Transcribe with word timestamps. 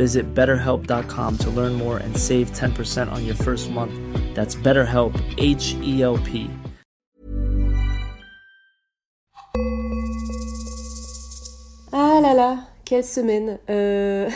Visit 0.00 0.32
betterhelp.com 0.34 1.36
to 1.36 1.50
learn 1.50 1.74
more 1.74 1.98
and 1.98 2.16
save 2.16 2.50
10% 2.52 3.12
on 3.12 3.26
your 3.26 3.34
first 3.34 3.70
month. 3.70 3.92
That's 4.34 4.56
BetterHelp, 4.56 5.12
H 5.36 5.74
E 5.82 6.00
L 6.00 6.16
P. 6.16 6.48
Ah 11.92 12.18
là 12.22 12.32
là, 12.32 12.56
quelle 12.86 13.04
semaine. 13.04 13.58
Euh... 13.68 14.30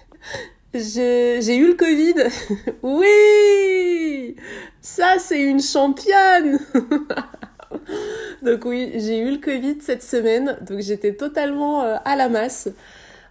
J'ai 0.72 1.56
eu 1.56 1.68
le 1.68 1.74
Covid. 1.74 2.14
oui 2.82 4.36
Ça, 4.80 5.16
c'est 5.18 5.42
une 5.42 5.60
championne 5.60 6.58
Donc 8.42 8.64
oui, 8.64 8.92
j'ai 8.94 9.18
eu 9.18 9.30
le 9.32 9.38
Covid 9.38 9.78
cette 9.80 10.02
semaine, 10.02 10.56
donc 10.62 10.80
j'étais 10.80 11.14
totalement 11.14 11.82
euh, 11.82 11.96
à 12.04 12.16
la 12.16 12.30
masse. 12.30 12.70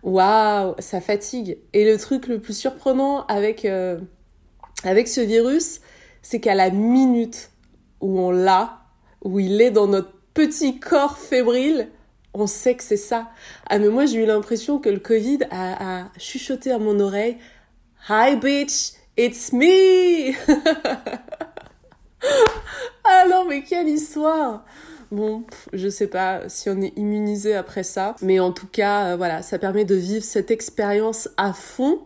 Waouh, 0.05 0.75
ça 0.77 1.01
fatigue. 1.01 1.57
Et 1.73 1.83
le 1.83 1.97
truc 1.97 2.27
le 2.27 2.39
plus 2.39 2.55
surprenant 2.55 3.25
avec, 3.25 3.65
euh, 3.65 3.99
avec 4.83 5.07
ce 5.07 5.19
virus, 5.19 5.81
c'est 6.21 6.39
qu'à 6.39 6.53
la 6.53 6.69
minute 6.69 7.49
où 8.01 8.19
on 8.19 8.29
l'a, 8.29 8.83
où 9.23 9.39
il 9.39 9.59
est 9.61 9.71
dans 9.71 9.87
notre 9.87 10.11
petit 10.35 10.79
corps 10.79 11.17
fébrile, 11.17 11.89
on 12.35 12.45
sait 12.45 12.75
que 12.75 12.83
c'est 12.83 12.97
ça. 12.97 13.31
Ah 13.67 13.79
mais 13.79 13.87
moi 13.89 14.05
j'ai 14.05 14.21
eu 14.21 14.27
l'impression 14.27 14.77
que 14.77 14.89
le 14.89 14.99
Covid 14.99 15.39
a, 15.49 16.09
chuchoté 16.19 16.71
à 16.71 16.77
mon 16.77 16.99
oreille 16.99 17.37
Hi 18.07 18.35
bitch, 18.35 18.93
it's 19.17 19.53
me 19.53 20.33
Ah 23.03 23.23
mais 23.47 23.63
quelle 23.63 23.89
histoire 23.89 24.65
Bon, 25.11 25.43
je 25.73 25.87
sais 25.87 26.07
pas 26.07 26.49
si 26.49 26.69
on 26.69 26.81
est 26.81 26.97
immunisé 26.97 27.55
après 27.55 27.83
ça, 27.83 28.15
mais 28.21 28.39
en 28.39 28.51
tout 28.51 28.67
cas, 28.67 29.13
euh, 29.13 29.15
voilà, 29.15 29.41
ça 29.41 29.59
permet 29.59 29.85
de 29.85 29.95
vivre 29.95 30.23
cette 30.23 30.51
expérience 30.51 31.29
à 31.37 31.53
fond, 31.53 31.99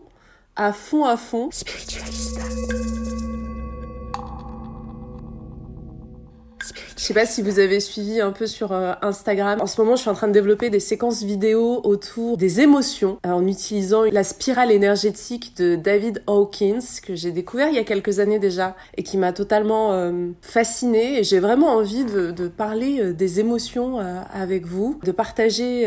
à 0.56 0.72
fond, 0.72 1.04
à 1.04 1.16
fond. 1.16 1.48
Je 7.00 7.06
sais 7.06 7.14
pas 7.14 7.24
si 7.24 7.40
vous 7.40 7.58
avez 7.58 7.80
suivi 7.80 8.20
un 8.20 8.30
peu 8.30 8.46
sur 8.46 8.72
euh, 8.72 8.92
Instagram. 9.00 9.58
En 9.62 9.66
ce 9.66 9.80
moment, 9.80 9.96
je 9.96 10.02
suis 10.02 10.10
en 10.10 10.14
train 10.14 10.28
de 10.28 10.34
développer 10.34 10.68
des 10.68 10.80
séquences 10.80 11.22
vidéo 11.22 11.80
autour 11.82 12.36
des 12.36 12.60
émotions 12.60 13.18
euh, 13.24 13.30
en 13.30 13.46
utilisant 13.46 14.02
la 14.12 14.22
spirale 14.22 14.70
énergétique 14.70 15.56
de 15.56 15.76
David 15.76 16.22
Hawkins 16.26 16.84
que 17.02 17.14
j'ai 17.14 17.30
découvert 17.32 17.68
il 17.70 17.76
y 17.76 17.78
a 17.78 17.84
quelques 17.84 18.18
années 18.18 18.38
déjà 18.38 18.76
et 18.98 19.02
qui 19.02 19.16
m'a 19.16 19.32
totalement 19.32 19.94
euh, 19.94 20.28
fascinée. 20.42 21.20
Et 21.20 21.24
j'ai 21.24 21.40
vraiment 21.40 21.68
envie 21.68 22.04
de, 22.04 22.48
parler 22.48 23.14
des 23.14 23.40
émotions 23.40 23.98
avec 24.32 24.66
vous, 24.66 24.98
de 25.04 25.12
partager 25.12 25.86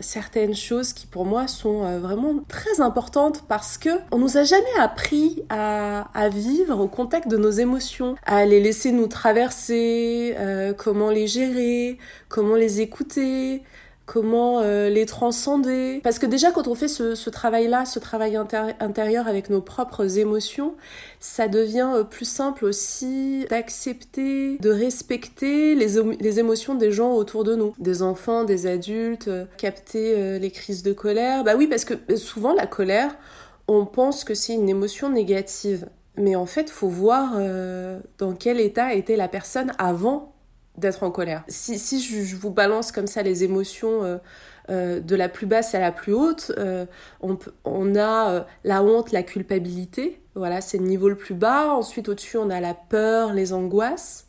certaines 0.00 0.54
choses 0.54 0.92
qui 0.92 1.06
pour 1.06 1.24
moi 1.24 1.48
sont 1.48 1.98
vraiment 1.98 2.36
très 2.48 2.80
importantes 2.80 3.44
parce 3.48 3.76
que 3.76 3.90
on 4.12 4.18
nous 4.18 4.38
a 4.38 4.44
jamais 4.44 4.64
appris 4.78 5.42
à, 5.48 6.08
à 6.14 6.28
vivre 6.28 6.80
au 6.80 6.86
contact 6.86 7.28
de 7.28 7.36
nos 7.36 7.50
émotions, 7.50 8.14
à 8.24 8.46
les 8.46 8.60
laisser 8.60 8.92
nous 8.92 9.08
traverser, 9.08 10.29
euh, 10.38 10.72
comment 10.72 11.10
les 11.10 11.26
gérer, 11.26 11.98
comment 12.28 12.54
les 12.54 12.80
écouter, 12.80 13.62
comment 14.06 14.60
euh, 14.60 14.88
les 14.88 15.06
transcender. 15.06 16.00
Parce 16.02 16.18
que 16.18 16.26
déjà 16.26 16.50
quand 16.50 16.66
on 16.66 16.74
fait 16.74 16.88
ce, 16.88 17.30
travail-là, 17.30 17.84
ce 17.84 17.98
travail 18.00 18.34
intérie- 18.36 18.74
intérieur 18.80 19.28
avec 19.28 19.50
nos 19.50 19.60
propres 19.60 20.18
émotions, 20.18 20.74
ça 21.20 21.46
devient 21.46 21.90
euh, 21.94 22.02
plus 22.04 22.24
simple 22.24 22.64
aussi 22.64 23.46
d'accepter, 23.50 24.58
de 24.58 24.70
respecter 24.70 25.74
les, 25.76 25.98
émo- 25.98 26.16
les 26.20 26.38
émotions 26.40 26.74
des 26.74 26.90
gens 26.90 27.14
autour 27.14 27.44
de 27.44 27.54
nous, 27.54 27.72
des 27.78 28.02
enfants, 28.02 28.42
des 28.44 28.66
adultes, 28.66 29.30
capter 29.56 30.38
les 30.40 30.50
crises 30.50 30.82
de 30.82 30.92
colère. 30.92 31.44
Bah 31.44 31.54
oui, 31.56 31.68
parce 31.68 31.84
que 31.84 31.94
souvent 32.16 32.52
la 32.52 32.66
colère, 32.66 33.16
on 33.68 33.86
pense 33.86 34.24
que 34.24 34.34
c'est 34.34 34.54
une 34.54 34.68
émotion 34.68 35.08
négative. 35.08 35.86
Mais 36.20 36.36
en 36.36 36.46
fait, 36.46 36.70
faut 36.70 36.88
voir 36.88 37.32
euh, 37.36 37.98
dans 38.18 38.34
quel 38.34 38.60
état 38.60 38.92
était 38.92 39.16
la 39.16 39.26
personne 39.26 39.72
avant 39.78 40.34
d'être 40.76 41.02
en 41.02 41.10
colère. 41.10 41.44
Si, 41.48 41.78
si 41.78 42.00
je, 42.00 42.36
vous 42.36 42.50
balance 42.50 42.92
comme 42.92 43.06
ça 43.06 43.22
les 43.22 43.42
émotions 43.42 44.04
euh, 44.04 44.18
euh, 44.70 45.00
de 45.00 45.16
la 45.16 45.28
plus 45.28 45.46
basse 45.46 45.74
à 45.74 45.80
la 45.80 45.92
plus 45.92 46.12
haute, 46.12 46.52
on, 47.22 47.38
on 47.64 47.96
a 47.96 48.46
la 48.64 48.82
honte, 48.82 49.12
la 49.12 49.22
culpabilité, 49.22 50.20
voilà, 50.34 50.60
c'est 50.60 50.78
le 50.78 50.84
niveau 50.84 51.08
le 51.08 51.16
plus 51.16 51.34
bas. 51.34 51.74
Ensuite, 51.74 52.08
au-dessus, 52.08 52.36
on 52.36 52.50
a 52.50 52.60
la 52.60 52.74
peur, 52.74 53.32
les 53.32 53.52
angoisses. 53.52 54.28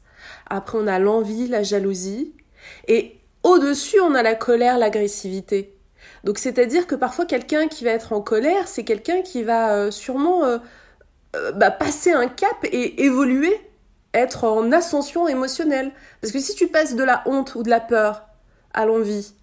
Après, 0.49 0.77
on 0.77 0.87
a 0.87 0.97
l'envie, 0.97 1.47
la 1.47 1.63
jalousie. 1.63 2.33
Et 2.87 3.17
au-dessus, 3.43 3.99
on 3.99 4.15
a 4.15 4.23
la 4.23 4.35
colère, 4.35 4.77
l'agressivité. 4.77 5.75
Donc, 6.23 6.37
c'est-à-dire 6.37 6.87
que 6.87 6.95
parfois, 6.95 7.25
quelqu'un 7.25 7.67
qui 7.67 7.83
va 7.83 7.91
être 7.91 8.13
en 8.13 8.21
colère, 8.21 8.67
c'est 8.67 8.83
quelqu'un 8.83 9.21
qui 9.21 9.43
va 9.43 9.91
sûrement 9.91 10.59
euh, 11.35 11.51
bah, 11.51 11.71
passer 11.71 12.11
un 12.11 12.27
cap 12.27 12.57
et 12.63 13.03
évoluer, 13.03 13.55
être 14.13 14.43
en 14.43 14.71
ascension 14.71 15.27
émotionnelle. 15.27 15.91
Parce 16.21 16.33
que 16.33 16.39
si 16.39 16.55
tu 16.55 16.67
passes 16.67 16.95
de 16.95 17.03
la 17.03 17.23
honte 17.25 17.55
ou 17.55 17.63
de 17.63 17.69
la 17.69 17.79
peur 17.79 18.23
à 18.73 18.85
l'envie 18.85 19.33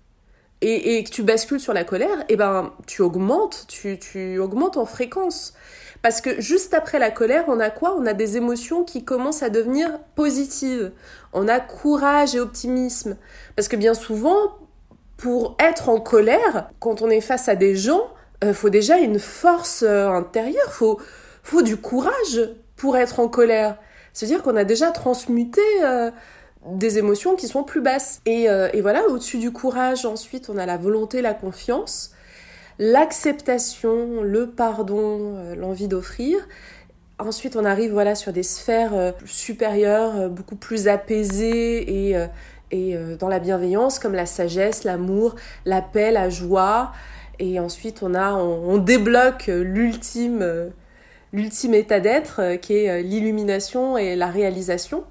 et, 0.61 0.97
et 0.97 1.05
que 1.05 1.11
tu 1.11 1.23
bascules 1.23 1.61
sur 1.61 1.73
la 1.73 1.85
colère, 1.85 2.25
eh 2.29 2.37
ben 2.37 2.73
tu 2.87 3.03
augmentes, 3.03 3.67
tu, 3.69 3.99
tu 3.99 4.39
augmentes 4.39 4.77
en 4.77 4.87
fréquence. 4.87 5.55
Parce 6.03 6.21
que 6.21 6.41
juste 6.41 6.75
après 6.75 6.99
la 6.99 7.11
colère, 7.11 7.45
on 7.49 7.59
a 7.59 7.71
quoi? 7.71 7.97
On 7.99 8.07
a 8.07 8.13
des 8.13 8.37
émotions 8.37 8.85
qui 8.85 9.05
commencent 9.05 9.43
à 9.43 9.51
devenir 9.51 9.99
positives. 10.15 10.93
On 11.33 11.49
a 11.49 11.59
courage 11.59 12.37
et 12.37 12.41
optimisme. 12.41 13.17
Parce 13.57 13.67
que 13.67 13.77
bien 13.77 13.95
souvent, 13.95 14.59
pour 15.17 15.57
être 15.59 15.89
en 15.89 15.99
colère, 15.99 16.71
quand 16.79 17.03
on 17.03 17.11
est 17.11 17.21
face 17.21 17.49
à 17.49 17.57
des 17.57 17.75
gens, 17.75 18.03
euh, 18.45 18.55
faut 18.55 18.71
déjà 18.71 18.99
une 18.99 19.19
force 19.19 19.83
euh, 19.83 20.09
intérieure, 20.09 20.73
faut, 20.73 21.01
faut 21.49 21.63
du 21.63 21.79
courage 21.79 22.43
pour 22.77 22.99
être 22.99 23.21
en 23.21 23.29
colère. 23.29 23.79
C'est-à-dire 24.13 24.43
qu'on 24.43 24.57
a 24.57 24.65
déjà 24.65 24.91
transmuté 24.91 25.63
euh, 25.83 26.11
des 26.67 26.99
émotions 26.99 27.37
qui 27.37 27.49
sont 27.49 27.65
plus 27.65 27.81
basses. 27.81 28.21
Et, 28.27 28.51
euh, 28.51 28.69
et 28.75 28.83
voilà, 28.83 29.07
au-dessus 29.09 29.39
du 29.39 29.51
courage, 29.51 30.05
ensuite, 30.05 30.51
on 30.51 30.59
a 30.59 30.67
la 30.67 30.77
volonté, 30.77 31.23
la 31.23 31.33
confiance, 31.33 32.13
l'acceptation, 32.79 34.23
le 34.23 34.51
pardon, 34.51 35.37
euh, 35.37 35.55
l'envie 35.55 35.89
d'offrir. 35.89 36.37
Ensuite, 37.19 37.57
on 37.57 37.65
arrive 37.65 37.93
voilà 37.93 38.15
sur 38.15 38.33
des 38.33 38.43
sphères 38.43 39.15
supérieures, 39.25 40.29
beaucoup 40.29 40.55
plus 40.55 40.87
apaisées 40.87 42.11
et, 42.71 42.97
dans 43.19 43.27
la 43.27 43.41
bienveillance, 43.41 43.99
comme 43.99 44.15
la 44.15 44.25
sagesse, 44.25 44.85
l'amour, 44.85 45.35
la 45.65 45.83
paix, 45.83 46.13
la 46.13 46.31
joie. 46.31 46.93
Et 47.41 47.59
ensuite, 47.59 48.05
on 48.05 48.15
a, 48.15 48.35
on, 48.35 48.79
débloque 48.79 49.49
l'ultime, 49.49 50.71
l'ultime 51.33 51.75
état 51.75 52.01
d'être, 52.01 52.41
euh, 52.41 52.57
qui 52.57 52.77
est 52.77 52.91
euh, 52.91 53.03
l'illumination 53.03 53.97
et 53.99 54.17
la 54.17 54.29
réalisation. 54.29 55.05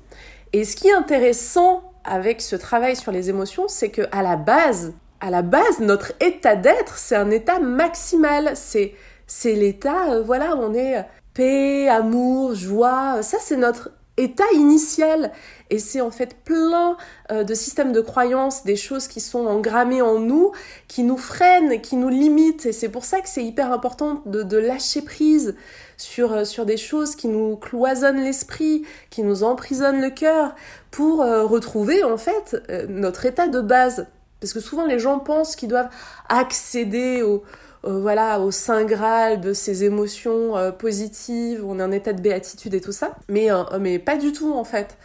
Et 0.54 0.64
ce 0.64 0.76
qui 0.76 0.88
est 0.88 0.94
intéressant 0.94 1.92
avec 2.04 2.42
ce 2.42 2.56
travail 2.56 2.96
sur 2.96 3.12
les 3.12 3.30
émotions, 3.30 3.68
c'est 3.68 3.90
que 3.90 4.04
à 4.12 4.24
la 4.24 4.36
base, 4.36 4.94
à 5.20 5.30
la 5.30 5.42
base, 5.42 5.80
notre 5.80 6.14
état 6.22 6.56
d'être, 6.56 6.98
c'est 6.98 7.16
un 7.16 7.32
état 7.32 7.60
maximal. 7.60 8.52
C'est 8.56 8.94
c'est 9.28 9.54
l'état, 9.54 10.14
euh, 10.14 10.24
voilà, 10.24 10.56
on 10.56 10.74
est 10.74 11.06
paix, 11.34 11.90
amour, 11.90 12.56
joie. 12.56 13.22
Ça, 13.24 13.38
c'est 13.42 13.58
notre 13.58 13.92
état 14.18 14.52
initial. 14.54 15.32
Et 15.70 15.80
c'est 15.80 16.02
en 16.02 16.12
fait 16.12 16.36
plein 16.44 16.98
euh, 17.32 17.44
de 17.44 17.54
systèmes 17.54 17.92
de 17.92 18.02
croyances, 18.02 18.64
des 18.64 18.76
choses 18.76 19.08
qui 19.08 19.20
sont 19.20 19.46
engrammées 19.46 20.02
en 20.02 20.20
nous, 20.20 20.52
qui 20.88 21.04
nous 21.04 21.18
freinent, 21.18 21.82
qui 21.82 21.96
nous 21.96 22.10
limitent. 22.10 22.66
Et 22.66 22.72
c'est 22.72 22.90
pour 22.90 23.06
ça 23.06 23.22
que 23.22 23.30
c'est 23.30 23.44
hyper 23.44 23.72
important 23.72 24.22
de, 24.26 24.58
lâcher 24.58 25.02
prise 25.02 25.56
sur, 25.98 26.34
euh, 26.34 26.46
sur 26.46 26.66
des 26.66 26.78
choses 26.78 27.16
qui 27.16 27.28
nous 27.28 27.58
cloisonnent 27.58 28.24
l'esprit, 28.24 28.84
qui 29.10 29.24
nous 29.24 29.44
emprisonnent 29.44 30.02
le 30.02 30.10
cœur, 30.10 30.56
pour 30.92 31.22
euh, 31.22 31.44
retrouver 31.44 32.04
en 32.04 32.18
fait 32.18 32.58
notre 32.90 33.26
état 33.26 33.48
de 33.48 33.62
base. 33.62 34.08
Parce 34.40 34.54
que 34.54 34.60
souvent 34.60 34.86
les 34.86 35.00
gens 35.00 35.20
pensent 35.20 35.56
qu'ils 35.56 35.70
doivent 35.70 35.90
accéder 36.30 37.24
au, 37.24 37.44
voilà, 37.88 38.40
au 38.40 38.52
saint 38.52 38.84
graal 38.84 39.42
de 39.42 39.54
ces 39.54 39.84
émotions 39.84 40.54
positives, 40.78 41.64
on 41.66 41.80
est 41.80 41.84
en 41.84 41.92
état 41.92 42.14
de 42.14 42.22
béatitude 42.22 42.74
et 42.74 42.82
tout 42.82 42.92
ça. 42.92 43.16
Mais, 43.30 43.50
mais 43.80 44.00
pas 44.00 44.18
du 44.18 44.32
tout 44.32 44.54
en 44.54 44.64
fait 44.64 44.98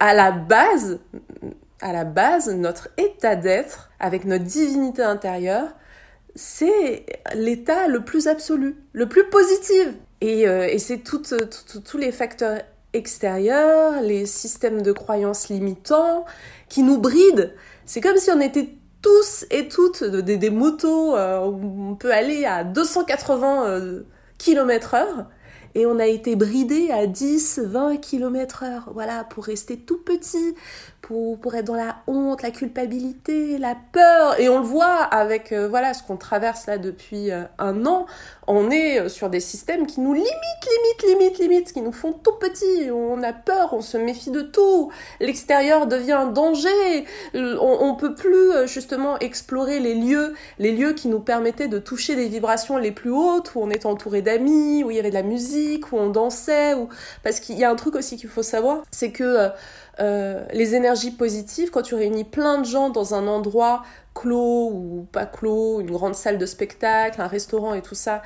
à 0.00 0.14
la 0.14 0.30
base, 0.30 1.00
à 1.80 1.92
la 1.92 2.04
base, 2.04 2.48
notre 2.48 2.88
état 2.98 3.36
d'être, 3.36 3.90
avec 3.98 4.24
notre 4.24 4.44
divinité 4.44 5.02
intérieure, 5.02 5.68
c'est 6.34 7.04
l'état 7.34 7.88
le 7.88 8.04
plus 8.04 8.26
absolu, 8.26 8.76
le 8.92 9.08
plus 9.08 9.28
positif. 9.28 9.88
Et, 10.20 10.46
euh, 10.48 10.68
c'est 10.78 11.02
tous 11.02 11.98
les 11.98 12.12
facteurs 12.12 12.60
extérieurs, 12.92 14.00
les 14.02 14.26
systèmes 14.26 14.82
de 14.82 14.92
croyances 14.92 15.48
limitants 15.48 16.24
qui 16.68 16.82
nous 16.82 16.98
brident. 16.98 17.52
C'est 17.86 18.00
comme 18.00 18.18
si 18.18 18.30
on 18.30 18.40
était 18.40 18.68
tous 19.02 19.44
et 19.50 19.68
toutes 19.68 20.04
des, 20.04 20.50
motos 20.50 21.16
euh, 21.16 21.44
où 21.46 21.90
on 21.90 21.94
peut 21.96 22.12
aller 22.12 22.44
à 22.44 22.64
280 22.64 23.66
euh, 23.66 24.02
km 24.38 24.94
heure 24.94 25.26
et 25.74 25.86
on 25.86 25.98
a 25.98 26.06
été 26.06 26.36
bridé 26.36 26.90
à 26.90 27.06
10, 27.06 27.60
20 27.64 27.96
km 27.96 28.64
heure, 28.64 28.90
voilà, 28.92 29.24
pour 29.24 29.44
rester 29.44 29.78
tout 29.78 29.98
petit, 29.98 30.54
pour, 31.02 31.36
pour 31.40 31.56
être 31.56 31.66
dans 31.66 31.74
la 31.74 31.96
honte, 32.06 32.42
la 32.42 32.52
culpabilité, 32.52 33.58
la 33.58 33.76
peur. 33.92 34.40
Et 34.40 34.48
on 34.48 34.60
le 34.60 34.64
voit 34.64 35.02
avec, 35.02 35.50
euh, 35.50 35.66
voilà, 35.68 35.94
ce 35.94 36.02
qu'on 36.04 36.16
traverse 36.16 36.66
là 36.66 36.78
depuis 36.78 37.32
euh, 37.32 37.42
un 37.58 37.84
an. 37.86 38.06
On 38.46 38.70
est 38.70 39.00
euh, 39.00 39.08
sur 39.08 39.28
des 39.28 39.40
systèmes 39.40 39.86
qui 39.86 40.00
nous 40.00 40.14
limitent, 40.14 40.28
limitent, 40.30 41.18
limitent, 41.20 41.38
limitent, 41.40 41.72
qui 41.72 41.82
nous 41.82 41.92
font 41.92 42.12
tout 42.12 42.36
petit. 42.38 42.90
On 42.92 43.20
a 43.24 43.32
peur, 43.32 43.74
on 43.74 43.80
se 43.80 43.96
méfie 43.96 44.30
de 44.30 44.42
tout. 44.42 44.92
L'extérieur 45.18 45.88
devient 45.88 46.12
un 46.12 46.26
danger. 46.26 47.04
On, 47.34 47.96
peut 47.96 48.14
plus, 48.14 48.66
justement, 48.66 49.18
explorer 49.18 49.80
les 49.80 49.94
lieux, 49.94 50.34
les 50.60 50.70
lieux 50.70 50.92
qui 50.92 51.08
nous 51.08 51.20
permettaient 51.20 51.68
de 51.68 51.78
toucher 51.78 52.14
des 52.14 52.28
vibrations 52.28 52.76
les 52.76 52.92
plus 52.92 53.10
hautes, 53.10 53.54
où 53.56 53.60
on 53.60 53.70
était 53.70 53.86
entouré 53.86 54.22
d'amis, 54.22 54.84
où 54.84 54.90
il 54.90 54.96
y 54.96 55.00
avait 55.00 55.10
de 55.10 55.14
la 55.14 55.22
musique, 55.22 55.92
où 55.92 55.96
on 55.96 56.10
dansait, 56.10 56.74
ou... 56.74 56.88
parce 57.24 57.40
qu'il 57.40 57.58
y 57.58 57.64
a 57.64 57.70
un 57.70 57.76
truc 57.76 57.96
aussi 57.96 58.16
qu'il 58.16 58.30
faut 58.30 58.42
savoir, 58.44 58.82
c'est 58.92 59.10
que 59.10 59.50
euh, 60.00 60.44
les 60.52 60.74
énergies 60.74 61.10
positives, 61.10 61.70
quand 61.70 61.82
tu 61.82 61.94
réunis 61.94 62.24
plein 62.24 62.58
de 62.58 62.64
gens 62.64 62.90
dans 62.90 63.14
un 63.14 63.26
endroit 63.26 63.82
clos 64.14 64.70
ou 64.72 65.06
pas 65.12 65.26
clos, 65.26 65.80
une 65.80 65.90
grande 65.90 66.14
salle 66.14 66.38
de 66.38 66.46
spectacle, 66.46 67.20
un 67.20 67.26
restaurant 67.26 67.74
et 67.74 67.82
tout 67.82 67.94
ça, 67.94 68.22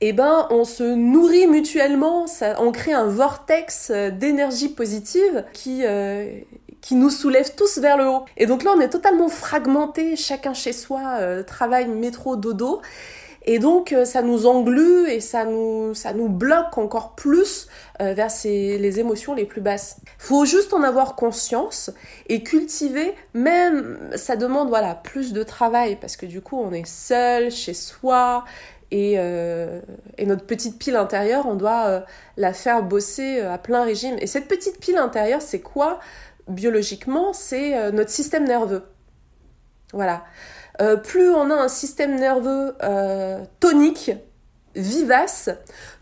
eh 0.00 0.12
ben, 0.12 0.46
on 0.50 0.64
se 0.64 0.82
nourrit 0.82 1.46
mutuellement, 1.46 2.26
ça, 2.26 2.56
on 2.60 2.72
crée 2.72 2.92
un 2.92 3.06
vortex 3.06 3.90
euh, 3.90 4.10
d'énergie 4.10 4.68
positive 4.68 5.44
qui, 5.52 5.82
qui 6.80 6.94
nous 6.94 7.10
soulève 7.10 7.54
tous 7.54 7.78
vers 7.78 7.96
le 7.96 8.08
haut. 8.08 8.24
Et 8.36 8.46
donc 8.46 8.64
là, 8.64 8.72
on 8.76 8.80
est 8.80 8.90
totalement 8.90 9.28
fragmenté, 9.28 10.16
chacun 10.16 10.54
chez 10.54 10.72
soi, 10.72 11.42
travail, 11.44 11.88
métro, 11.88 12.36
dodo. 12.36 12.82
Et 13.44 13.58
donc 13.58 13.92
euh, 13.92 14.04
ça 14.04 14.22
nous 14.22 14.46
englue 14.46 15.08
et 15.08 15.20
ça 15.20 15.44
nous, 15.44 15.94
ça 15.94 16.14
nous 16.14 16.28
bloque 16.28 16.78
encore 16.78 17.14
plus 17.14 17.68
euh, 18.00 18.14
vers 18.14 18.30
les 18.44 19.00
émotions 19.00 19.34
les 19.34 19.44
plus 19.44 19.60
basses. 19.60 19.98
Faut 20.18 20.46
juste 20.46 20.72
en 20.72 20.82
avoir 20.82 21.14
conscience 21.14 21.90
et 22.28 22.42
cultiver, 22.42 23.14
même 23.34 23.98
ça 24.16 24.36
demande 24.36 24.68
voilà 24.68 24.94
plus 24.94 25.32
de 25.32 25.42
travail 25.42 25.96
parce 25.96 26.16
que 26.16 26.26
du 26.26 26.40
coup 26.40 26.58
on 26.58 26.72
est 26.72 26.86
seul 26.86 27.50
chez 27.50 27.74
soi 27.74 28.44
et, 28.90 29.16
euh, 29.18 29.80
et 30.16 30.24
notre 30.24 30.46
petite 30.46 30.78
pile 30.78 30.96
intérieure 30.96 31.46
on 31.46 31.54
doit 31.54 32.04
la 32.38 32.52
faire 32.54 32.82
bosser 32.82 33.40
à 33.40 33.58
plein 33.58 33.84
régime. 33.84 34.16
Et 34.20 34.26
cette 34.26 34.48
petite 34.48 34.80
pile 34.80 34.96
intérieure 34.96 35.42
c'est 35.42 35.60
quoi? 35.60 36.00
Biologiquement 36.48 37.32
C'est 37.32 37.92
notre 37.92 38.10
système 38.10 38.44
nerveux. 38.44 38.82
Voilà. 39.92 40.24
Euh, 40.80 40.96
plus 40.96 41.30
on 41.30 41.50
a 41.50 41.54
un 41.54 41.68
système 41.68 42.16
nerveux 42.16 42.74
euh, 42.82 43.44
tonique, 43.60 44.10
vivace, 44.74 45.50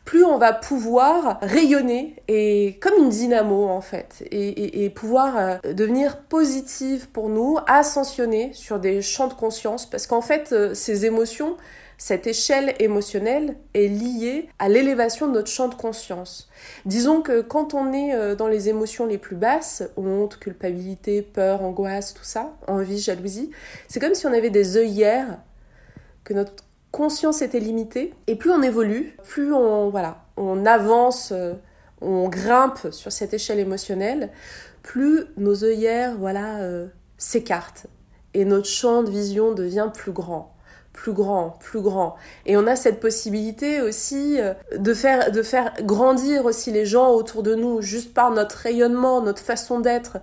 plus 0.05 0.25
on 0.25 0.39
va 0.39 0.53
pouvoir 0.53 1.39
rayonner 1.43 2.17
et 2.27 2.79
comme 2.81 2.95
une 3.05 3.11
dynamo 3.11 3.69
en 3.69 3.83
fait 3.83 4.25
et, 4.31 4.91
pouvoir 4.91 5.37
euh, 5.37 5.73
devenir 5.75 6.19
positive 6.23 7.09
pour 7.11 7.29
nous, 7.29 7.59
ascensionner 7.67 8.53
sur 8.55 8.81
des 8.81 9.03
champs 9.03 9.29
de 9.29 9.35
conscience 9.35 9.87
parce 9.87 10.07
qu'en 10.07 10.23
fait 10.23 10.75
ces 10.75 11.05
émotions 11.07 11.57
cette 11.99 12.27
échelle 12.27 12.75
émotionnelle 12.81 13.57
est 13.75 13.89
liée 13.89 14.49
à 14.59 14.69
l'élévation 14.69 15.29
de 15.29 15.33
notre 15.33 15.49
champ 15.49 15.69
de 15.69 15.75
conscience. 15.75 16.49
Disons 16.85 17.23
que 17.23 17.41
quand 17.41 17.75
on 17.75 17.93
est 17.93 18.15
euh, 18.15 18.35
dans 18.35 18.49
les 18.49 18.69
émotions 18.69 19.07
les 19.07 19.19
plus 19.19 19.37
basses, 19.37 19.85
honte, 19.97 20.39
culpabilité, 20.39 21.23
peur, 21.23 21.63
angoisse, 21.63 22.15
tout 22.15 22.25
ça, 22.25 22.57
envie, 22.67 22.99
jalousie, 22.99 23.51
c'est 23.89 24.01
comme 24.01 24.15
si 24.15 24.27
on 24.27 24.33
avait 24.33 24.51
des 24.51 24.77
œillères, 24.77 25.39
que 26.25 26.35
notre 26.35 26.65
conscience 26.91 27.43
était 27.43 27.61
limitée, 27.61 28.13
et 28.27 28.37
plus 28.37 28.51
on 28.51 28.63
évolue, 28.63 29.17
plus 29.25 29.53
on, 29.53 29.89
voilà, 29.89 30.25
on 30.37 30.67
avance, 30.67 31.33
euh, 31.33 31.55
on 32.01 32.29
grimpe 32.29 32.91
sur 32.91 33.13
cette 33.13 33.33
échelle 33.33 33.59
émotionnelle, 33.59 34.31
plus 34.83 35.25
nos 35.37 35.65
œillères, 35.65 36.17
voilà, 36.19 36.61
euh, 36.61 36.89
s'écartent, 37.17 37.87
et 38.35 38.45
notre 38.45 38.69
champ 38.69 39.03
de 39.03 39.11
vision 39.11 39.53
devient 39.53 39.91
plus 39.93 40.13
grand 40.13 40.53
plus 40.93 41.13
grand, 41.13 41.57
plus 41.61 41.81
grand. 41.81 42.17
Et 42.47 42.57
on 42.57 42.67
a 42.67 42.77
cette 42.77 43.01
possibilité 43.01 43.81
aussi 43.81 44.41
euh, 44.41 44.55
de 44.77 44.95
faire, 44.95 45.31
de 45.33 45.43
faire 45.43 45.73
grandir 45.83 46.45
aussi 46.45 46.71
les 46.71 46.87
gens 46.87 47.11
autour 47.11 47.43
de 47.43 47.55
nous, 47.55 47.83
juste 47.83 48.15
par 48.15 48.31
notre 48.31 48.57
rayonnement, 48.57 49.21
notre 49.21 49.43
façon 49.43 49.81
d'être. 49.81 50.19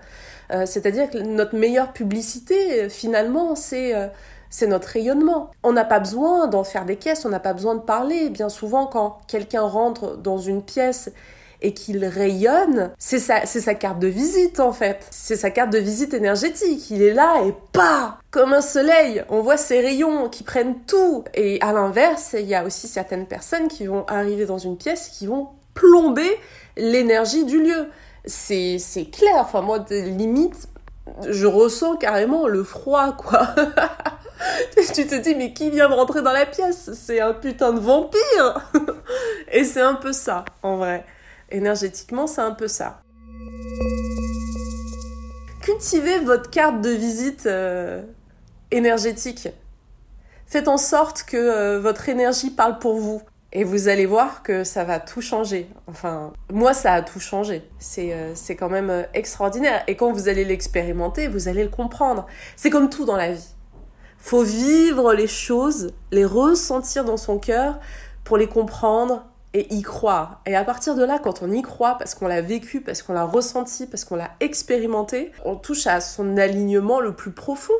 Euh, 0.51 0.66
c'est-à-dire 0.66 1.10
que 1.10 1.18
notre 1.18 1.56
meilleure 1.56 1.94
publicité, 1.94 2.89
finalement, 2.89 3.55
c'est 3.55 3.96
euh, 3.96 4.08
c'est 4.50 4.67
notre 4.67 4.88
rayonnement. 4.88 5.51
On 5.63 5.74
n'a 5.74 5.86
pas 5.86 6.00
besoin 6.00 6.48
d'en 6.48 6.63
faire 6.63 6.86
des 6.86 6.96
caisses, 6.96 7.24
on 7.25 7.29
n'a 7.29 7.39
pas 7.39 7.53
besoin 7.53 7.75
de 7.75 7.82
parler. 7.82 8.29
Bien 8.29 8.50
souvent, 8.50 8.88
quand 8.88 9.20
quelqu'un 9.27 9.62
rentre 9.62 10.17
dans 10.17 10.39
une 10.39 10.63
pièce 10.63 11.12
et 11.62 11.74
qu'il 11.74 12.06
rayonne, 12.06 12.92
c'est 12.98 13.20
sa, 13.20 13.75
carte 13.75 14.00
de 14.00 14.08
visite 14.08 14.60
en 14.60 14.72
fait. 14.72 15.06
C'est 15.12 15.36
sa 15.36 15.51
carte 15.51 15.72
de 15.72 15.78
visite 15.78 16.13
énergétique. 16.13 16.89
Il 16.89 17.01
est 17.01 17.13
là 17.13 17.44
et 17.46 17.54
pas 17.74 18.20
comme 18.32 18.54
un 18.54 18.62
soleil. 18.62 19.24
On 19.30 19.42
voit 19.42 19.58
ses 19.58 19.82
rayons 19.82 20.30
qui 20.30 20.44
prennent 20.44 20.80
tout. 20.88 21.24
Et 21.34 21.60
à 21.62 21.74
l'inverse, 21.74 22.36
il 22.38 22.48
y 22.48 22.56
a 22.56 22.63
aussi 22.63 22.88
certaines 22.88 23.25
personnes 23.25 23.68
qui 23.68 23.88
vont 23.88 24.06
arriver 24.08 24.46
dans 24.46 24.58
une 24.58 24.78
pièce 24.78 25.10
qui 25.10 25.28
vont 25.28 25.50
plomber 25.74 26.39
l'énergie 26.78 27.46
du 27.46 27.62
lieu. 27.62 27.88
C'est, 28.25 28.78
c'est 28.80 29.06
clair. 29.06 29.36
Enfin, 29.38 29.62
moi, 29.62 29.86
limite, 29.89 30.68
je 31.28 31.46
ressens 31.46 31.98
carrément 31.98 32.48
le 32.48 32.63
froid, 32.63 33.13
quoi. 33.13 33.48
tu 34.94 35.08
te 35.08 35.16
dis, 35.16 35.36
mais 35.36 35.54
qui 35.54 35.70
vient 35.70 35.89
de 35.89 35.94
rentrer 35.94 36.22
dans 36.22 36.32
la 36.32 36.46
pièce? 36.46 36.92
C'est 36.94 37.20
un 37.20 37.34
putain 37.34 37.74
de 37.74 37.80
vampire 37.80 38.72
Et 39.51 39.63
c'est 39.63 39.82
un 39.82 39.96
peu 39.96 40.13
ça, 40.13 40.46
en 40.63 40.78
vrai. 40.78 41.06
Énergétiquement, 41.51 42.27
c'est 42.27 42.41
un 42.41 42.51
peu 42.51 42.68
ça. 42.68 43.01
Cultivez 45.62 46.20
votre 46.20 46.50
carte 46.50 46.82
de 46.82 46.89
visite 46.89 47.46
euh, 47.46 48.01
énergétique. 48.72 49.50
Faites 50.46 50.68
en 50.68 50.77
sorte 50.77 51.24
que 51.24 51.38
euh, 51.38 51.79
votre 51.79 52.10
énergie 52.10 52.50
parle 52.50 52.79
pour 52.79 52.96
vous. 53.00 53.22
Et 53.51 53.63
vous 53.63 53.88
allez 53.88 54.06
voir 54.06 54.44
que 54.44 54.63
ça 54.63 54.84
va 54.84 55.00
tout 55.00 55.22
changer. 55.22 55.68
Enfin, 55.88 56.34
moi, 56.53 56.75
ça 56.75 56.94
a 56.94 57.01
tout 57.01 57.20
changé. 57.20 57.68
C'est 57.79 58.13
euh, 58.13 58.34
quand 58.58 58.70
même 58.70 59.08
extraordinaire. 59.15 59.84
Et 59.88 59.96
quand 59.96 60.12
vous 60.12 60.27
allez 60.27 60.46
l'expérimenter, 60.46 61.27
vous 61.27 61.48
allez 61.48 61.63
le 61.63 61.70
comprendre. 61.70 62.27
C'est 62.56 62.70
comme 62.70 62.89
tout 62.89 63.06
dans 63.06 63.18
la 63.18 63.32
vie. 63.32 63.48
Faut 64.20 64.44
vivre 64.44 65.13
les 65.13 65.27
choses, 65.27 65.94
les 66.12 66.25
ressentir 66.25 67.06
dans 67.06 67.18
son 67.18 67.39
cœur 67.39 67.79
pour 68.24 68.38
les 68.38 68.48
comprendre, 68.48 69.25
et 69.53 69.74
y 69.74 69.82
croire. 69.82 70.41
Et 70.46 70.56
à 70.56 70.63
partir 70.63 70.96
de 70.96 71.03
là, 71.03 71.20
quand 71.20 71.41
on 71.41 71.51
y 71.51 71.62
croit, 71.62 71.98
parce 71.98 72.15
qu'on 72.15 72.27
l'a 72.27 72.41
vécu, 72.41 72.82
parce 72.82 73.01
qu'on 73.01 73.13
l'a 73.13 73.25
ressenti, 73.25 73.88
parce 73.88 74.06
qu'on 74.06 74.15
l'a 74.15 74.32
expérimenté, 74.39 75.32
on 75.46 75.56
touche 75.56 75.88
à 75.88 76.01
son 76.01 76.38
alignement 76.38 77.00
le 77.00 77.13
plus 77.13 77.32
profond. 77.32 77.74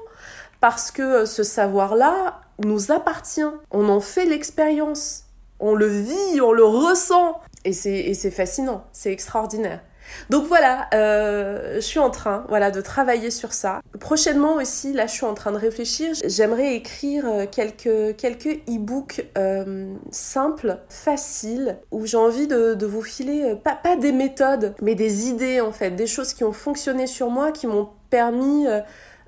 Parce 0.62 0.92
que 0.92 1.02
euh, 1.02 1.26
ce 1.26 1.44
savoir-là 1.44 2.42
nous 2.64 2.92
appartient. 2.92 3.42
On 3.72 3.88
en 3.90 4.02
fait 4.02 4.26
l'expérience. 4.26 5.24
On 5.60 5.74
le 5.74 5.88
vit, 5.88 6.42
on 6.42 6.52
le 6.52 6.66
ressent. 6.66 7.40
Et 7.66 7.74
c'est 7.74 8.32
fascinant, 8.32 8.86
c'est 8.94 9.12
extraordinaire. 9.12 9.82
Donc 10.30 10.46
voilà, 10.46 10.88
euh, 10.94 11.76
je 11.76 11.80
suis 11.80 12.00
en 12.00 12.10
train 12.10 12.46
voilà, 12.50 12.72
de 12.72 12.82
travailler 12.82 13.32
sur 13.32 13.54
ça. 13.54 13.82
Prochainement 14.00 14.56
aussi, 14.56 14.94
là 14.94 15.08
je 15.08 15.14
suis 15.14 15.26
en 15.26 15.34
train 15.34 15.52
de 15.52 15.58
réfléchir, 15.58 16.14
j'aimerais 16.26 16.76
écrire 16.76 17.26
euh, 17.28 17.46
quelques, 17.46 18.16
quelques 18.18 18.60
e-books 18.68 19.26
euh, 19.38 19.94
simples, 20.12 20.78
faciles, 20.90 21.78
où 21.92 22.06
j'ai 22.06 22.18
envie 22.18 22.48
de, 22.48 22.86
vous 22.86 23.02
filer, 23.02 23.56
pas, 23.64 23.76
pas 23.76 23.96
des 23.96 24.12
méthodes, 24.12 24.74
mais 24.82 24.96
des 24.96 25.28
idées 25.28 25.62
en 25.62 25.72
fait, 25.72 25.92
des 25.92 26.08
choses 26.08 26.34
qui 26.34 26.44
ont 26.44 26.54
fonctionné 26.54 27.08
sur 27.08 27.30
moi, 27.30 27.52
qui 27.52 27.68
m'ont 27.68 27.90
permis 28.10 28.66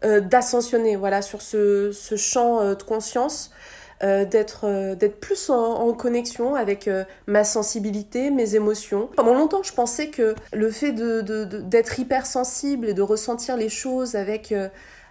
d'ascensionner 0.02 0.96
voilà, 0.96 1.22
sur 1.22 1.42
ce 1.42 1.92
champ 2.16 2.64
de 2.64 2.84
conscience. 2.84 3.52
Euh, 4.04 4.26
d'être 4.26 4.62
euh, 4.64 4.96
d'être 4.96 5.20
plus 5.20 5.52
en, 5.52 5.94
connexion 5.94 6.56
avec 6.56 6.88
euh, 6.88 7.04
ma 7.28 7.44
sensibilité, 7.44 8.32
mes 8.32 8.56
émotions. 8.56 9.10
Pendant 9.16 9.36
longtemps, 9.36 9.62
je 9.62 9.74
pensais 9.74 10.08
que 10.08 10.34
le 10.54 10.72
fait 10.72 10.92
de, 10.92 11.22
d'être 11.22 12.00
hypersensible 12.00 12.90
et 12.90 12.94
de 12.96 13.04
ressentir 13.04 13.58
les 13.58 13.70
choses 13.70 14.16
avec 14.16 14.56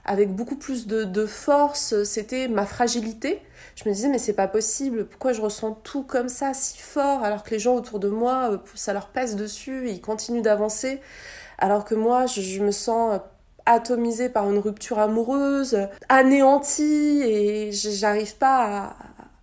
avec 0.04 0.34
beaucoup 0.34 0.56
plus 0.56 0.88
de, 0.88 1.04
de 1.04 1.26
force, 1.26 2.02
c'était 2.02 2.48
ma 2.48 2.66
fragilité. 2.66 3.40
Je 3.76 3.88
me 3.88 3.94
disais 3.94 4.08
mais 4.08 4.18
c'est 4.18 4.32
pas 4.32 4.48
possible, 4.48 5.06
pourquoi 5.06 5.34
je 5.34 5.40
ressens 5.40 5.78
tout 5.84 6.02
comme 6.02 6.28
ça 6.28 6.52
si 6.52 6.78
fort 6.78 7.22
alors 7.22 7.44
que 7.44 7.50
les 7.50 7.60
gens 7.60 7.76
autour 7.76 8.00
de 8.00 8.08
moi 8.08 8.60
ça 8.74 8.92
leur 8.92 9.08
passe 9.08 9.36
dessus 9.36 9.88
et 9.88 9.92
ils 9.92 10.00
continuent 10.00 10.42
d'avancer 10.42 11.00
alors 11.58 11.84
que 11.84 11.94
moi 11.94 12.26
je 12.26 12.60
me 12.60 12.72
sens 12.72 13.20
atomisée 13.70 14.28
par 14.28 14.50
une 14.50 14.58
rupture 14.58 14.98
amoureuse, 14.98 15.88
anéantie 16.08 17.22
et 17.24 17.70
j'arrive 17.72 18.36
pas 18.36 18.96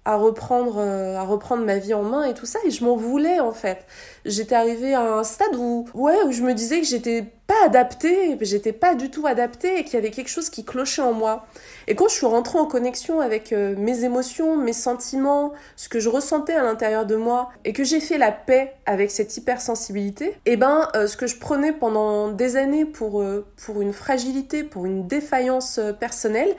à, 0.05 0.15
reprendre 0.15 0.79
à 0.79 1.24
reprendre 1.24 1.65
ma 1.65 1.77
vie 1.77 1.93
en 1.93 2.03
main 2.03 2.24
et 2.24 2.34
tout 2.34 2.46
ça 2.46 2.60
et 2.65 2.72
je 2.72 2.84
m'en 2.84 2.96
voulais 2.96 3.39
en 3.39 3.51
fait. 3.51 3.86
J'étais 4.25 4.55
arrivée 4.55 4.93
à 4.93 5.15
un 5.15 5.24
stade 5.24 5.55
où 5.57 5.86
ouais 5.93 6.17
où 6.25 6.31
je 6.31 6.43
me 6.43 6.53
disais 6.53 6.79
que 6.79 6.88
j'étais 6.88 7.24
pas 7.48 7.65
adaptée, 7.65 8.38
j'étais 8.41 8.74
pas 8.74 8.96
du 8.96 9.10
tout 9.10 9.25
adaptée 9.27 9.79
et 9.79 9.84
qu'il 9.84 9.93
y 9.93 9.98
avait 9.98 10.12
quelque 10.12 10.29
chose 10.29 10.50
qui 10.50 10.63
clochait 10.65 11.01
en 11.01 11.13
moi. 11.13 11.46
Et 11.89 11.96
quand 11.96 12.10
je 12.10 12.15
suis 12.15 12.25
rentrée 12.25 12.60
en 12.60 12.65
connexion 12.65 13.22
avec 13.22 13.53
euh, 13.53 13.74
mes 13.77 14.03
émotions, 14.03 14.58
mes 14.58 14.74
sentiments, 14.74 15.53
ce 15.77 15.88
que 15.88 16.01
je 16.01 16.10
ressentais 16.10 16.53
à 16.53 16.62
l'intérieur 16.62 17.06
de 17.06 17.15
moi, 17.15 17.50
et 17.63 17.72
que 17.72 17.86
j'ai 17.86 18.01
fait 18.01 18.17
la 18.17 18.34
paix 18.34 18.74
avec 18.86 19.10
cette 19.10 19.38
hypersensibilité, 19.38 20.25
et 20.46 20.53
eh 20.53 20.58
ben 20.58 20.89
euh, 20.96 21.08
ce 21.08 21.15
que 21.15 21.27
je 21.27 21.39
prenais 21.39 21.72
pendant 21.72 22.27
des 22.27 22.58
années 22.58 22.84
pour, 22.84 23.22
euh, 23.22 23.46
pour 23.65 23.82
une 23.82 23.94
fragilité, 23.94 24.65
pour 24.65 24.86
une 24.86 25.08
défaillance 25.08 25.79
personnelle, 25.98 26.53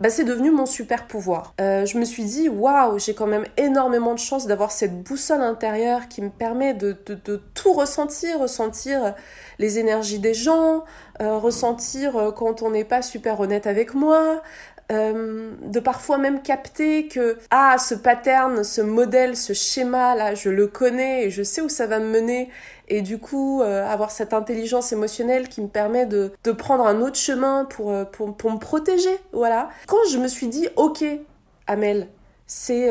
bah, 0.00 0.10
c'est 0.10 0.24
devenu 0.24 0.50
mon 0.50 0.66
super 0.66 1.06
pouvoir. 1.06 1.54
je 1.58 1.98
me 1.98 2.04
suis 2.04 2.24
dit, 2.24 2.48
waouh, 2.48 2.98
j'ai 2.98 3.14
quand 3.14 3.26
même 3.26 3.44
énormément 3.56 4.12
de 4.12 4.18
chance 4.18 4.46
d'avoir 4.46 4.70
cette 4.70 5.02
boussole 5.02 5.40
intérieure 5.40 6.08
qui 6.08 6.20
me 6.20 6.28
permet 6.28 6.74
de, 6.74 6.96
de 7.06 7.42
tout 7.54 7.72
ressentir, 7.72 8.40
ressentir 8.40 9.14
les 9.58 9.78
énergies 9.78 10.18
des 10.18 10.34
gens, 10.34 10.84
ressentir 11.20 12.32
quand 12.36 12.62
on 12.62 12.70
n'est 12.70 12.84
pas 12.84 13.02
super 13.02 13.40
honnête 13.40 13.66
avec 13.66 13.94
moi, 13.94 14.42
euh, 14.92 15.52
de 15.62 15.80
parfois 15.80 16.18
même 16.18 16.42
capter 16.42 17.08
que 17.08 17.38
ah 17.50 17.76
ce 17.78 17.94
pattern, 17.94 18.62
ce 18.64 18.82
modèle, 18.82 19.34
ce 19.34 19.54
schéma 19.54 20.14
là, 20.14 20.34
je 20.34 20.50
le 20.50 20.66
connais 20.66 21.24
et 21.24 21.30
je 21.30 21.42
sais 21.42 21.62
où 21.62 21.70
ça 21.70 21.86
va 21.86 22.00
me 22.00 22.10
mener 22.10 22.50
et 22.88 23.00
du 23.00 23.16
coup 23.16 23.62
euh, 23.62 23.88
avoir 23.88 24.10
cette 24.10 24.34
intelligence 24.34 24.92
émotionnelle 24.92 25.48
qui 25.48 25.62
me 25.62 25.68
permet 25.68 26.04
de, 26.04 26.32
de 26.44 26.52
prendre 26.52 26.86
un 26.86 27.00
autre 27.00 27.16
chemin 27.16 27.64
pour, 27.64 27.92
euh, 27.92 28.04
pour, 28.04 28.36
pour, 28.36 28.50
me 28.50 28.58
protéger, 28.58 29.16
voilà. 29.32 29.70
Quand 29.86 30.04
je 30.10 30.18
me 30.18 30.28
suis 30.28 30.48
dit 30.48 30.68
ok 30.76 31.02
Amel, 31.66 32.08
c'est 32.46 32.86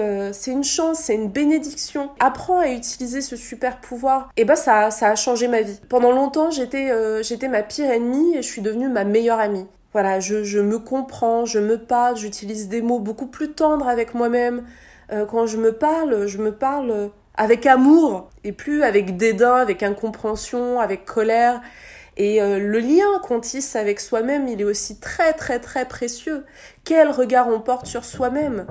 une 0.48 0.64
chance, 0.64 0.98
c'est 0.98 1.14
une 1.14 1.30
bénédiction. 1.30 2.10
Apprends 2.20 2.58
à 2.58 2.70
utiliser 2.70 3.22
ce 3.22 3.36
super 3.36 3.80
pouvoir. 3.80 4.32
Et 4.36 4.46
bah 4.46 4.56
ça, 4.56 4.90
ça 4.90 5.10
a 5.10 5.16
changé 5.16 5.48
ma 5.48 5.62
vie. 5.62 5.80
Pendant 5.90 6.12
longtemps, 6.12 6.50
j'étais 6.50 7.48
ma 7.48 7.62
pire 7.62 7.92
ennemie 7.92 8.36
et 8.36 8.42
je 8.42 8.48
suis 8.48 8.64
devenue 8.64 8.90
ma 8.90 9.04
meilleure 9.04 9.40
amie. 9.40 9.68
Voilà, 9.94 10.20
je, 10.20 10.60
me 10.60 10.80
comprends, 10.80 11.46
je 11.46 11.60
me 11.60 11.78
parle, 11.78 12.18
j'utilise 12.18 12.68
des 12.68 12.82
mots 12.82 13.00
beaucoup 13.00 13.28
plus 13.28 13.54
tendres 13.54 13.88
avec 13.88 14.16
moi-même. 14.16 14.66
Euh, 15.12 15.26
quand 15.28 15.46
je 15.46 15.58
me 15.58 15.72
parle, 15.72 16.26
je 16.26 16.40
me 16.40 16.52
parle 16.52 17.12
avec 17.36 17.68
amour 17.68 18.30
et 18.44 18.52
plus 18.52 18.82
avec 18.84 19.18
dédain, 19.18 19.56
avec 19.56 19.84
incompréhension, 19.84 20.80
avec 20.80 21.06
colère. 21.06 21.62
Et 22.18 22.42
euh, 22.42 22.58
le 22.58 22.80
lien 22.80 23.20
qu'on 23.24 23.40
tisse 23.40 23.76
avec 23.76 24.00
soi-même, 24.00 24.48
il 24.48 24.62
est 24.62 24.66
aussi 24.66 25.00
très 25.00 25.34
très 25.34 25.60
très 25.60 25.88
précieux. 25.88 26.44
Quel 26.84 27.10
regard 27.10 27.48
on 27.48 27.60
porte 27.60 27.86
sur 27.86 28.04
soi-même? 28.04 28.66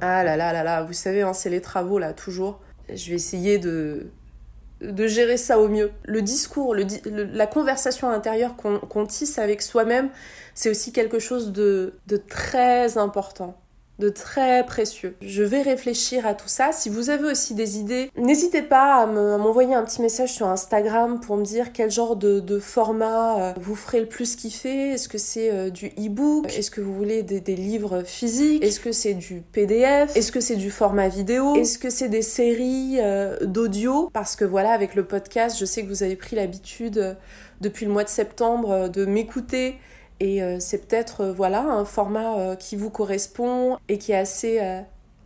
Ah 0.00 0.22
là 0.22 0.36
là 0.36 0.52
là 0.52 0.62
là, 0.62 0.82
vous 0.82 0.92
savez, 0.92 1.22
hein, 1.22 1.32
c'est 1.32 1.50
les 1.50 1.60
travaux 1.60 1.98
là, 1.98 2.12
toujours. 2.12 2.60
Je 2.92 3.10
vais 3.10 3.16
essayer 3.16 3.58
de, 3.58 4.10
de 4.82 5.06
gérer 5.06 5.36
ça 5.36 5.58
au 5.58 5.68
mieux. 5.68 5.90
Le 6.04 6.22
discours, 6.22 6.74
la 6.74 7.46
conversation 7.46 8.10
intérieure 8.10 8.56
qu'on 8.56 9.06
tisse 9.06 9.38
avec 9.38 9.62
soi-même, 9.62 10.10
c'est 10.54 10.70
aussi 10.70 10.92
quelque 10.92 11.18
chose 11.18 11.52
de 11.52 11.92
très 12.28 12.98
important 12.98 13.61
de 13.98 14.08
très 14.08 14.64
précieux. 14.66 15.16
Je 15.20 15.42
vais 15.42 15.62
réfléchir 15.62 16.26
à 16.26 16.34
tout 16.34 16.48
ça. 16.48 16.72
Si 16.72 16.88
vous 16.88 17.10
avez 17.10 17.30
aussi 17.30 17.54
des 17.54 17.78
idées, 17.78 18.10
n'hésitez 18.16 18.62
pas 18.62 19.02
à 19.02 19.06
m'envoyer 19.06 19.74
un 19.74 19.84
petit 19.84 20.02
message 20.02 20.32
sur 20.32 20.48
Instagram 20.48 21.20
pour 21.20 21.36
me 21.36 21.44
dire 21.44 21.72
quel 21.72 21.90
genre 21.90 22.16
de, 22.16 22.58
format 22.58 23.40
euh, 23.40 23.52
vous 23.60 23.74
ferez 23.74 24.00
le 24.00 24.06
plus 24.06 24.36
kiffer. 24.36 24.92
Est-ce 24.92 25.08
que 25.08 25.18
c'est 25.18 25.50
euh, 25.50 25.70
du 25.70 25.86
e-book? 25.98 26.46
Est-ce 26.56 26.70
que 26.70 26.80
vous 26.80 26.94
voulez 26.94 27.22
des, 27.22 27.56
livres 27.56 28.02
physiques? 28.04 28.64
Est-ce 28.64 28.80
que 28.80 28.92
c'est 28.92 29.14
du 29.14 29.42
PDF 29.52 30.16
Est-ce 30.16 30.32
que 30.32 30.40
c'est 30.40 30.56
du 30.56 30.70
format 30.70 31.08
vidéo? 31.08 31.54
Est-ce 31.54 31.78
que 31.78 31.90
c'est 31.90 32.08
des 32.08 32.22
séries 32.22 32.98
euh, 33.00 33.36
d'audio? 33.44 34.10
Parce 34.12 34.36
que 34.36 34.44
voilà, 34.44 34.70
avec 34.72 34.94
le 34.94 35.04
podcast, 35.04 35.56
je 35.58 35.64
sais 35.64 35.82
que 35.82 35.88
vous 35.88 36.02
avez 36.02 36.16
pris 36.16 36.36
l'habitude 36.36 37.16
depuis 37.60 37.86
le 37.86 37.92
mois 37.92 38.04
de 38.04 38.08
septembre 38.08 38.88
de 38.88 39.04
m'écouter 39.04 39.76
et 40.22 40.40
euh, 40.40 40.58
c'est 40.60 40.86
peut-être 40.86 41.22
euh, 41.22 41.32
voilà 41.32 41.62
un 41.62 41.84
format 41.84 42.38
euh, 42.38 42.54
qui 42.54 42.76
vous 42.76 42.90
correspond 42.90 43.76
et 43.88 43.98
qui 43.98 44.12
est 44.12 44.16
assez 44.16 44.60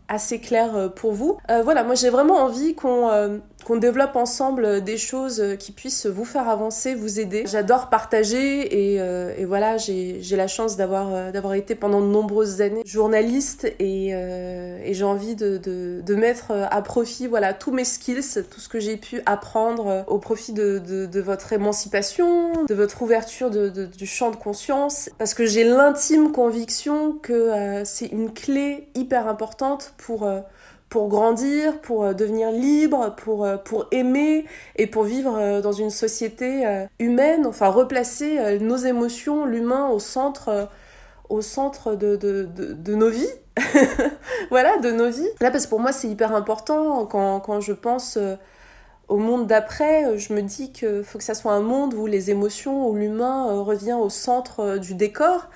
assez 0.08 0.38
clair 0.40 0.92
pour 0.94 1.12
vous. 1.12 1.36
voilà, 1.64 1.82
moi 1.82 1.96
j'ai 1.96 2.10
vraiment 2.10 2.36
envie 2.36 2.74
qu'on 2.74 3.40
qu'on 3.66 3.76
développe 3.76 4.14
ensemble 4.14 4.84
des 4.84 4.96
choses 4.96 5.42
qui 5.58 5.72
puissent 5.72 6.06
vous 6.06 6.24
faire 6.24 6.48
avancer, 6.48 6.94
vous 6.94 7.18
aider. 7.18 7.42
J'adore 7.48 7.88
partager 7.88 8.92
et, 8.92 9.00
euh, 9.00 9.34
et 9.36 9.44
voilà, 9.44 9.76
j'ai 9.76 10.22
la 10.36 10.46
chance 10.46 10.76
d'avoir 10.76 11.12
euh, 11.12 11.32
d'avoir 11.32 11.54
été 11.54 11.74
pendant 11.74 12.00
de 12.00 12.06
nombreuses 12.06 12.60
années 12.60 12.82
journaliste 12.86 13.64
et, 13.80 14.10
euh, 14.12 14.78
et 14.84 14.94
j'ai 14.94 15.02
envie 15.02 15.34
de, 15.34 15.56
de, 15.56 16.00
de, 16.00 16.14
mettre 16.14 16.52
à 16.52 16.80
profit 16.80 17.26
voilà 17.26 17.54
tous 17.54 17.72
mes 17.72 17.84
skills, 17.84 18.44
tout 18.48 18.60
ce 18.60 18.68
que 18.68 18.78
j'ai 18.78 18.96
pu 18.96 19.20
apprendre 19.26 20.04
au 20.06 20.18
profit 20.18 20.52
de, 20.52 20.78
de, 20.78 21.20
votre 21.20 21.52
émancipation, 21.52 22.66
de 22.66 22.74
votre 22.74 23.02
ouverture 23.02 23.50
du 23.50 24.06
champ 24.06 24.30
de 24.30 24.36
conscience, 24.36 25.10
parce 25.18 25.34
que 25.34 25.44
j'ai 25.44 25.64
l'intime 25.64 26.30
conviction 26.30 27.14
que 27.20 27.82
c'est 27.84 28.06
une 28.06 28.32
clé 28.32 28.86
hyper 28.94 29.26
importante 29.26 29.94
pour 29.96 30.28
pour 30.88 31.08
grandir, 31.08 31.80
pour 31.80 32.04
euh, 32.04 32.12
devenir 32.12 32.50
libre, 32.50 33.14
pour, 33.16 33.44
euh, 33.44 33.56
pour 33.56 33.86
aimer 33.90 34.44
et 34.76 34.86
pour 34.86 35.04
vivre 35.04 35.36
euh, 35.36 35.60
dans 35.60 35.72
une 35.72 35.90
société 35.90 36.86
humaine, 36.98 37.46
enfin 37.46 37.68
replacer 37.68 38.58
nos 38.60 38.76
émotions, 38.76 39.46
l'humain 39.46 39.88
au 39.88 39.98
centre, 39.98 40.68
au 41.28 41.42
centre 41.42 41.94
de, 41.94 42.16
de, 42.16 42.44
de, 42.44 42.94
nos 42.94 43.08
vies. 43.08 43.28
voilà, 44.50 44.78
de 44.78 44.90
nos 44.90 45.10
vies. 45.10 45.28
Là, 45.40 45.50
parce 45.50 45.64
que 45.64 45.70
pour 45.70 45.80
moi, 45.80 45.92
c'est 45.92 46.08
hyper 46.08 46.34
important 46.34 47.06
quand, 47.06 47.40
quand 47.40 47.60
je 47.60 47.72
pense 47.72 48.18
au 49.08 49.16
monde 49.16 49.46
d'après, 49.46 50.18
je 50.18 50.32
me 50.32 50.42
dis 50.42 50.72
qu'il 50.72 51.02
faut 51.02 51.18
que 51.18 51.24
ça 51.24 51.34
soit 51.34 51.52
un 51.52 51.60
monde 51.60 51.94
où 51.94 52.06
les 52.06 52.30
émotions, 52.30 52.88
où 52.88 52.94
l'humain 52.94 53.60
revient 53.62 53.96
au 54.00 54.08
centre 54.08 54.78
du 54.78 54.94
décor 54.94 55.48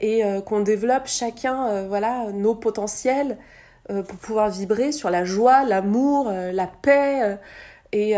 et 0.00 0.22
qu'on 0.44 0.60
développe 0.60 1.06
chacun 1.06 1.86
voilà 1.86 2.26
nos 2.32 2.54
potentiels 2.54 3.38
euh, 3.90 4.02
pour 4.02 4.18
pouvoir 4.18 4.50
vibrer 4.50 4.90
sur 4.90 5.10
la 5.10 5.24
joie, 5.24 5.62
l'amour, 5.62 6.28
euh, 6.28 6.50
la 6.50 6.66
paix 6.66 7.22
euh, 7.22 7.36
et, 7.92 8.14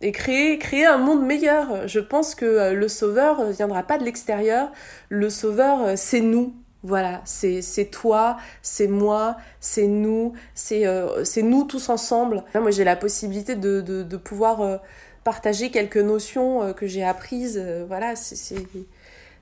et 0.00 0.12
créer, 0.12 0.58
créer 0.58 0.86
un 0.86 0.96
monde 0.96 1.24
meilleur. 1.24 1.86
Je 1.86 2.00
pense 2.00 2.34
que 2.34 2.72
le 2.72 2.88
sauveur 2.88 3.44
viendra 3.50 3.82
pas 3.82 3.98
de 3.98 4.04
l'extérieur, 4.04 4.72
le 5.08 5.30
sauveur 5.30 5.96
c'est 5.96 6.20
nous. 6.20 6.54
Voilà, 6.82 7.20
c'est 7.24 7.90
toi, 7.92 8.38
c'est 8.62 8.88
moi, 8.88 9.36
c'est 9.60 9.86
nous, 9.86 10.32
c'est 10.54 10.82
nous 11.42 11.64
tous 11.64 11.90
ensemble. 11.90 12.42
Moi 12.54 12.72
j'ai 12.72 12.82
la 12.82 12.96
possibilité 12.96 13.54
de, 13.54 13.80
de, 13.82 14.02
de 14.02 14.16
pouvoir 14.16 14.80
partager 15.22 15.70
quelques 15.70 15.98
notions 15.98 16.72
que 16.72 16.88
j'ai 16.88 17.04
apprises. 17.04 17.62
voilà, 17.86 18.16
c'est 18.16 18.56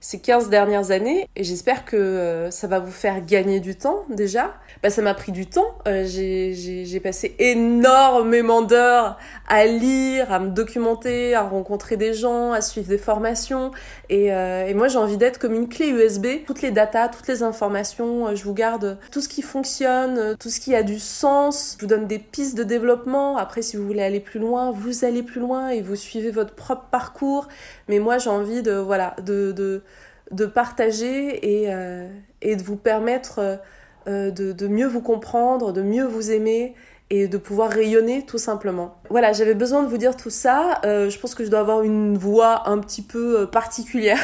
ces 0.01 0.19
15 0.19 0.49
dernières 0.49 0.91
années 0.93 1.29
et 1.37 1.45
j'espère 1.45 1.85
que 1.85 1.97
euh, 1.97 2.51
ça 2.51 2.67
va 2.67 2.79
vous 2.79 2.91
faire 2.91 3.25
gagner 3.25 3.61
du 3.61 3.77
temps 3.77 4.05
déjà. 4.09 4.55
Bah, 4.83 4.89
ça 4.89 5.03
m'a 5.03 5.13
pris 5.13 5.31
du 5.31 5.47
temps. 5.47 5.75
Euh, 5.87 6.05
j'ai 6.07 7.01
passé 7.01 7.37
énormément 7.39 8.63
d'heures 8.63 9.19
à 9.47 9.67
lire, 9.67 10.33
à 10.33 10.39
me 10.39 10.49
documenter, 10.49 11.35
à 11.35 11.43
rencontrer 11.43 11.99
des 11.99 12.15
gens, 12.15 12.53
à 12.53 12.63
suivre 12.63 12.89
des 12.89 12.97
formations. 12.97 13.73
Et, 14.09 14.33
euh, 14.33 14.67
et 14.67 14.73
moi, 14.73 14.89
j'ai 14.89 14.97
envie 14.97 15.19
d'être 15.19 15.39
comme 15.39 15.55
une 15.55 15.69
clé 15.69 15.89
USB. 15.89 16.27
Toutes 16.47 16.63
les 16.63 16.71
datas, 16.71 17.09
toutes 17.09 17.29
les 17.29 17.43
informations, 17.43 18.35
je 18.35 18.43
vous 18.43 18.55
garde 18.55 18.99
tout 19.13 19.21
ce 19.21 19.29
qui 19.29 19.43
fonctionne, 19.43 20.35
tout 20.39 20.49
ce 20.49 20.61
qui 20.61 20.75
a 20.75 20.83
du 20.83 20.99
sens. 20.99 21.77
Je 21.79 21.85
vous 21.85 21.89
donne 21.89 22.07
des 22.07 22.19
pistes 22.19 22.57
de 22.57 22.65
développement. 22.65 23.37
Après, 23.37 23.61
si 23.61 23.77
vous 23.77 23.87
voulez 23.87 24.03
aller 24.03 24.21
plus 24.21 24.41
loin, 24.41 24.71
vous 24.71 25.05
allez 25.05 25.23
plus 25.23 25.41
loin 25.41 25.69
et 25.69 25.83
vous 25.83 25.97
suivez 25.97 26.31
votre 26.31 26.55
propre 26.55 26.87
parcours. 26.91 27.49
Mais 27.89 27.99
moi, 27.99 28.17
j'ai 28.17 28.31
envie 28.31 28.63
de, 28.63 28.73
voilà, 28.73 29.15
de, 29.23 29.53
de 29.53 29.83
de 30.31 30.47
partager 30.47 31.63
et, 31.63 31.73
euh, 31.73 32.09
et 32.41 32.57
de 32.57 32.63
vous 32.63 32.77
permettre 32.77 33.61
euh, 34.07 34.31
de, 34.31 34.53
de, 34.53 34.69
mieux 34.69 34.87
vous 34.87 35.01
comprendre, 35.01 35.73
de 35.73 35.83
mieux 35.83 36.05
vous 36.05 36.31
aimer 36.31 36.75
et 37.11 37.27
de 37.27 37.39
pouvoir 37.39 37.71
rayonner 37.71 38.25
tout 38.25 38.39
simplement. 38.39 38.95
Voilà, 39.11 39.33
j'avais 39.33 39.55
besoin 39.55 39.83
de 39.83 39.89
vous 39.89 39.99
dire 39.99 40.17
tout 40.17 40.31
ça. 40.31 40.81
Euh, 40.85 41.11
je 41.11 41.19
pense 41.19 41.35
que 41.35 41.45
je 41.45 41.51
dois 41.51 41.61
avoir 41.61 41.83
une 41.83 42.17
voix 42.17 42.69
un 42.69 42.79
petit 42.79 43.03
peu 43.03 43.49
particulière. 43.51 44.21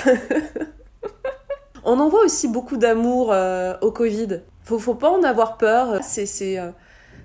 On 1.84 1.98
envoie 1.98 2.24
aussi 2.24 2.48
beaucoup 2.48 2.76
d'amour 2.76 3.32
au 3.80 3.92
Covid. 3.92 4.40
Faut, 4.64 4.80
faut 4.80 4.96
pas 4.96 5.08
en 5.08 5.22
avoir 5.22 5.56
peur. 5.56 6.00
C'est, 6.02 6.26
c'est, 6.26 6.58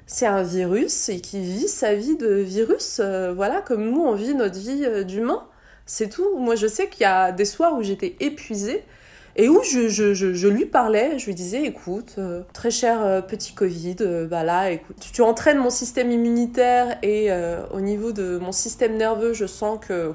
c'est 0.06 0.28
un 0.28 0.44
virus 0.44 1.10
et 1.10 1.20
qui 1.20 1.42
vit 1.42 1.68
sa 1.68 1.96
vie 1.96 2.16
de 2.16 2.28
virus. 2.28 3.02
voilà, 3.36 3.62
comme 3.62 3.90
nous 3.90 4.02
on 4.02 4.14
vit 4.14 4.36
notre 4.36 4.60
vie 4.60 5.04
d'humain. 5.04 5.48
C'est 5.94 6.08
tout. 6.08 6.38
Moi, 6.38 6.56
je 6.56 6.68
sais 6.68 6.88
qu'il 6.88 7.02
y 7.02 7.06
a 7.06 7.34
des 7.34 7.44
soirs 7.44 7.74
où 7.74 7.84
j'étais 7.84 8.16
épuisée 8.22 8.86
et 9.36 9.50
où 9.50 9.62
je, 9.62 10.48
lui 10.48 10.66
parlais, 10.66 11.20
je 11.20 11.26
lui 11.26 11.36
disais, 11.36 11.64
écoute, 11.64 12.16
euh, 12.18 12.44
très 12.54 12.72
cher 12.72 13.04
euh, 13.04 13.20
petit 13.20 13.54
Covid, 13.54 13.98
euh, 14.00 14.26
bah 14.26 14.46
là, 14.46 14.72
écoute, 14.72 14.96
tu, 15.12 15.22
entraînes 15.22 15.58
mon 15.58 15.70
système 15.70 16.10
immunitaire 16.10 16.98
et 17.04 17.30
au 17.74 17.82
niveau 17.82 18.14
de 18.14 18.38
mon 18.38 18.54
système 18.54 18.96
nerveux, 18.96 19.34
je 19.34 19.46
sens 19.46 19.80
que, 19.86 20.14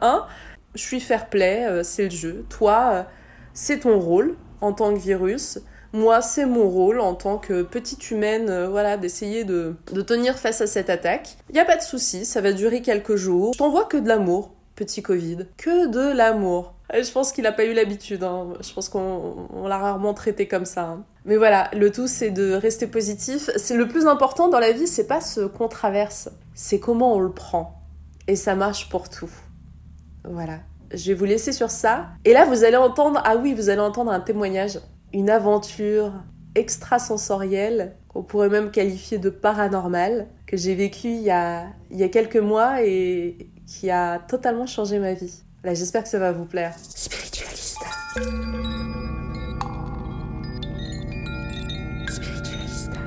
hein, 0.00 0.26
je 0.74 0.82
suis 0.82 0.98
fair 0.98 1.28
play, 1.28 1.84
c'est 1.84 2.06
le 2.06 2.10
jeu. 2.10 2.44
Toi, 2.48 3.06
c'est 3.54 3.80
ton 3.80 4.00
rôle 4.00 4.34
en 4.60 4.72
tant 4.72 4.92
que 4.92 4.98
virus. 4.98 5.60
Moi, 5.92 6.20
c'est 6.20 6.46
mon 6.46 6.68
rôle 6.68 6.98
en 6.98 7.14
tant 7.14 7.38
que 7.38 7.62
petite 7.62 8.10
humaine, 8.10 8.66
voilà, 8.66 8.96
d'essayer 8.96 9.44
de, 9.44 9.76
de 9.92 10.02
tenir 10.02 10.36
face 10.36 10.60
à 10.60 10.66
cette 10.66 10.90
attaque. 10.90 11.36
Il 11.48 11.52
n'y 11.52 11.60
a 11.60 11.64
pas 11.64 11.76
de 11.76 11.82
souci, 11.82 12.24
ça 12.24 12.40
va 12.40 12.52
durer 12.52 12.82
quelques 12.82 13.14
jours. 13.14 13.52
Je 13.52 13.58
t'envoie 13.58 13.84
que 13.84 13.98
de 13.98 14.08
l'amour 14.08 14.55
petit 14.76 15.02
Covid. 15.02 15.48
Que 15.56 15.88
de 15.88 16.16
l'amour. 16.16 16.74
Je 16.92 17.10
pense 17.10 17.32
qu'il 17.32 17.42
n'a 17.42 17.52
pas 17.52 17.64
eu 17.64 17.72
l'habitude. 17.72 18.22
Hein. 18.22 18.52
Je 18.60 18.72
pense 18.72 18.88
qu'on 18.88 19.66
l'a 19.66 19.78
rarement 19.78 20.14
traité 20.14 20.46
comme 20.46 20.66
ça. 20.66 20.84
Hein. 20.84 21.04
Mais 21.24 21.36
voilà, 21.36 21.68
le 21.72 21.90
tout 21.90 22.06
c'est 22.06 22.30
de 22.30 22.52
rester 22.52 22.86
positif. 22.86 23.50
C'est 23.56 23.76
le 23.76 23.88
plus 23.88 24.06
important 24.06 24.48
dans 24.48 24.60
la 24.60 24.70
vie, 24.70 24.86
c'est 24.86 25.08
pas 25.08 25.20
ce 25.20 25.40
qu'on 25.40 25.66
traverse, 25.66 26.28
c'est 26.54 26.78
comment 26.78 27.14
on 27.14 27.20
le 27.20 27.32
prend. 27.32 27.82
Et 28.28 28.36
ça 28.36 28.54
marche 28.54 28.88
pour 28.88 29.08
tout. 29.08 29.30
Voilà. 30.24 30.60
Je 30.92 31.08
vais 31.08 31.14
vous 31.14 31.24
laisser 31.24 31.52
sur 31.52 31.70
ça. 31.70 32.06
Et 32.24 32.32
là, 32.32 32.44
vous 32.44 32.62
allez 32.62 32.76
entendre, 32.76 33.20
ah 33.24 33.36
oui, 33.36 33.54
vous 33.54 33.70
allez 33.70 33.80
entendre 33.80 34.12
un 34.12 34.20
témoignage, 34.20 34.78
une 35.12 35.30
aventure 35.30 36.12
extrasensorielle 36.54 37.96
qu'on 38.08 38.22
pourrait 38.22 38.48
même 38.48 38.70
qualifier 38.70 39.18
de 39.18 39.30
paranormale 39.30 40.28
que 40.46 40.56
j'ai 40.56 40.74
vécue 40.74 41.08
il 41.08 41.22
y 41.22 41.30
a, 41.30 41.66
il 41.90 41.98
y 41.98 42.04
a 42.04 42.08
quelques 42.08 42.36
mois 42.36 42.82
et, 42.82 43.50
qui 43.66 43.90
a 43.90 44.18
totalement 44.18 44.66
changé 44.66 44.98
ma 44.98 45.14
vie. 45.14 45.42
Là, 45.64 45.74
j'espère 45.74 46.04
que 46.04 46.08
ça 46.08 46.18
va 46.18 46.32
vous 46.32 46.44
plaire. 46.44 46.74
Spiritualista. 46.78 47.86
Spiritualista. 52.08 53.00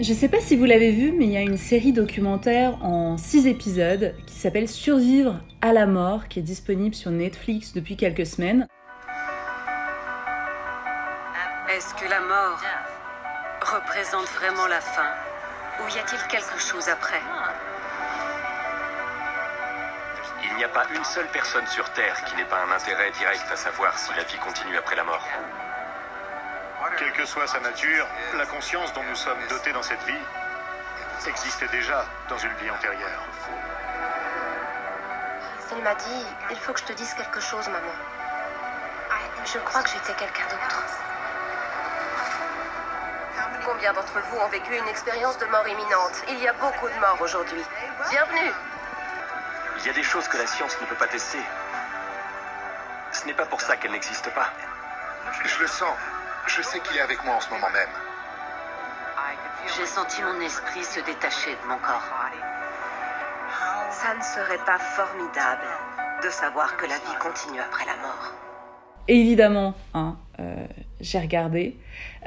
Je 0.00 0.14
sais 0.14 0.28
pas 0.28 0.40
si 0.40 0.56
vous 0.56 0.64
l'avez 0.64 0.92
vu, 0.92 1.10
mais 1.10 1.24
il 1.24 1.32
y 1.32 1.36
a 1.36 1.40
une 1.40 1.58
série 1.58 1.92
documentaire 1.92 2.78
en 2.84 3.16
6 3.18 3.48
épisodes 3.48 4.14
qui 4.26 4.34
s'appelle 4.34 4.68
Survivre 4.68 5.40
à 5.60 5.72
la 5.72 5.86
mort, 5.86 6.28
qui 6.28 6.38
est 6.38 6.42
disponible 6.42 6.94
sur 6.94 7.10
Netflix 7.10 7.72
depuis 7.72 7.96
quelques 7.96 8.26
semaines. 8.26 8.68
Est-ce 11.76 11.94
que 11.94 12.08
la 12.08 12.20
mort 12.20 12.62
représente 13.60 14.26
vraiment 14.40 14.66
la 14.68 14.80
fin? 14.80 15.27
Ou 15.80 15.88
y 15.88 15.98
a-t-il 15.98 16.22
quelque 16.28 16.58
chose 16.58 16.88
après 16.88 17.20
Il 20.42 20.54
n'y 20.56 20.64
a 20.64 20.68
pas 20.68 20.86
une 20.94 21.04
seule 21.04 21.28
personne 21.28 21.66
sur 21.66 21.88
Terre 21.92 22.22
qui 22.24 22.36
n'ait 22.36 22.44
pas 22.44 22.60
un 22.62 22.72
intérêt 22.72 23.10
direct 23.12 23.44
à 23.52 23.56
savoir 23.56 23.96
si 23.98 24.12
la 24.14 24.24
vie 24.24 24.38
continue 24.38 24.76
après 24.76 24.96
la 24.96 25.04
mort. 25.04 25.26
Quelle 26.98 27.12
que 27.12 27.24
soit 27.26 27.46
sa 27.46 27.60
nature, 27.60 28.06
la 28.34 28.46
conscience 28.46 28.92
dont 28.92 29.04
nous 29.04 29.14
sommes 29.14 29.46
dotés 29.48 29.72
dans 29.72 29.82
cette 29.82 30.02
vie 30.02 30.18
existait 31.28 31.68
déjà 31.68 32.04
dans 32.28 32.38
une 32.38 32.52
vie 32.54 32.70
antérieure. 32.70 33.22
Il 35.76 35.84
m'a 35.84 35.94
dit, 35.94 36.26
il 36.50 36.56
faut 36.56 36.72
que 36.72 36.80
je 36.80 36.86
te 36.86 36.92
dise 36.92 37.14
quelque 37.14 37.40
chose, 37.40 37.68
maman. 37.68 37.92
Je 39.44 39.58
crois 39.58 39.82
que 39.82 39.90
j'étais 39.90 40.14
quelqu'un 40.14 40.44
d'autre. 40.44 41.17
Combien 43.70 43.92
d'entre 43.92 44.18
vous 44.18 44.38
ont 44.38 44.48
vécu 44.48 44.74
une 44.74 44.88
expérience 44.88 45.36
de 45.36 45.44
mort 45.44 45.68
imminente 45.68 46.24
Il 46.28 46.38
y 46.38 46.48
a 46.48 46.54
beaucoup 46.54 46.88
de 46.88 47.00
morts 47.00 47.18
aujourd'hui. 47.20 47.62
Bienvenue 48.10 48.50
Il 49.76 49.86
y 49.86 49.90
a 49.90 49.92
des 49.92 50.02
choses 50.02 50.26
que 50.26 50.38
la 50.38 50.46
science 50.46 50.80
ne 50.80 50.86
peut 50.86 50.94
pas 50.94 51.06
tester. 51.06 51.38
Ce 53.12 53.26
n'est 53.26 53.34
pas 53.34 53.44
pour 53.44 53.60
ça 53.60 53.76
qu'elle 53.76 53.90
n'existe 53.90 54.30
pas. 54.30 54.50
Je 55.44 55.60
le 55.60 55.66
sens. 55.66 55.94
Je 56.46 56.62
sais 56.62 56.80
qu'il 56.80 56.96
est 56.96 57.02
avec 57.02 57.22
moi 57.24 57.34
en 57.34 57.40
ce 57.40 57.50
moment 57.50 57.68
même. 57.68 57.90
J'ai 59.76 59.84
senti 59.84 60.22
mon 60.22 60.40
esprit 60.40 60.82
se 60.82 61.00
détacher 61.00 61.54
de 61.62 61.68
mon 61.68 61.76
corps. 61.76 62.08
Ça 63.90 64.14
ne 64.14 64.22
serait 64.22 64.64
pas 64.64 64.78
formidable 64.78 65.68
de 66.22 66.30
savoir 66.30 66.74
que 66.78 66.86
la 66.86 66.96
vie 66.96 67.18
continue 67.20 67.60
après 67.60 67.84
la 67.84 67.96
mort. 67.96 68.32
Évidemment, 69.08 69.74
hein, 69.94 70.16
euh, 70.40 70.66
j'ai 71.00 71.18
regardé. 71.18 71.76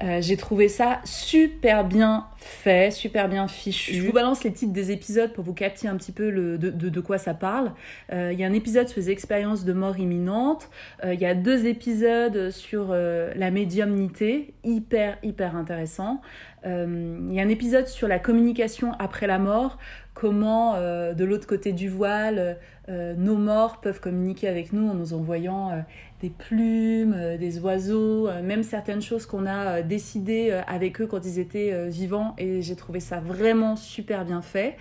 Euh, 0.04 0.20
j'ai 0.22 0.38
trouvé 0.38 0.68
ça 0.68 1.00
super 1.04 1.86
bien 1.86 2.26
fait, 2.38 2.92
super 2.92 3.30
bien 3.30 3.48
fichu. 3.48 3.94
Je 3.94 4.06
vous 4.06 4.14
balance 4.14 4.44
les 4.44 4.52
titres 4.52 4.74
des 4.74 4.92
épisodes 4.92 5.32
pour 5.34 5.44
vous 5.44 5.54
capter 5.54 5.88
un 5.88 5.96
petit 5.96 6.12
peu 6.12 6.32
de, 6.32 6.58
de, 6.58 7.02
quoi 7.02 7.18
ça 7.18 7.34
parle. 7.34 7.72
Euh, 8.12 8.32
il 8.34 8.40
y 8.40 8.44
a 8.44 8.48
un 8.48 8.54
épisode 8.54 8.88
sur 8.88 9.00
les 9.00 9.10
expériences 9.10 9.66
de 9.66 9.74
mort 9.74 10.00
imminente. 10.00 10.70
Euh, 11.04 11.14
il 11.14 11.20
y 11.20 11.26
a 11.26 11.36
deux 11.36 11.66
épisodes 11.66 12.50
sur 12.50 12.94
la 12.94 13.52
médiumnité, 13.52 14.54
hyper, 14.64 15.18
hyper 15.24 15.56
intéressant. 15.56 16.22
Il 16.64 17.34
y 17.34 17.40
a 17.40 17.44
un 17.44 17.50
épisode 17.50 17.88
sur 17.88 18.08
la 18.08 18.20
communication 18.20 18.94
après 19.00 19.26
la 19.26 19.40
mort, 19.40 19.80
comment 20.14 20.76
de 20.80 21.24
l'autre 21.26 21.48
côté 21.48 21.74
du 21.74 21.90
voile, 21.90 22.58
nos 22.88 23.36
morts 23.36 23.82
peuvent 23.82 24.00
communiquer 24.00 24.48
avec 24.48 24.72
nous 24.72 24.88
en 24.88 24.94
nous 24.94 25.14
envoyant 25.14 25.84
des 26.22 26.30
plumes, 26.30 27.14
euh, 27.18 27.38
des 27.38 27.60
oiseaux, 27.60 28.28
euh, 28.28 28.44
même 28.44 28.64
certaines 28.64 29.02
choses 29.02 29.26
qu'on 29.26 29.46
a 29.48 29.80
euh, 29.80 29.82
décidées 29.82 30.52
avec 30.68 31.02
eux 31.02 31.08
quand 31.08 31.26
ils 31.26 31.40
étaient 31.40 31.88
vivants 31.90 32.36
et 32.38 32.62
j'ai 32.62 32.76
trouvé 32.76 33.00
ça 33.00 33.20
vraiment 33.20 33.76
super 33.76 34.26
bien 34.26 34.42
fait. 34.42 34.78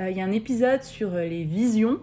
Il 0.00 0.16
y 0.16 0.20
a 0.20 0.24
un 0.24 0.32
épisode 0.32 0.82
sur 0.82 1.10
les 1.10 1.44
visions 1.44 2.00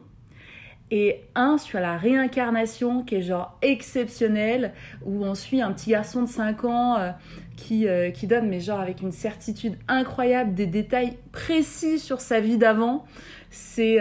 et 0.92 1.22
un 1.34 1.58
sur 1.58 1.80
la 1.80 1.98
réincarnation 1.98 3.04
qui 3.04 3.16
est 3.16 3.22
genre 3.22 3.58
exceptionnel 3.62 4.74
où 5.06 5.24
on 5.26 5.34
suit 5.34 5.62
un 5.62 5.72
petit 5.72 5.92
garçon 5.92 6.24
de 6.24 6.28
5 6.28 6.66
ans 6.66 7.14
qui, 7.56 7.88
qui 8.14 8.28
donne 8.28 8.50
mais 8.50 8.60
genre 8.60 8.82
avec 8.82 9.02
une 9.02 9.14
certitude 9.14 9.78
incroyable 9.88 10.54
des 10.54 10.68
détails 10.68 11.18
précis 11.32 12.00
sur 12.00 12.20
sa 12.20 12.40
vie 12.40 12.58
d'avant. 12.58 13.06
C'est 13.50 14.00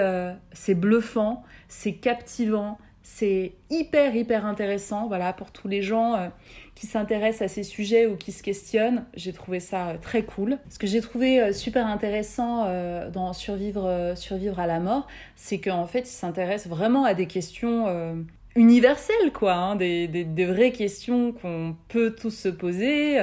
c'est 0.52 0.74
bluffant, 0.74 1.44
c'est 1.68 1.94
captivant, 1.94 2.78
c'est 3.06 3.52
hyper, 3.68 4.16
hyper 4.16 4.46
intéressant, 4.46 5.08
voilà, 5.08 5.34
pour 5.34 5.52
tous 5.52 5.68
les 5.68 5.82
gens 5.82 6.14
euh, 6.14 6.28
qui 6.74 6.86
s'intéressent 6.86 7.42
à 7.42 7.48
ces 7.48 7.62
sujets 7.62 8.06
ou 8.06 8.16
qui 8.16 8.32
se 8.32 8.42
questionnent. 8.42 9.04
J'ai 9.12 9.34
trouvé 9.34 9.60
ça 9.60 9.90
euh, 9.90 9.98
très 10.00 10.22
cool. 10.24 10.58
Ce 10.70 10.78
que 10.78 10.86
j'ai 10.86 11.02
trouvé 11.02 11.38
euh, 11.38 11.52
super 11.52 11.86
intéressant 11.86 12.64
dans 13.12 13.34
Survivre, 13.34 14.14
Survivre 14.16 14.58
à 14.58 14.66
la 14.66 14.80
mort, 14.80 15.06
c'est 15.36 15.60
qu'en 15.60 15.86
fait, 15.86 16.00
ils 16.00 16.06
s'intéressent 16.06 16.72
vraiment 16.72 17.04
à 17.04 17.12
des 17.12 17.26
questions 17.26 18.24
universelles, 18.56 19.32
quoi, 19.32 19.54
hein, 19.54 19.76
des, 19.76 20.06
des, 20.06 20.44
vraies 20.44 20.72
questions 20.72 21.32
qu'on 21.32 21.76
peut 21.88 22.14
tous 22.14 22.30
se 22.30 22.48
poser. 22.48 23.18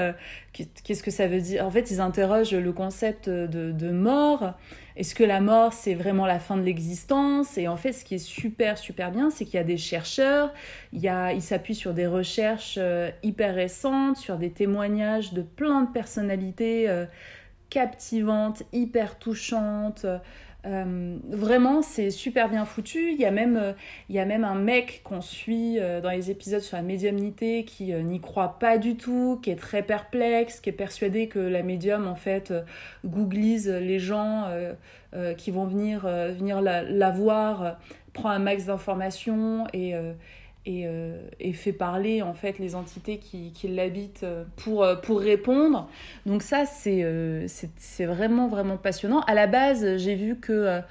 Qu'est-ce 0.54 1.04
que 1.04 1.12
ça 1.12 1.28
veut 1.28 1.40
dire? 1.42 1.66
En 1.66 1.72
fait, 1.72 1.90
ils 1.92 2.02
interrogent 2.02 2.54
le 2.54 2.74
concept 2.74 3.30
de, 3.30 3.72
de 3.72 3.92
mort. 3.92 4.56
Est-ce 4.96 5.16
que 5.16 5.24
la 5.24 5.40
mort, 5.40 5.74
c'est 5.74 5.94
vraiment 5.94 6.26
la 6.26 6.40
fin 6.40 6.58
de 6.58 6.64
l'existence? 6.64 7.58
Et 7.58 7.68
en 7.68 7.78
fait, 7.78 7.94
ce 7.94 8.04
qui 8.04 8.16
est 8.16 8.26
super, 8.26 8.78
super 8.78 9.12
bien, 9.12 9.30
c'est 9.30 9.46
qu'il 9.46 9.56
y 9.56 9.60
a 9.60 9.64
des 9.64 9.78
chercheurs, 9.78 10.52
il 10.92 11.00
y 11.00 11.08
a, 11.08 11.34
ils 11.34 11.42
s'appuient 11.42 11.76
sur 11.76 11.94
des 11.94 12.08
recherches 12.08 12.76
euh, 12.78 13.10
hyper 13.24 13.56
récentes, 13.56 14.18
sur 14.18 14.38
des 14.38 14.52
témoignages 14.52 15.34
de 15.34 15.42
plein 15.42 15.84
de 15.84 15.92
personnalités 15.92 16.90
euh, 16.90 17.06
captivantes, 17.70 18.64
hyper 18.74 19.18
touchantes, 19.18 20.06
Euh, 20.66 21.18
vraiment, 21.28 21.82
c'est 21.82 22.12
super 22.12 22.50
bien 22.50 22.66
foutu. 22.66 23.12
Il 23.12 23.20
y 23.20 23.26
a 23.26 23.32
même, 23.32 23.58
euh, 23.58 23.74
il 24.10 24.16
y 24.16 24.20
a 24.20 24.26
même 24.26 24.44
un 24.44 24.56
mec 24.56 25.02
qu'on 25.04 25.22
suit 25.22 25.80
euh, 25.80 26.02
dans 26.02 26.12
les 26.12 26.30
épisodes 26.30 26.62
sur 26.62 26.78
la 26.78 26.84
médiumnité 26.84 27.66
qui 27.66 27.94
n'y 27.94 28.22
croit 28.22 28.60
pas 28.60 28.78
du 28.78 28.96
tout, 28.96 29.40
qui 29.42 29.50
est 29.50 29.56
très 29.56 29.82
perplexe, 29.84 30.60
qui 30.60 30.70
est 30.70 30.74
persuadé 30.74 31.28
que 31.28 31.40
la 31.40 31.64
médium, 31.64 32.08
en 32.08 32.16
fait, 32.16 32.54
googlise 33.06 33.68
les 33.68 34.00
gens 34.00 34.48
qui 35.38 35.52
vont 35.52 35.66
venir, 35.66 36.02
venir 36.02 36.62
la, 36.62 36.84
la, 36.84 37.12
voir, 37.12 37.78
prend 38.14 38.30
un 38.30 38.40
max 38.40 38.66
d'informations 38.66 39.68
et 39.74 39.94
euh, 40.68 41.20
et, 41.40 41.54
fait 41.54 41.74
parler 41.74 42.22
en 42.22 42.36
fait 42.36 42.60
les 42.60 42.76
entités 42.76 43.18
qui, 43.18 43.52
qui 43.52 43.68
l'habitent 43.68 44.22
euh, 44.22 44.44
pour, 44.58 44.84
euh, 44.84 44.96
pour 44.96 45.20
répondre. 45.20 45.90
Donc 46.28 46.44
ça, 46.44 46.66
c'est 46.66 47.04
c'est 47.78 48.06
vraiment, 48.06 48.48
vraiment 48.48 48.78
passionnant. 48.78 49.22
À 49.22 49.34
la 49.34 49.48
base, 49.48 49.98
j'ai 49.98 50.16
vu 50.16 50.38
que 50.38 50.82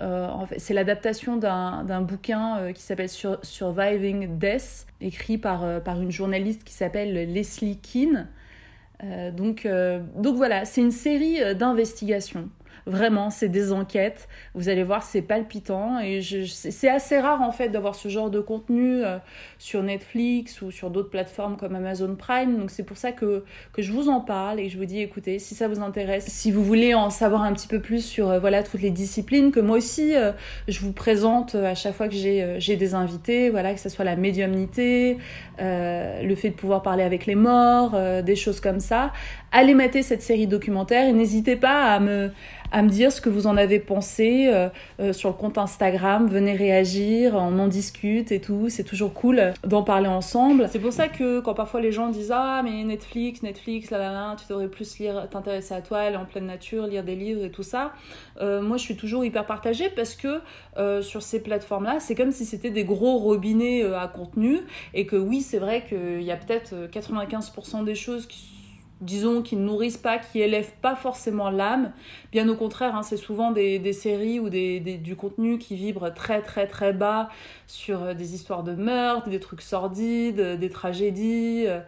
en 0.00 0.46
fait, 0.46 0.58
c'est 0.58 0.74
l'adaptation 0.74 1.36
d'un 1.36 2.00
bouquin 2.00 2.72
qui 2.72 2.82
s'appelle 2.82 3.08
Surviving 3.08 4.38
Death, 4.38 4.86
écrit 5.00 5.36
par, 5.36 5.82
par 5.82 6.00
une 6.00 6.12
journaliste 6.12 6.64
qui 6.64 6.72
s'appelle 6.72 7.12
Leslie 7.32 7.78
Keane. 7.78 8.28
donc, 9.36 9.68
donc 10.16 10.36
voilà, 10.36 10.64
c'est 10.64 10.80
une 10.80 10.92
série 10.92 11.54
d'investigations 11.54 12.48
Vraiment, 12.88 13.28
c'est 13.28 13.50
des 13.50 13.70
enquêtes. 13.70 14.28
Vous 14.54 14.70
allez 14.70 14.82
voir, 14.82 15.02
c'est 15.02 15.20
palpitant. 15.20 16.00
Et 16.00 16.22
c'est 16.22 16.88
assez 16.88 17.18
rare, 17.18 17.42
en 17.42 17.52
fait, 17.52 17.68
d'avoir 17.68 17.94
ce 17.94 18.08
genre 18.08 18.30
de 18.30 18.40
contenu 18.40 19.04
euh, 19.04 19.18
sur 19.58 19.82
Netflix 19.82 20.62
ou 20.62 20.70
sur 20.70 20.88
d'autres 20.88 21.10
plateformes 21.10 21.58
comme 21.58 21.74
Amazon 21.74 22.16
Prime. 22.16 22.56
Donc, 22.56 22.70
c'est 22.70 22.84
pour 22.84 22.96
ça 22.96 23.12
que, 23.12 23.44
que 23.74 23.82
je 23.82 23.92
vous 23.92 24.08
en 24.08 24.22
parle 24.22 24.58
et 24.58 24.70
je 24.70 24.78
vous 24.78 24.86
dis, 24.86 25.00
écoutez, 25.00 25.38
si 25.38 25.54
ça 25.54 25.68
vous 25.68 25.80
intéresse, 25.80 26.28
si 26.28 26.50
vous 26.50 26.64
voulez 26.64 26.94
en 26.94 27.10
savoir 27.10 27.42
un 27.42 27.52
petit 27.52 27.68
peu 27.68 27.78
plus 27.78 28.02
sur 28.02 28.30
euh, 28.30 28.38
voilà, 28.40 28.62
toutes 28.62 28.80
les 28.80 28.90
disciplines 28.90 29.52
que 29.52 29.60
moi 29.60 29.76
aussi, 29.76 30.16
euh, 30.16 30.32
je 30.66 30.80
vous 30.80 30.92
présente 30.92 31.56
à 31.56 31.74
chaque 31.74 31.94
fois 31.94 32.08
que 32.08 32.14
j'ai 32.14 32.76
des 32.76 32.94
invités, 32.94 33.50
voilà, 33.50 33.74
que 33.74 33.80
ce 33.80 33.90
soit 33.90 34.06
la 34.06 34.16
médiumnité, 34.16 35.18
le 35.58 36.34
fait 36.36 36.50
de 36.50 36.54
pouvoir 36.54 36.82
parler 36.82 37.02
avec 37.02 37.26
les 37.26 37.34
morts, 37.34 37.96
des 38.22 38.36
choses 38.36 38.60
comme 38.60 38.80
ça, 38.80 39.12
allez 39.52 39.74
mater 39.74 40.02
cette 40.02 40.22
série 40.22 40.46
documentaire 40.46 41.08
et 41.08 41.12
n'hésitez 41.12 41.56
pas 41.56 41.92
à 41.92 42.00
me 42.00 42.30
à 42.70 42.82
me 42.82 42.88
dire 42.88 43.12
ce 43.12 43.20
que 43.20 43.28
vous 43.28 43.46
en 43.46 43.56
avez 43.56 43.78
pensé 43.78 44.48
euh, 44.48 44.68
euh, 45.00 45.12
sur 45.12 45.28
le 45.28 45.34
compte 45.34 45.58
Instagram. 45.58 46.28
Venez 46.28 46.54
réagir, 46.54 47.34
on 47.34 47.58
en 47.58 47.68
discute 47.68 48.32
et 48.32 48.40
tout. 48.40 48.68
C'est 48.68 48.84
toujours 48.84 49.14
cool 49.14 49.52
d'en 49.64 49.82
parler 49.82 50.08
ensemble. 50.08 50.68
C'est 50.70 50.78
pour 50.78 50.92
ça 50.92 51.08
que 51.08 51.40
quand 51.40 51.54
parfois 51.54 51.80
les 51.80 51.92
gens 51.92 52.08
disent 52.08 52.32
Ah, 52.34 52.62
mais 52.62 52.84
Netflix, 52.84 53.42
Netflix, 53.42 53.90
là 53.90 53.98
là 53.98 54.12
là, 54.12 54.36
tu 54.38 54.46
devrais 54.48 54.68
plus 54.68 54.98
lire, 54.98 55.28
t'intéresser 55.30 55.74
à 55.74 55.80
toi, 55.80 55.98
aller 55.98 56.16
en 56.16 56.24
pleine 56.24 56.46
nature, 56.46 56.86
lire 56.86 57.04
des 57.04 57.16
livres 57.16 57.44
et 57.44 57.50
tout 57.50 57.62
ça. 57.62 57.92
Euh, 58.40 58.60
moi, 58.60 58.76
je 58.76 58.82
suis 58.82 58.96
toujours 58.96 59.24
hyper 59.24 59.46
partagée 59.46 59.88
parce 59.88 60.14
que 60.14 60.40
sur 61.02 61.22
ces 61.22 61.42
plateformes-là, 61.42 61.98
c'est 61.98 62.14
comme 62.14 62.30
si 62.30 62.44
c'était 62.44 62.70
des 62.70 62.84
gros 62.84 63.18
robinets 63.18 63.82
à 63.84 64.06
contenu 64.06 64.60
et 64.94 65.06
que 65.06 65.16
oui, 65.16 65.40
c'est 65.40 65.58
vrai 65.58 65.84
qu'il 65.88 66.22
y 66.22 66.30
a 66.30 66.36
peut-être 66.36 66.74
95% 66.92 67.84
des 67.84 67.96
choses 67.96 68.26
qui 68.26 68.57
disons, 69.00 69.42
qui 69.42 69.56
ne 69.56 69.64
nourrissent 69.64 69.96
pas, 69.96 70.18
qui 70.18 70.40
élèvent 70.40 70.74
pas 70.80 70.96
forcément 70.96 71.50
l'âme. 71.50 71.92
Bien 72.32 72.48
au 72.48 72.56
contraire, 72.56 72.96
hein, 72.96 73.02
c'est 73.02 73.16
souvent 73.16 73.52
des, 73.52 73.92
séries 73.92 74.40
ou 74.40 74.48
des, 74.48 74.80
du 74.80 75.16
contenu 75.16 75.58
qui 75.58 75.76
vibre 75.76 76.12
très 76.12 76.42
très 76.42 76.66
très 76.66 76.92
bas 76.92 77.28
sur 77.66 78.02
euh, 78.02 78.14
des 78.14 78.34
histoires 78.34 78.62
de 78.62 78.72
meurtres, 78.72 79.28
des 79.28 79.40
trucs 79.40 79.62
sordides, 79.62 80.40
euh, 80.40 80.56
des 80.56 80.70
tragédies. 80.70 81.64
Euh, 81.66 81.80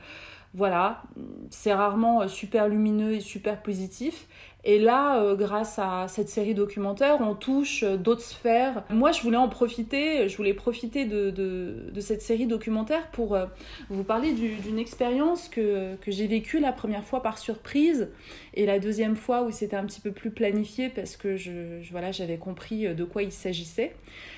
voilà, 0.53 1.03
c'est 1.51 1.73
rarement 1.73 2.27
super 2.27 2.67
lumineux 2.67 3.13
et 3.13 3.21
super 3.21 3.63
positif. 3.63 4.27
Et 4.63 4.79
là, 4.79 5.23
euh, 5.23 5.37
grâce 5.37 5.79
à 5.79 6.07
cette 6.09 6.29
série 6.29 6.55
documentaire, 6.55 7.19
on 7.21 7.35
touche 7.35 7.83
euh, 7.83 7.97
d'autres 7.97 8.21
sphères. 8.21 8.85
Moi, 8.91 9.11
je 9.11 9.23
voulais 9.23 9.39
en 9.39 9.49
profiter, 9.49 10.29
je 10.29 10.37
voulais 10.37 10.53
profiter 10.53 11.07
de, 11.07 11.31
de, 11.31 12.01
cette 12.01 12.21
série 12.21 12.47
documentaire 12.47 13.11
pour 13.11 13.35
euh, 13.35 13.47
vous 13.89 14.05
parler 14.05 14.33
d'une 14.33 14.79
expérience 14.79 15.49
que, 15.49 15.95
que 15.97 16.11
j'ai 16.11 16.27
vécue 16.27 16.61
la 16.61 16.73
première 16.73 17.05
fois 17.05 17.23
par 17.23 17.39
surprise 17.39 18.09
et 18.55 18.67
la 18.67 18.79
deuxième 18.79 19.17
fois 19.17 19.43
où 19.43 19.51
c'était 19.51 19.77
un 19.77 19.85
petit 19.85 20.01
peu 20.01 20.11
plus 20.11 20.31
planifié 20.31 20.89
parce 20.89 21.17
que 21.17 21.37
je, 21.37 21.53
voilà, 21.91 22.11
j'avais 22.11 22.37
compris 22.39 22.95
de 22.95 23.05
quoi 23.05 23.23
il 23.23 23.33
s'agissait. 23.33 23.95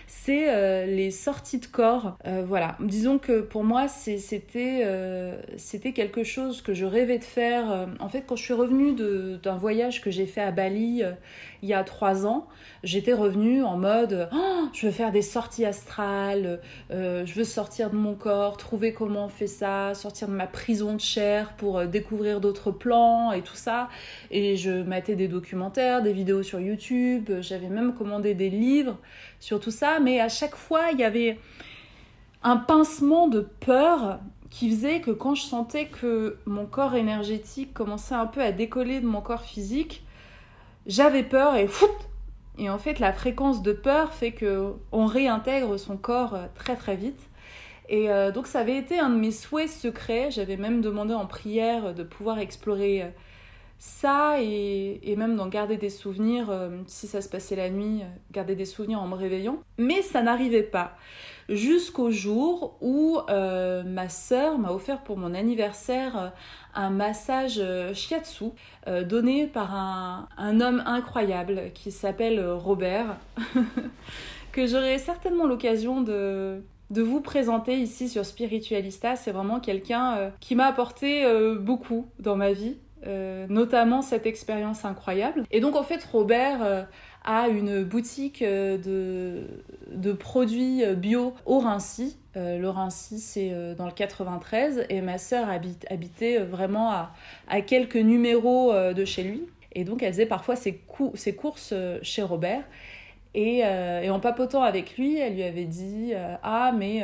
C'est 0.07 0.87
les 0.87 1.11
sorties 1.11 1.61
de 1.61 1.67
corps. 1.67 2.19
voilà, 2.45 2.77
disons 2.81 3.19
que 3.19 3.41
pour 3.41 3.65
moi, 3.65 3.89
c'était 3.89 4.87
c'était 5.57 5.93
quelque 5.93 6.25
chose 6.25 6.61
que 6.61 6.75
je 6.75 6.85
rêvais 6.85 7.19
de 7.19 7.25
faire. 7.25 7.89
En 8.01 8.09
fait, 8.09 8.25
quand 8.27 8.37
je 8.37 8.43
suis 8.43 8.53
revenue 8.53 8.93
d'un 9.43 9.57
voyage 9.57 10.03
que 10.03 10.11
j'ai 10.13 10.27
fait 10.27 10.41
à 10.41 10.53
Bali 10.53 11.03
euh, 11.03 11.13
il 11.63 11.69
y 11.69 11.75
a 11.75 11.83
trois 11.85 12.27
ans, 12.27 12.49
j'étais 12.85 13.13
revenue 13.13 13.63
en 13.63 13.77
mode 13.77 14.29
oh, 14.33 14.69
je 14.73 14.87
veux 14.87 14.93
faire 14.93 15.13
des 15.13 15.23
sorties 15.23 15.65
astrales, 15.65 16.61
euh, 16.91 17.25
je 17.27 17.35
veux 17.35 17.45
sortir 17.45 17.91
de 17.91 17.97
mon 17.97 18.15
corps, 18.15 18.57
trouver 18.57 18.93
comment 18.93 19.27
on 19.27 19.29
fait 19.29 19.47
ça, 19.47 19.95
sortir 19.95 20.29
de 20.29 20.35
ma 20.35 20.47
prison 20.47 20.95
de 20.95 21.01
chair 21.01 21.55
pour 21.57 21.79
euh, 21.79 21.87
découvrir 21.87 22.41
d'autres 22.41 22.71
plans 22.71 23.33
et 23.33 23.43
tout 23.43 23.57
ça. 23.57 23.89
Et 24.31 24.57
je 24.57 24.71
mettais 24.71 25.17
des 25.17 25.29
documentaires, 25.29 26.03
des 26.03 26.13
vidéos 26.13 26.43
sur 26.43 26.61
YouTube, 26.61 27.31
j'avais 27.41 27.69
même 27.69 27.95
commandé 27.95 28.35
des 28.35 28.51
livres 28.51 28.99
sur 29.41 29.61
tout 29.61 29.71
ça, 29.71 30.01
mais 30.01 30.21
à 30.21 30.29
chaque 30.29 30.57
fois 30.57 30.91
il 30.93 31.01
y 31.01 31.05
avait 31.05 31.39
un 32.43 32.57
pincement 32.57 33.29
de 33.29 33.41
peur 33.41 34.19
qui 34.53 34.71
faisait 34.71 35.01
que 35.01 35.11
quand 35.11 35.35
je 35.35 35.43
sentais 35.43 35.87
que 35.87 36.37
mon 36.45 36.67
corps 36.67 36.95
énergétique 36.95 37.73
commençait 37.73 38.15
un 38.15 38.27
peu 38.27 38.43
à 38.43 38.53
décoller 38.53 39.01
de 39.01 39.07
mon 39.07 39.23
corps 39.23 39.45
physique, 39.45 40.05
j'avais 40.87 41.23
peur 41.23 41.57
et 41.57 41.67
fout 41.67 41.91
Et 42.59 42.69
en 42.69 42.77
fait, 42.77 42.99
la 42.99 43.15
fréquence 43.15 43.63
de 43.63 43.73
peur 43.73 44.13
fait 44.13 44.33
que 44.33 44.75
on 44.93 45.07
réintègre 45.07 45.79
son 45.79 45.97
corps 45.97 46.35
euh, 46.35 46.47
très 46.55 46.77
très 46.77 46.97
vite. 46.97 47.31
Et 47.89 48.11
euh, 48.11 48.31
donc 48.31 48.47
ça 48.47 48.61
avait 48.61 48.77
été 48.77 48.99
un 48.99 49.09
de 49.09 49.17
mes 49.17 49.31
souhaits 49.31 49.71
secrets. 49.71 50.31
J'avais 50.31 50.59
même 50.59 50.83
demandé 50.83 51.15
en 51.15 51.27
prière 51.27 51.95
de 51.95 52.03
pouvoir 52.03 52.39
explorer 52.39 53.03
euh, 53.05 53.09
ça 53.85 54.37
et, 54.41 55.01
et 55.03 55.17
même 55.17 55.37
d'en 55.37 55.49
garder 55.49 55.77
des 55.77 55.91
souvenirs, 55.91 56.53
si 56.87 57.07
ça 57.07 57.21
se 57.21 57.29
passait 57.29 57.57
la 57.57 57.69
nuit, 57.69 58.03
garder 58.31 58.55
des 58.55 58.65
souvenirs 58.65 59.01
en 59.01 59.09
me 59.09 59.17
réveillant. 59.17 59.59
Mais 59.77 60.03
ça 60.03 60.23
n'arrivait 60.23 60.63
pas 60.63 60.97
jusqu'au 61.49 62.11
jour 62.11 62.77
où 62.81 63.19
euh, 63.29 63.83
ma 63.83 64.09
sœur 64.09 64.59
m'a 64.59 64.73
offert 64.73 65.03
pour 65.03 65.17
mon 65.17 65.35
anniversaire 65.35 66.19
euh, 66.19 66.29
un 66.75 66.91
massage 66.91 67.59
euh, 67.59 67.93
shiatsu 67.95 68.47
donné 69.05 69.47
par 69.47 69.75
un, 69.75 70.61
homme 70.61 70.83
incroyable 70.87 71.71
qui 71.75 71.93
s'appelle 71.93 72.45
Robert, 72.45 73.17
que 74.53 74.67
j'aurai 74.67 74.99
certainement 74.99 75.47
l'occasion 75.47 76.01
de, 76.01 76.63
de 76.91 77.03
vous 77.03 77.21
présenter 77.21 77.77
ici 77.77 78.09
sur 78.09 78.25
Spiritualista. 78.25 79.15
C'est 79.15 79.31
vraiment 79.31 79.61
quelqu'un 79.61 80.33
qui 80.41 80.57
m'a 80.57 80.67
apporté 80.67 81.25
beaucoup 81.61 82.07
dans 82.19 82.35
ma 82.35 82.53
vie. 82.53 82.77
Notamment 83.49 84.03
cette 84.03 84.27
expérience 84.27 84.85
incroyable. 84.85 85.45
Et 85.51 85.61
donc 85.61 85.77
en 85.77 85.83
fait 85.83 86.05
Robert 86.05 86.87
à 87.25 87.49
une 87.49 87.85
boutique 87.85 88.43
euh, 88.43 89.47
de, 89.89 90.13
produits 90.13 90.85
euh, 90.85 90.95
bio 90.95 91.35
au 91.47 91.59
Rincy. 91.59 92.19
Euh, 92.37 92.59
le 92.59 92.69
Rincy, 92.69 93.21
c'est 93.21 93.75
dans 93.77 93.87
le 93.87 93.93
93 93.93 94.87
et 94.89 95.01
ma 95.01 95.19
sœur 95.19 95.49
habitait 95.49 96.39
vraiment 96.39 96.91
à, 96.91 97.61
quelques 97.63 97.97
numéros 97.97 98.73
de 98.73 99.05
chez 99.05 99.23
lui. 99.23 99.43
Et 99.75 99.85
donc, 99.85 100.03
elle 100.03 100.13
faisait 100.13 100.27
parfois 100.27 100.57
ses, 100.57 100.81
ses 101.15 101.35
courses 101.35 101.75
chez 102.03 102.23
Robert. 102.23 102.65
Et, 103.35 103.65
en 103.65 104.21
papotant 104.21 104.63
avec 104.63 104.97
lui, 104.97 105.19
elle 105.19 105.35
lui 105.35 105.43
avait 105.43 105.65
dit 105.65 106.13
Ah, 106.43 106.73
mais 106.77 107.03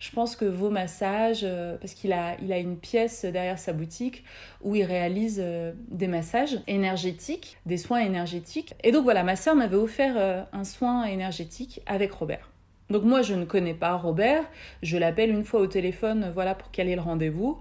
je 0.00 0.10
pense 0.12 0.34
que 0.34 0.46
vos 0.46 0.70
massages, 0.70 1.42
euh, 1.44 1.76
parce 1.76 1.92
qu'il 1.92 2.14
a, 2.14 2.34
il 2.40 2.52
a 2.54 2.58
une 2.58 2.78
pièce 2.78 3.26
derrière 3.26 3.58
sa 3.58 3.74
boutique 3.74 4.24
où 4.62 4.74
il 4.74 4.84
réalise 4.84 5.38
euh, 5.40 5.72
des 5.90 6.08
massages 6.08 6.58
énergétiques, 6.66 7.58
des 7.66 7.76
soins 7.76 8.00
énergétiques. 8.00 8.74
Et 8.82 8.92
donc 8.92 9.04
voilà, 9.04 9.22
ma 9.22 9.36
sœur 9.36 9.54
m'avait 9.54 9.76
offert 9.76 10.14
euh, 10.16 10.42
un 10.54 10.64
soin 10.64 11.04
énergétique 11.04 11.82
avec 11.84 12.12
Robert. 12.12 12.50
Donc 12.88 13.04
moi, 13.04 13.20
je 13.20 13.34
ne 13.34 13.44
connais 13.44 13.74
pas 13.74 13.94
Robert, 13.94 14.42
je 14.82 14.96
l'appelle 14.96 15.30
une 15.30 15.44
fois 15.44 15.60
au 15.60 15.66
téléphone, 15.66 16.32
voilà, 16.34 16.54
pour 16.54 16.70
caler 16.70 16.96
le 16.96 17.02
rendez-vous. 17.02 17.60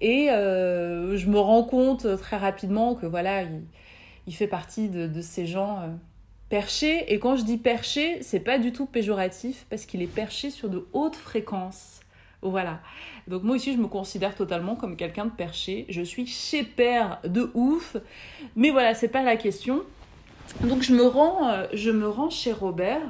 Et 0.00 0.28
je 0.28 1.26
me 1.26 1.40
rends 1.40 1.64
compte 1.64 2.06
très 2.18 2.36
rapidement 2.36 2.94
que 2.94 3.04
voilà, 3.04 3.42
il, 4.28 4.34
fait 4.34 4.46
partie 4.46 4.88
de, 4.88 5.08
de 5.08 5.20
ces 5.20 5.46
gens 5.46 5.98
perché. 6.48 7.12
Et 7.12 7.18
quand 7.18 7.36
je 7.36 7.44
dis 7.44 7.58
perché, 7.58 8.22
c'est 8.22 8.40
pas 8.40 8.58
du 8.58 8.72
tout 8.72 8.86
péjoratif 8.86 9.66
parce 9.70 9.86
qu'il 9.86 10.02
est 10.02 10.06
perché 10.06 10.50
sur 10.50 10.68
de 10.68 10.86
hautes 10.92 11.16
fréquences. 11.16 12.00
Voilà. 12.42 12.80
Donc 13.26 13.42
moi 13.42 13.56
aussi, 13.56 13.72
je 13.72 13.78
me 13.78 13.88
considère 13.88 14.34
totalement 14.34 14.76
comme 14.76 14.96
quelqu'un 14.96 15.26
de 15.26 15.30
perché. 15.30 15.86
Je 15.88 16.02
suis 16.02 16.26
chez 16.26 16.62
père 16.62 17.18
de 17.24 17.50
ouf. 17.54 17.96
Mais 18.56 18.70
voilà, 18.70 18.94
c'est 18.94 19.08
pas 19.08 19.22
la 19.22 19.36
question. 19.36 19.82
Donc 20.62 20.82
je 20.82 20.94
me 20.94 21.06
rends, 21.06 21.48
euh, 21.48 21.66
je 21.72 21.90
me 21.90 22.08
rends 22.08 22.30
chez 22.30 22.52
Robert. 22.52 23.02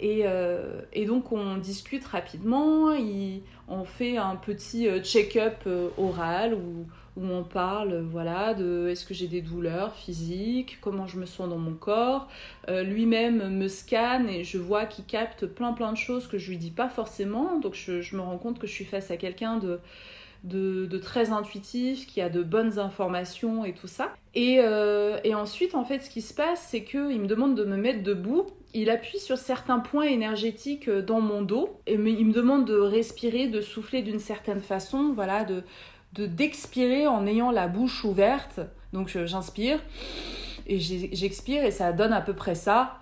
Et, 0.00 0.22
euh, 0.24 0.82
et 0.92 1.06
donc 1.06 1.32
on 1.32 1.56
discute 1.56 2.04
rapidement. 2.04 2.92
on 3.68 3.84
fait 3.84 4.16
un 4.16 4.36
petit 4.36 4.88
euh, 4.88 5.02
check-up 5.02 5.68
oral 5.96 6.54
où, 6.54 6.86
où 7.18 7.26
on 7.26 7.42
parle 7.42 8.00
voilà 8.00 8.54
de 8.54 8.88
est-ce 8.88 9.04
que 9.04 9.14
j'ai 9.14 9.26
des 9.26 9.42
douleurs 9.42 9.94
physiques, 9.94 10.78
comment 10.80 11.06
je 11.06 11.18
me 11.18 11.26
sens 11.26 11.48
dans 11.48 11.58
mon 11.58 11.74
corps. 11.74 12.28
Euh, 12.68 12.82
lui-même 12.82 13.56
me 13.56 13.68
scanne 13.68 14.28
et 14.28 14.44
je 14.44 14.58
vois 14.58 14.86
qu'il 14.86 15.04
capte 15.04 15.46
plein 15.46 15.72
plein 15.72 15.92
de 15.92 15.96
choses 15.96 16.26
que 16.26 16.38
je 16.38 16.50
lui 16.50 16.58
dis 16.58 16.70
pas 16.70 16.88
forcément. 16.88 17.58
Donc 17.58 17.74
je, 17.74 18.16
me 18.16 18.20
rends 18.20 18.38
compte 18.38 18.58
que 18.58 18.66
je 18.66 18.72
suis 18.72 18.84
face 18.84 19.10
à 19.10 19.16
quelqu'un 19.16 19.58
de, 19.58 19.80
de, 20.44 20.98
très 20.98 21.30
intuitif, 21.30 22.06
qui 22.06 22.20
a 22.20 22.28
de 22.28 22.42
bonnes 22.42 22.78
informations 22.78 23.64
et 23.64 23.72
tout 23.72 23.88
ça. 23.88 24.14
Et, 24.34 24.58
euh, 24.60 25.18
et 25.24 25.34
ensuite, 25.34 25.74
en 25.74 25.84
fait, 25.84 26.00
ce 26.00 26.10
qui 26.10 26.22
se 26.22 26.34
passe, 26.34 26.66
c'est 26.70 26.84
qu'il 26.84 27.20
me 27.20 27.26
demande 27.26 27.56
de 27.56 27.64
me 27.64 27.76
mettre 27.76 28.02
debout. 28.02 28.46
Il 28.74 28.90
appuie 28.90 29.18
sur 29.18 29.38
certains 29.38 29.80
points 29.80 30.04
énergétiques 30.04 30.90
dans 30.90 31.20
mon 31.20 31.42
dos 31.42 31.80
et 31.86 31.94
il 31.94 32.26
me 32.26 32.32
demande 32.32 32.66
de 32.66 32.78
respirer, 32.78 33.48
de 33.48 33.60
souffler 33.60 34.02
d'une 34.02 34.18
certaine 34.18 34.60
façon, 34.60 35.12
voilà, 35.14 35.44
de 35.44 35.62
de 36.12 36.26
d'expirer 36.26 37.06
en 37.06 37.26
ayant 37.26 37.50
la 37.50 37.68
bouche 37.68 38.04
ouverte. 38.04 38.60
Donc 38.92 39.08
j'inspire 39.08 39.80
et 40.66 40.78
j'expire 40.78 41.64
et 41.64 41.70
ça 41.70 41.92
donne 41.92 42.12
à 42.12 42.20
peu 42.20 42.34
près 42.34 42.54
ça. 42.54 42.98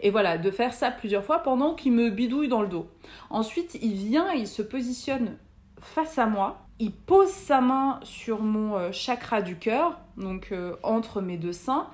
Et 0.00 0.10
voilà, 0.10 0.38
de 0.38 0.50
faire 0.50 0.74
ça 0.74 0.90
plusieurs 0.90 1.24
fois 1.24 1.40
pendant 1.40 1.74
qu'il 1.74 1.92
me 1.92 2.10
bidouille 2.10 2.48
dans 2.48 2.62
le 2.62 2.68
dos. 2.68 2.88
Ensuite, 3.30 3.76
il 3.82 3.94
vient, 3.94 4.30
il 4.32 4.46
se 4.46 4.62
positionne 4.62 5.36
face 5.80 6.18
à 6.18 6.26
moi, 6.26 6.66
il 6.78 6.92
pose 6.92 7.30
sa 7.30 7.60
main 7.60 7.98
sur 8.04 8.40
mon 8.40 8.76
euh, 8.76 8.92
chakra 8.92 9.42
du 9.42 9.56
cœur, 9.56 9.98
donc 10.16 10.48
euh, 10.52 10.76
entre 10.82 11.20
mes 11.20 11.36
deux 11.36 11.52
seins. 11.52 11.88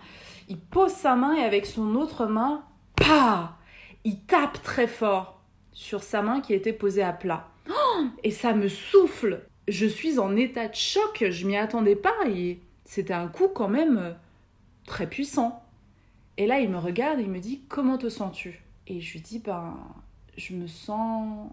Il 0.48 0.59
pose 0.59 0.92
sa 0.92 1.16
main 1.16 1.35
et 1.35 1.42
avec 1.42 1.64
son 1.64 1.94
autre 1.94 2.26
main, 2.26 2.62
pa, 2.96 3.57
il 4.04 4.20
tape 4.20 4.62
très 4.62 4.87
fort 4.87 5.40
sur 5.72 6.02
sa 6.02 6.20
main 6.20 6.40
qui 6.40 6.52
était 6.52 6.74
posée 6.74 7.02
à 7.02 7.12
plat 7.12 7.48
et 8.22 8.30
ça 8.30 8.54
me 8.54 8.68
souffle. 8.68 9.42
Je 9.68 9.87
suis 9.87 10.18
en 10.18 10.37
état 10.37 10.68
de 10.68 10.74
choc, 10.74 11.24
je 11.28 11.46
m'y 11.46 11.57
attendais 11.57 11.96
pas 11.96 12.14
et 12.28 12.59
c'était 12.85 13.14
un 13.14 13.28
coup 13.28 13.48
quand 13.48 13.68
même 13.68 13.98
euh, 13.98 14.12
très 14.87 15.09
puissant. 15.09 15.62
Et 16.37 16.46
là, 16.46 16.61
il 16.61 16.68
me 16.68 16.78
regarde 16.78 17.20
et 17.20 17.22
il 17.22 17.30
me 17.30 17.38
dit 17.38 17.62
Comment 17.68 17.98
te 17.98 18.09
sens-tu? 18.09 18.62
Et 18.87 19.00
je 19.00 19.12
lui 19.12 19.20
dis 19.20 19.38
Ben, 19.38 19.76
je 20.37 20.54
me 20.54 20.66
sens 20.66 21.48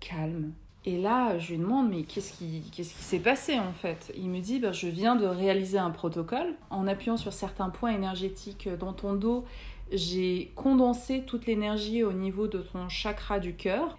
calme. 0.00 0.52
Et 0.84 0.98
là, 0.98 1.38
je 1.38 1.52
lui 1.52 1.58
demande 1.58 1.90
Mais 1.90 2.02
qu'est-ce 2.02 2.32
qui 2.32 2.62
qu'est-ce 2.70 2.94
qui 2.94 3.02
s'est 3.02 3.18
passé 3.18 3.58
en 3.58 3.72
fait? 3.72 4.12
Il 4.16 4.28
me 4.28 4.40
dit 4.40 4.60
ben, 4.60 4.72
Je 4.72 4.86
viens 4.86 5.16
de 5.16 5.26
réaliser 5.26 5.78
un 5.78 5.90
protocole. 5.90 6.54
En 6.70 6.86
appuyant 6.86 7.16
sur 7.16 7.32
certains 7.32 7.70
points 7.70 7.92
énergétiques 7.92 8.68
dans 8.78 8.92
ton 8.92 9.14
dos, 9.14 9.44
j'ai 9.90 10.52
condensé 10.54 11.22
toute 11.22 11.46
l'énergie 11.46 12.04
au 12.04 12.12
niveau 12.12 12.46
de 12.46 12.58
ton 12.58 12.88
chakra 12.88 13.40
du 13.40 13.54
cœur 13.54 13.98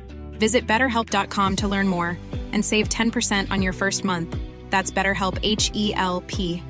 Visit 0.41 0.65
betterhelp.com 0.65 1.55
to 1.57 1.67
learn 1.67 1.87
more 1.87 2.17
and 2.51 2.65
save 2.65 2.89
10% 2.89 3.51
on 3.51 3.61
your 3.61 3.73
first 3.73 4.03
month. 4.03 4.35
That's 4.71 4.89
BetterHelp 4.89 5.37
H 5.43 5.69
E 5.75 5.93
L 5.93 6.23
P. 6.25 6.63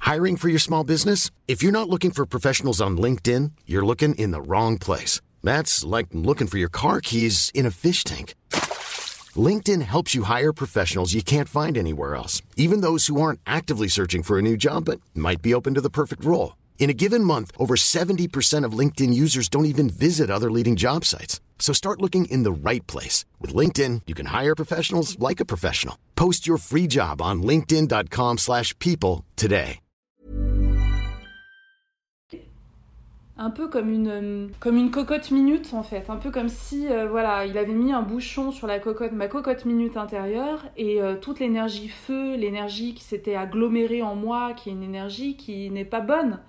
Hiring 0.00 0.38
for 0.38 0.48
your 0.48 0.58
small 0.58 0.82
business? 0.82 1.30
If 1.46 1.62
you're 1.62 1.78
not 1.78 1.90
looking 1.90 2.10
for 2.10 2.24
professionals 2.24 2.80
on 2.80 2.96
LinkedIn, 2.96 3.52
you're 3.66 3.84
looking 3.84 4.14
in 4.14 4.30
the 4.30 4.40
wrong 4.40 4.78
place. 4.78 5.20
That's 5.42 5.84
like 5.84 6.06
looking 6.12 6.46
for 6.46 6.56
your 6.58 6.70
car 6.70 7.02
keys 7.02 7.50
in 7.54 7.66
a 7.66 7.70
fish 7.70 8.02
tank. 8.02 8.34
LinkedIn 9.48 9.82
helps 9.82 10.14
you 10.14 10.22
hire 10.24 10.54
professionals 10.54 11.12
you 11.12 11.22
can't 11.22 11.50
find 11.50 11.76
anywhere 11.76 12.14
else, 12.14 12.40
even 12.56 12.80
those 12.80 13.08
who 13.08 13.20
aren't 13.20 13.40
actively 13.46 13.88
searching 13.88 14.22
for 14.22 14.38
a 14.38 14.42
new 14.42 14.56
job 14.56 14.86
but 14.86 15.00
might 15.14 15.42
be 15.42 15.54
open 15.54 15.74
to 15.74 15.82
the 15.82 15.96
perfect 16.00 16.24
role. 16.24 16.56
In 16.78 16.88
a 16.88 16.98
given 17.04 17.24
month, 17.24 17.52
over 17.58 17.76
70% 17.76 18.64
of 18.64 18.78
LinkedIn 18.80 19.12
users 19.24 19.50
don't 19.50 19.66
even 19.66 19.90
visit 19.90 20.30
other 20.30 20.50
leading 20.50 20.76
job 20.76 21.04
sites. 21.04 21.40
So 21.62 21.72
start 21.72 22.02
looking 22.02 22.24
in 22.24 22.42
the 22.42 22.50
right 22.50 22.84
place. 22.88 23.24
With 23.40 23.54
LinkedIn, 23.54 24.02
you 24.08 24.14
can 24.14 24.26
hire 24.26 24.56
professionals 24.56 25.16
like 25.20 25.40
a 25.40 25.44
professional. 25.46 25.96
Post 26.16 26.44
your 26.44 26.58
free 26.58 26.88
job 26.88 27.22
on 27.22 27.42
linkedin.com 27.42 28.38
slash 28.38 28.76
people 28.80 29.24
today. 29.36 29.78
Un 33.38 33.50
peu 33.50 33.68
comme 33.68 33.90
une, 33.90 34.50
comme 34.60 34.76
une 34.76 34.90
cocotte 34.90 35.30
minute 35.30 35.72
en 35.72 35.84
fait. 35.84 36.10
Un 36.10 36.16
peu 36.16 36.32
comme 36.32 36.48
si 36.48 36.88
euh, 36.88 37.08
voilà, 37.08 37.46
il 37.46 37.56
avait 37.56 37.72
mis 37.72 37.92
un 37.92 38.02
bouchon 38.02 38.50
sur 38.50 38.66
la 38.66 38.80
cocotte, 38.80 39.12
ma 39.12 39.28
cocotte 39.28 39.64
minute 39.64 39.96
intérieure 39.96 40.64
et 40.76 41.00
euh, 41.00 41.14
toute 41.16 41.38
l'énergie 41.38 41.88
feu, 41.88 42.36
l'énergie 42.36 42.94
qui 42.94 43.04
s'était 43.04 43.36
agglomérée 43.36 44.02
en 44.02 44.16
moi, 44.16 44.52
qui 44.52 44.68
est 44.68 44.72
une 44.72 44.82
énergie 44.82 45.36
qui 45.36 45.70
n'est 45.70 45.84
pas 45.84 46.00
bonne. 46.00 46.40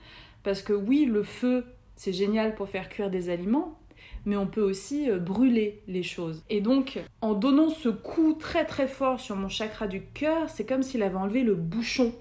Parce 0.43 0.63
que 0.63 0.73
oui, 0.73 1.05
le 1.05 1.23
feu, 1.23 1.65
c'est 1.95 2.13
génial 2.13 2.55
pour 2.55 2.67
faire 2.67 2.89
cuire 2.89 3.09
des 3.09 3.29
aliments, 3.29 3.79
mais 4.25 4.35
on 4.35 4.47
peut 4.47 4.61
aussi 4.61 5.09
euh, 5.09 5.19
brûler 5.19 5.81
les 5.87 6.03
choses. 6.03 6.43
Et 6.49 6.61
donc, 6.61 6.99
en 7.21 7.33
donnant 7.33 7.69
ce 7.69 7.89
coup 7.89 8.33
très 8.33 8.65
très 8.65 8.87
fort 8.87 9.19
sur 9.19 9.35
mon 9.35 9.49
chakra 9.49 9.87
du 9.87 10.01
cœur, 10.13 10.49
c'est 10.49 10.65
comme 10.65 10.83
s'il 10.83 11.03
avait 11.03 11.15
enlevé 11.15 11.43
le 11.43 11.55
bouchon 11.55 12.13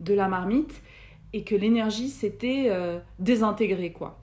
de 0.00 0.14
la 0.14 0.28
marmite 0.28 0.82
et 1.32 1.44
que 1.44 1.54
l'énergie 1.54 2.08
s'était 2.08 2.66
euh, 2.68 2.98
désintégrée, 3.18 3.92
quoi. 3.92 4.18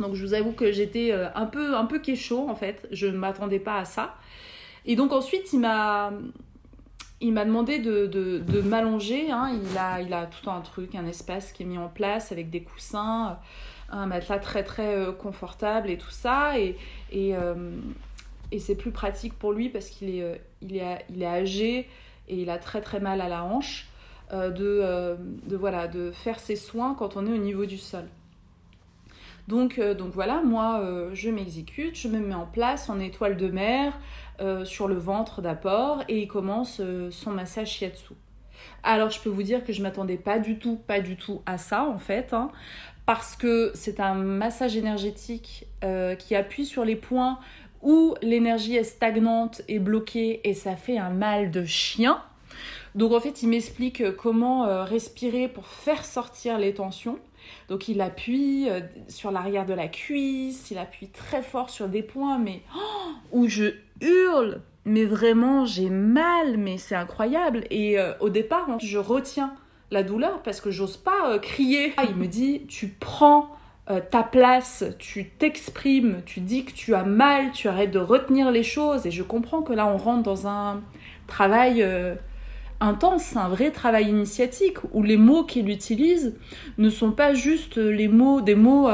Donc 0.00 0.14
je 0.14 0.24
vous 0.24 0.34
avoue 0.34 0.52
que 0.52 0.72
j'étais 0.72 1.12
euh, 1.12 1.28
un 1.34 1.46
peu 1.46 1.76
un 1.76 1.84
peu 1.84 2.00
en 2.48 2.54
fait, 2.54 2.88
je 2.90 3.06
ne 3.06 3.16
m'attendais 3.16 3.58
pas 3.58 3.78
à 3.78 3.84
ça. 3.84 4.14
Et 4.84 4.96
donc 4.96 5.12
ensuite 5.12 5.52
il 5.52 5.60
m'a 5.60 6.12
il 7.20 7.32
m'a 7.32 7.44
demandé 7.44 7.78
de, 7.78 8.06
de, 8.06 8.60
m'allonger. 8.62 9.30
Hein. 9.30 9.56
Il, 9.62 9.78
a, 9.78 10.00
il 10.00 10.12
a 10.12 10.26
tout 10.26 10.50
un 10.50 10.60
truc, 10.60 10.96
un 10.96 11.06
espace 11.06 11.52
qui 11.52 11.62
est 11.62 11.66
mis 11.66 11.78
en 11.78 11.88
place 11.88 12.32
avec 12.32 12.50
des 12.50 12.62
coussins, 12.62 13.38
un 13.92 14.06
matelas 14.06 14.38
très 14.38 14.64
très 14.64 14.96
euh, 14.96 15.12
confortable 15.12 15.90
et 15.90 15.98
tout 15.98 16.10
ça. 16.10 16.58
Et, 16.58 16.76
et, 17.12 17.36
euh, 17.36 17.76
et 18.50 18.58
c'est 18.58 18.74
plus 18.74 18.90
pratique 18.90 19.38
pour 19.38 19.52
lui 19.52 19.68
parce 19.68 19.88
qu'il 19.88 20.14
est, 20.14 20.22
euh, 20.22 20.36
il 20.60 20.76
est, 20.76 21.04
il 21.10 21.22
est 21.22 21.26
âgé 21.26 21.88
et 22.28 22.36
il 22.36 22.50
a 22.50 22.58
très 22.58 22.80
très 22.80 23.00
mal 23.00 23.20
à 23.20 23.28
la 23.28 23.44
hanche 23.44 23.88
de, 24.32 25.14
de, 25.46 25.56
voilà, 25.56 25.88
de 25.88 26.10
faire 26.10 26.40
ses 26.40 26.56
soins 26.56 26.94
quand 26.94 27.18
on 27.18 27.26
est 27.26 27.32
au 27.32 27.36
niveau 27.36 27.66
du 27.66 27.76
sol. 27.76 28.04
Donc, 29.46 29.78
donc 29.78 30.14
voilà, 30.14 30.40
moi 30.40 31.10
je 31.12 31.28
m'exécute, 31.28 31.96
je 31.96 32.08
me 32.08 32.18
mets 32.18 32.34
en 32.34 32.46
place 32.46 32.88
en 32.88 32.98
étoile 32.98 33.36
de 33.36 33.48
mer, 33.48 33.92
sur 34.64 34.88
le 34.88 34.94
ventre 34.94 35.42
d'abord, 35.42 36.02
et 36.08 36.22
il 36.22 36.28
commence 36.28 36.80
son 37.10 37.30
massage 37.32 37.72
shiatsu. 37.72 38.14
Alors 38.82 39.10
je 39.10 39.20
peux 39.20 39.28
vous 39.28 39.42
dire 39.42 39.64
que 39.64 39.72
je 39.72 39.82
m'attendais 39.82 40.16
pas 40.16 40.38
du 40.38 40.58
tout, 40.58 40.76
pas 40.76 41.00
du 41.00 41.16
tout 41.16 41.42
à 41.44 41.58
ça 41.58 41.84
en 41.84 41.98
fait. 41.98 42.32
Hein 42.32 42.50
parce 43.06 43.36
que 43.36 43.72
c'est 43.74 44.00
un 44.00 44.14
massage 44.14 44.76
énergétique 44.76 45.66
euh, 45.82 46.14
qui 46.14 46.34
appuie 46.34 46.66
sur 46.66 46.84
les 46.84 46.96
points 46.96 47.38
où 47.82 48.14
l'énergie 48.22 48.76
est 48.76 48.84
stagnante 48.84 49.62
et 49.66 49.80
bloquée 49.80 50.40
et 50.48 50.54
ça 50.54 50.76
fait 50.76 50.98
un 50.98 51.10
mal 51.10 51.50
de 51.50 51.64
chien. 51.64 52.22
Donc 52.94 53.12
en 53.12 53.20
fait, 53.20 53.42
il 53.42 53.48
m'explique 53.48 54.14
comment 54.16 54.66
euh, 54.66 54.84
respirer 54.84 55.48
pour 55.48 55.66
faire 55.66 56.04
sortir 56.04 56.58
les 56.58 56.74
tensions. 56.74 57.18
Donc 57.68 57.88
il 57.88 58.00
appuie 58.00 58.68
euh, 58.70 58.80
sur 59.08 59.32
l'arrière 59.32 59.66
de 59.66 59.74
la 59.74 59.88
cuisse, 59.88 60.70
il 60.70 60.78
appuie 60.78 61.08
très 61.08 61.42
fort 61.42 61.70
sur 61.70 61.88
des 61.88 62.02
points, 62.02 62.38
mais 62.38 62.62
oh, 62.76 63.10
où 63.32 63.48
je 63.48 63.74
hurle, 64.00 64.60
mais 64.84 65.04
vraiment 65.04 65.64
j'ai 65.64 65.90
mal, 65.90 66.56
mais 66.56 66.78
c'est 66.78 66.94
incroyable. 66.94 67.64
Et 67.70 67.96
au 68.20 68.28
départ, 68.28 68.78
je 68.78 68.98
retiens 68.98 69.54
la 69.92 70.02
douleur 70.02 70.42
parce 70.42 70.60
que 70.60 70.70
j'ose 70.70 70.96
pas 70.96 71.30
euh, 71.30 71.38
crier. 71.38 71.92
Ah, 71.96 72.04
il 72.08 72.16
me 72.16 72.26
dit 72.26 72.62
tu 72.66 72.88
prends 72.88 73.54
euh, 73.90 74.00
ta 74.00 74.22
place, 74.22 74.84
tu 74.98 75.28
t'exprimes, 75.28 76.22
tu 76.24 76.40
dis 76.40 76.64
que 76.64 76.72
tu 76.72 76.94
as 76.94 77.04
mal, 77.04 77.52
tu 77.52 77.68
arrêtes 77.68 77.90
de 77.90 77.98
retenir 77.98 78.50
les 78.50 78.62
choses 78.62 79.06
et 79.06 79.10
je 79.10 79.22
comprends 79.22 79.62
que 79.62 79.72
là 79.72 79.86
on 79.86 79.98
rentre 79.98 80.22
dans 80.22 80.46
un 80.46 80.80
travail 81.26 81.82
euh, 81.82 82.14
intense, 82.80 83.36
un 83.36 83.48
vrai 83.48 83.70
travail 83.70 84.08
initiatique 84.08 84.78
où 84.92 85.02
les 85.02 85.18
mots 85.18 85.44
qu'il 85.44 85.68
utilise 85.68 86.36
ne 86.78 86.90
sont 86.90 87.12
pas 87.12 87.34
juste 87.34 87.76
les 87.76 88.08
mots 88.08 88.40
des 88.40 88.56
mots 88.56 88.88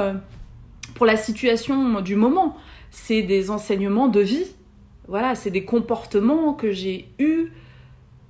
pour 0.95 1.07
la 1.07 1.17
situation 1.17 2.01
du 2.03 2.15
moment, 2.15 2.57
c'est 2.91 3.23
des 3.23 3.51
enseignements 3.51 4.09
de 4.09 4.21
vie. 4.21 4.45
Voilà, 5.07 5.35
c'est 5.35 5.51
des 5.51 5.65
comportements 5.65 6.53
que 6.53 6.71
j'ai 6.71 7.09
eus 7.19 7.51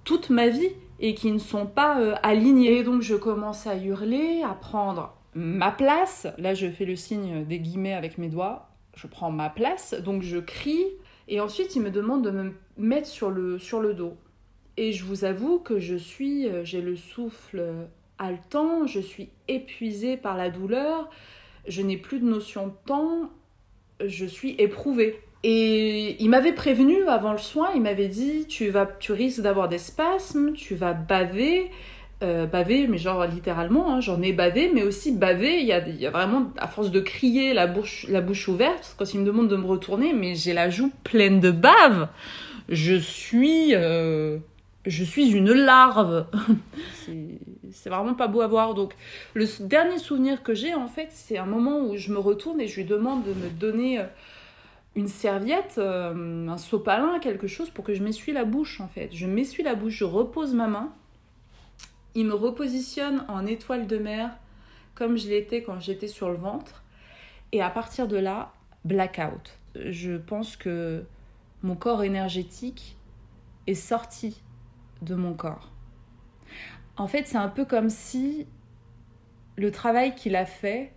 toute 0.05 0.31
ma 0.31 0.49
vie 0.49 0.71
et 1.01 1.15
qui 1.15 1.31
ne 1.31 1.39
sont 1.39 1.67
pas 1.67 2.01
euh, 2.01 2.15
alignés. 2.23 2.83
donc 2.83 3.03
je 3.03 3.15
commence 3.15 3.67
à 3.67 3.77
hurler, 3.77 4.43
à 4.43 4.55
prendre 4.55 5.15
ma 5.35 5.71
place. 5.71 6.27
Là 6.39 6.55
je 6.55 6.69
fais 6.69 6.85
le 6.85 6.97
signe 6.97 7.45
des 7.45 7.59
guillemets 7.59 7.95
avec 7.95 8.19
mes 8.19 8.29
doigts. 8.29 8.71
Je 8.97 9.07
prends 9.07 9.31
ma 9.31 9.49
place, 9.49 9.95
donc 9.95 10.23
je 10.23 10.39
crie. 10.39 10.87
Et 11.29 11.41
ensuite 11.41 11.77
il 11.77 11.83
me 11.83 11.91
demande 11.91 12.25
de 12.25 12.31
me 12.31 12.53
mettre 12.77 13.07
sur 13.07 13.31
le, 13.31 13.59
sur 13.59 13.81
le 13.81 13.95
dos. 13.95 14.17
Et 14.77 14.93
je 14.93 15.05
vous 15.05 15.25
avoue 15.25 15.59
que 15.59 15.79
je 15.79 15.97
suis, 15.97 16.49
euh, 16.49 16.65
j'ai 16.65 16.81
le 16.81 16.97
souffle 16.97 17.89
haletant, 18.19 18.87
je 18.87 19.01
suis 19.01 19.31
épuisée 19.47 20.17
par 20.17 20.37
la 20.37 20.51
douleur, 20.51 21.09
je 21.67 21.83
n'ai 21.83 21.97
plus 21.97 22.19
de 22.19 22.25
notion 22.25 22.69
de 22.69 22.73
temps, 22.87 23.31
je 24.05 24.27
suis 24.27 24.55
éprouvée. 24.59 25.21
Et 25.45 26.17
il 26.23 26.31
m'avait 26.31 26.53
prévenu 26.53 27.07
avant 27.07 27.33
le 27.33 27.39
soin, 27.39 27.71
il 27.75 27.83
m'avait 27.83 28.09
dit 28.09 28.47
tu 28.49 28.71
vas 28.71 28.87
tu 28.87 29.13
risques 29.13 29.41
d'avoir 29.41 29.69
des 29.69 29.79
spasmes, 29.79 30.53
tu 30.53 30.75
vas 30.75 30.95
baver, 30.95 31.71
euh, 32.25 32.47
baver, 32.47 32.89
mais 32.89 32.99
genre 32.99 33.25
littéralement, 33.27 33.95
hein, 33.95 34.01
j'en 34.01 34.21
ai 34.21 34.33
bavé, 34.33 34.71
mais 34.75 34.83
aussi 34.83 35.13
bavé, 35.13 35.61
il 35.61 35.67
y 35.67 35.73
a, 35.73 35.87
y 35.89 36.07
a 36.07 36.11
vraiment, 36.11 36.51
à 36.59 36.67
force 36.67 36.91
de 36.91 36.99
crier 36.99 37.55
la 37.55 37.69
bouche, 37.69 38.07
la 38.09 38.21
bouche 38.21 38.49
ouverte, 38.49 38.97
quand 38.99 39.15
il 39.15 39.21
me 39.21 39.27
demande 39.27 39.49
de 39.49 39.57
me 39.57 39.67
retourner, 39.67 40.13
mais 40.13 40.35
j'ai 40.35 40.55
la 40.55 40.71
joue 40.71 40.91
pleine 41.05 41.39
de 41.39 41.53
bave, 41.53 42.09
je 42.69 42.97
suis, 42.97 43.77
euh, 43.77 44.39
je 44.87 45.05
suis 45.05 45.31
une 45.31 45.53
larve. 45.53 46.27
c'est 47.73 47.91
vraiment 47.91 48.15
pas 48.15 48.27
beau 48.27 48.41
à 48.41 48.49
voir. 48.49 48.75
Donc, 48.75 48.95
le 49.35 49.47
dernier 49.61 49.99
souvenir 49.99 50.43
que 50.43 50.55
j'ai, 50.55 50.75
en 50.75 50.89
fait, 50.89 51.09
c'est 51.11 51.39
un 51.39 51.47
moment 51.47 51.81
où 51.81 51.97
je 51.97 52.11
me 52.11 52.19
retourne 52.19 52.61
et 52.61 52.67
je 52.67 52.77
lui 52.77 52.85
demande 52.85 53.25
de 53.25 53.33
me 53.33 53.49
donner 53.49 54.01
euh, 54.01 54.05
une 54.99 55.09
serviette, 55.09 55.79
un 55.79 56.57
sopalin, 56.59 57.19
quelque 57.21 57.47
chose 57.47 57.71
pour 57.71 57.85
que 57.85 57.95
je 57.95 58.03
m'essuie 58.03 58.33
la 58.33 58.45
bouche, 58.45 58.81
en 58.81 58.89
fait. 58.89 59.11
Je 59.13 59.27
m'essuie 59.27 59.63
la 59.63 59.75
bouche, 59.75 59.95
je 59.95 60.05
repose 60.05 60.55
ma 60.55 60.69
main 60.69 60.93
il 62.19 62.27
me 62.27 62.35
repositionne 62.35 63.25
en 63.29 63.47
étoile 63.47 63.87
de 63.87 63.97
mer 63.97 64.37
comme 64.97 65.17
je 65.17 65.29
l'étais 65.29 65.63
quand 65.63 65.79
j'étais 65.79 66.09
sur 66.09 66.29
le 66.29 66.37
ventre. 66.37 66.83
Et 67.53 67.63
à 67.63 67.71
partir 67.71 68.09
de 68.09 68.17
là, 68.17 68.53
blackout. 68.85 69.59
Je 69.77 70.17
pense 70.17 70.57
que 70.57 71.05
mon 71.63 71.77
corps 71.77 72.03
énergétique 72.03 72.97
est 73.69 73.75
sorti 73.75 74.43
de 75.03 75.15
mon 75.15 75.35
corps. 75.35 75.71
En 76.97 77.07
fait, 77.07 77.29
c'est 77.29 77.37
un 77.37 77.49
peu 77.49 77.65
comme 77.65 77.89
si 77.89 78.49
le 79.55 79.71
travail 79.71 80.17
qu'il 80.17 80.35
a 80.35 80.45
fait, 80.47 80.93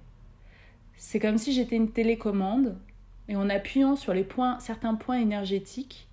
c'est 0.95 1.19
comme 1.19 1.37
si 1.37 1.53
j'étais 1.53 1.75
une 1.75 1.91
télécommande 1.91 2.77
et 3.31 3.35
en 3.37 3.49
appuyant 3.49 3.95
sur 3.95 4.13
les 4.13 4.25
points, 4.25 4.59
certains 4.59 4.93
points 4.95 5.17
énergétiques, 5.17 6.09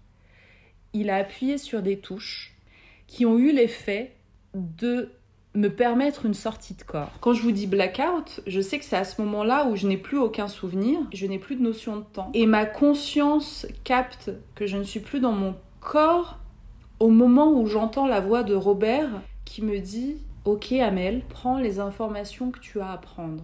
il 0.93 1.11
a 1.11 1.17
appuyé 1.17 1.59
sur 1.59 1.83
des 1.83 1.99
touches 1.99 2.55
qui 3.09 3.27
ont 3.27 3.37
eu 3.37 3.51
l'effet 3.51 4.15
de 4.55 5.11
me 5.53 5.67
permettre 5.67 6.27
une 6.27 6.35
sortie 6.35 6.75
de 6.75 6.83
corps. 6.85 7.11
Quand 7.21 7.33
je 7.33 7.43
vous 7.43 7.51
dis 7.51 7.67
blackout, 7.67 8.41
je 8.47 8.61
sais 8.61 8.79
que 8.79 8.85
c'est 8.85 8.97
à 8.97 9.03
ce 9.03 9.21
moment-là 9.21 9.67
où 9.67 9.75
je 9.75 9.89
n'ai 9.89 9.97
plus 9.97 10.17
aucun 10.17 10.47
souvenir, 10.47 11.01
je 11.13 11.27
n'ai 11.27 11.41
plus 11.41 11.57
de 11.57 11.63
notion 11.63 11.97
de 11.97 12.05
temps. 12.05 12.31
Et 12.35 12.47
ma 12.47 12.67
conscience 12.67 13.67
capte 13.83 14.31
que 14.55 14.69
je 14.69 14.77
ne 14.77 14.85
suis 14.85 15.01
plus 15.01 15.19
dans 15.19 15.33
mon 15.33 15.57
corps 15.81 16.39
au 17.01 17.09
moment 17.09 17.51
où 17.51 17.67
j'entends 17.67 18.07
la 18.07 18.21
voix 18.21 18.45
de 18.45 18.55
Robert 18.55 19.11
qui 19.45 19.63
me 19.63 19.81
dit 19.81 20.19
Ok 20.45 20.71
Amel, 20.71 21.23
prends 21.29 21.59
les 21.59 21.81
informations 21.81 22.53
que 22.53 22.61
tu 22.61 22.81
as 22.81 22.93
à 22.93 22.97
prendre. 22.97 23.43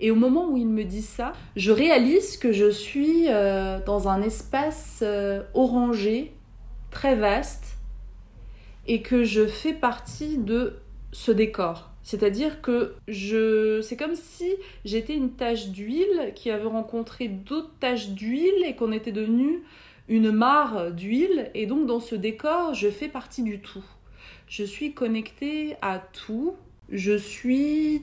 Et 0.00 0.10
au 0.10 0.14
moment 0.14 0.48
où 0.48 0.56
il 0.56 0.68
me 0.68 0.84
dit 0.84 1.02
ça, 1.02 1.32
je 1.56 1.72
réalise 1.72 2.36
que 2.36 2.52
je 2.52 2.70
suis 2.70 3.26
euh, 3.28 3.80
dans 3.84 4.08
un 4.08 4.22
espace 4.22 5.00
euh, 5.02 5.42
orangé, 5.54 6.32
très 6.90 7.16
vaste, 7.16 7.78
et 8.86 9.02
que 9.02 9.24
je 9.24 9.46
fais 9.46 9.74
partie 9.74 10.38
de 10.38 10.76
ce 11.12 11.32
décor. 11.32 11.90
C'est-à-dire 12.02 12.62
que 12.62 12.94
je, 13.06 13.82
c'est 13.82 13.96
comme 13.96 14.14
si 14.14 14.50
j'étais 14.84 15.14
une 15.14 15.32
tache 15.32 15.68
d'huile 15.68 16.32
qui 16.34 16.50
avait 16.50 16.66
rencontré 16.66 17.28
d'autres 17.28 17.72
taches 17.80 18.10
d'huile 18.10 18.64
et 18.64 18.74
qu'on 18.74 18.92
était 18.92 19.12
devenu 19.12 19.62
une 20.08 20.30
mare 20.30 20.90
d'huile. 20.90 21.50
Et 21.54 21.66
donc 21.66 21.86
dans 21.86 22.00
ce 22.00 22.14
décor, 22.14 22.72
je 22.72 22.88
fais 22.88 23.08
partie 23.08 23.42
du 23.42 23.60
tout. 23.60 23.84
Je 24.48 24.64
suis 24.64 24.94
connectée 24.94 25.76
à 25.82 25.98
tout. 25.98 26.56
Je 26.90 27.14
suis 27.16 28.02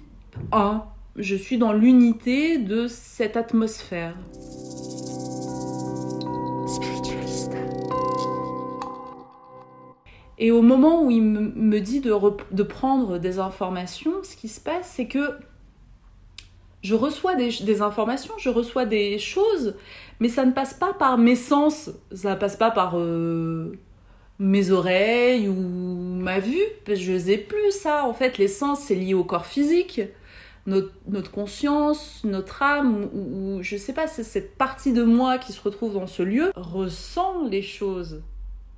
un. 0.51 0.85
Je 1.17 1.35
suis 1.37 1.57
dans 1.57 1.71
l'unité 1.71 2.57
de 2.57 2.87
cette 2.87 3.37
atmosphère. 3.37 4.15
Et 10.37 10.51
au 10.51 10.61
moment 10.61 11.03
où 11.03 11.11
il 11.11 11.21
me 11.23 11.79
dit 11.79 12.01
de, 12.01 12.13
de, 12.51 12.63
prendre 12.63 13.17
des 13.17 13.39
informations, 13.39 14.11
ce 14.23 14.35
qui 14.35 14.49
se 14.49 14.59
passe, 14.59 14.91
c'est 14.93 15.07
que 15.07 15.37
je 16.81 16.95
reçois 16.95 17.35
des, 17.35 17.49
des, 17.63 17.81
informations, 17.81 18.33
je 18.37 18.49
reçois 18.49 18.85
des 18.85 19.17
choses, 19.17 19.75
mais 20.19 20.27
ça 20.27 20.45
ne 20.45 20.51
passe 20.51 20.73
pas 20.73 20.93
par 20.93 21.17
mes 21.17 21.37
sens, 21.37 21.91
ça 22.13 22.31
ne 22.31 22.39
passe 22.39 22.57
pas 22.57 22.71
par 22.71 22.99
euh, 22.99 23.71
mes 24.37 24.71
oreilles 24.71 25.47
ou 25.47 25.53
ma 25.55 26.39
vue, 26.39 26.65
je 26.85 27.13
ne 27.13 27.19
sais 27.19 27.37
plus 27.37 27.71
ça. 27.71 28.05
En 28.05 28.13
fait, 28.13 28.37
les 28.37 28.49
sens, 28.49 28.81
c'est 28.81 28.95
lié 28.95 29.13
au 29.13 29.23
corps 29.23 29.45
physique, 29.45 30.01
notre, 30.65 31.31
conscience, 31.31 32.21
notre 32.23 32.61
âme, 32.63 33.09
ou, 33.13 33.57
ou 33.57 33.63
je 33.63 33.77
sais 33.77 33.93
pas, 33.93 34.07
c'est 34.07 34.23
cette 34.23 34.57
partie 34.57 34.93
de 34.93 35.03
moi 35.03 35.37
qui 35.37 35.53
se 35.53 35.61
retrouve 35.61 35.93
dans 35.93 36.07
ce 36.07 36.23
lieu, 36.23 36.51
ressent 36.55 37.47
les 37.47 37.61
choses 37.61 38.21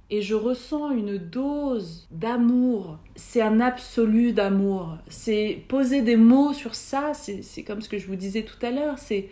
et 0.09 0.21
je 0.21 0.35
ressens 0.35 0.91
une 0.91 1.17
dose 1.17 2.07
d'amour. 2.11 2.97
C'est 3.15 3.41
un 3.41 3.59
absolu 3.59 4.31
d'amour. 4.31 4.97
C'est 5.09 5.63
poser 5.67 6.01
des 6.01 6.15
mots 6.15 6.53
sur 6.53 6.75
ça, 6.75 7.11
c'est 7.13 7.63
comme 7.63 7.81
ce 7.81 7.89
que 7.89 7.97
je 7.97 8.07
vous 8.07 8.15
disais 8.15 8.43
tout 8.43 8.65
à 8.65 8.71
l'heure, 8.71 8.97
c'est 8.97 9.29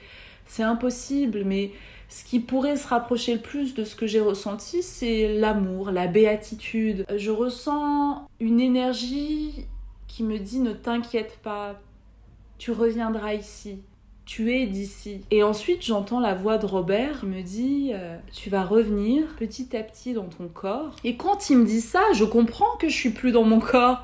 impossible, 0.60 1.44
mais 1.46 1.72
ce 2.10 2.24
qui 2.24 2.40
pourrait 2.40 2.78
se 2.78 2.88
rapprocher 2.88 3.36
le 3.36 3.42
plus 3.42 3.74
de 3.74 3.84
ce 3.84 3.96
que 3.96 4.06
j'ai 4.06 4.20
ressenti, 4.20 4.84
c'est 4.84 5.34
l'amour, 5.34 5.92
la 5.92 6.08
béatitude. 6.08 7.06
Je 7.16 7.32
ressens 7.32 8.28
une 8.40 8.60
énergie 8.60 9.66
qui 10.08 10.24
me 10.24 10.38
dit 10.38 10.60
ne 10.60 10.74
t'inquiète 10.74 11.40
pas, 11.42 11.80
tu 12.66 12.72
reviendras 12.72 13.36
ici 13.36 13.78
tu 14.26 14.52
es 14.52 14.66
d'ici. 14.66 15.22
Et 15.30 15.44
ensuite, 15.44 15.86
j'entends 15.86 16.20
la 16.20 16.34
voix 16.34 16.58
de 16.58 16.66
Robert 16.66 17.20
qui 17.20 17.28
me 17.28 17.44
dit 17.44 17.92
euh, 17.94 18.18
Tu 18.34 18.50
vas 18.50 18.64
revenir 18.64 19.24
petit 19.38 19.78
à 19.78 19.84
petit 19.84 20.14
dans 20.14 20.24
ton 20.24 20.48
corps. 20.48 20.96
Et 21.04 21.16
quand 21.16 21.52
il 21.52 21.60
me 21.60 21.66
dit 21.66 21.80
ça, 21.80 22.02
je 22.16 22.26
comprends 22.26 22.76
que 22.80 22.90
je 22.90 22.96
suis 22.96 23.12
plus 23.12 23.32
dans 23.32 23.44
mon 23.44 23.60
corps, 23.60 24.04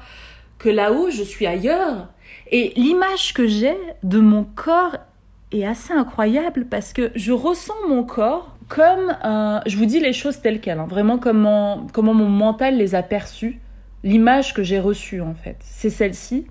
que 0.60 0.70
là-haut, 0.70 1.10
je 1.10 1.24
suis 1.24 1.48
ailleurs. 1.48 2.10
Et 2.52 2.72
l'image 2.76 3.34
que 3.34 3.48
j'ai 3.48 3.76
de 4.04 4.20
mon 4.20 4.44
corps 4.44 4.98
est 5.52 5.66
assez 5.66 5.92
incroyable 5.94 6.68
parce 6.70 6.94
que 6.94 7.10
je 7.16 7.32
ressens 7.32 7.88
mon 7.88 8.04
corps 8.04 8.56
comme. 8.70 9.18
Je 9.66 9.76
vous 9.76 9.86
dis 9.86 10.00
les 10.00 10.14
choses 10.14 10.40
telles 10.40 10.62
quelles, 10.62 10.78
hein, 10.78 10.88
vraiment 10.88 11.18
comment, 11.18 11.88
comment 11.94 12.14
mon 12.14 12.30
mental 12.30 12.78
les 12.78 12.94
a 12.94 13.02
perçues 13.02 13.60
l'image 14.04 14.54
que 14.54 14.64
j'ai 14.64 14.80
reçue 14.80 15.22
en 15.22 15.34
fait, 15.34 15.58
c'est 15.62 15.90
celle-ci. 15.90 16.48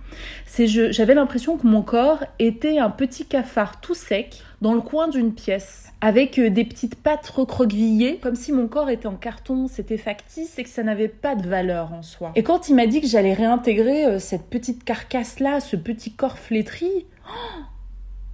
C'est 0.47 0.67
j'avais 0.67 1.15
l'impression 1.15 1.57
que 1.57 1.67
mon 1.67 1.83
corps 1.83 2.25
était 2.39 2.79
un 2.79 2.91
petit 2.91 3.27
cafard 3.27 3.81
tout 3.81 3.95
sec 3.95 4.43
dans 4.61 4.75
le 4.75 4.81
coin 4.81 5.09
d'une 5.09 5.33
pièce 5.33 5.91
avec 6.01 6.39
euh, 6.39 6.51
des 6.51 6.65
petites 6.65 6.95
pattes 6.95 7.29
recroquevillées, 7.29 8.19
comme 8.19 8.35
si 8.35 8.53
mon 8.53 8.69
corps 8.69 8.91
était 8.91 9.07
en 9.07 9.17
carton, 9.17 9.69
c'était 9.69 9.99
factice 9.99 10.59
et 10.59 10.65
que 10.65 10.69
ça 10.69 10.83
n'avait 10.83 11.09
pas 11.09 11.35
de 11.35 11.47
valeur 11.47 11.93
en 11.93 12.03
soi. 12.03 12.33
Et 12.37 12.43
quand 12.43 12.69
il 12.69 12.75
m'a 12.75 12.87
dit 12.87 13.01
que 13.01 13.07
j'allais 13.07 13.35
réintégrer 13.35 14.07
euh, 14.07 14.19
cette 14.19 14.49
petite 14.49 14.85
carcasse-là, 14.85 15.61
ce 15.61 15.77
petit 15.77 16.13
corps 16.13 16.39
flétri, 16.39 17.07
oh, 17.29 17.63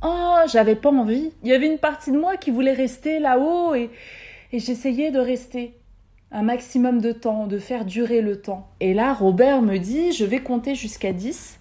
oh, 0.05 0.39
j'avais 0.51 0.77
pas 0.77 0.91
envie. 0.91 1.33
Il 1.43 1.49
y 1.49 1.53
avait 1.53 1.67
une 1.67 1.79
partie 1.79 2.13
de 2.13 2.19
moi 2.19 2.37
qui 2.37 2.51
voulait 2.51 2.73
rester 2.73 3.19
là-haut 3.19 3.75
et, 3.75 3.91
et 4.53 4.59
j'essayais 4.59 5.11
de 5.11 5.19
rester 5.19 5.75
un 6.33 6.43
maximum 6.43 7.01
de 7.01 7.13
temps, 7.13 7.47
de 7.47 7.59
faire 7.59 7.85
durer 7.85 8.21
le 8.21 8.41
temps. 8.41 8.69
Et 8.81 8.95
là, 8.95 9.15
Robert 9.15 9.63
me 9.63 9.79
dit, 9.79 10.13
je 10.13 10.25
vais 10.25 10.43
compter 10.43 10.75
jusqu'à 10.75 11.13
10 11.13 11.61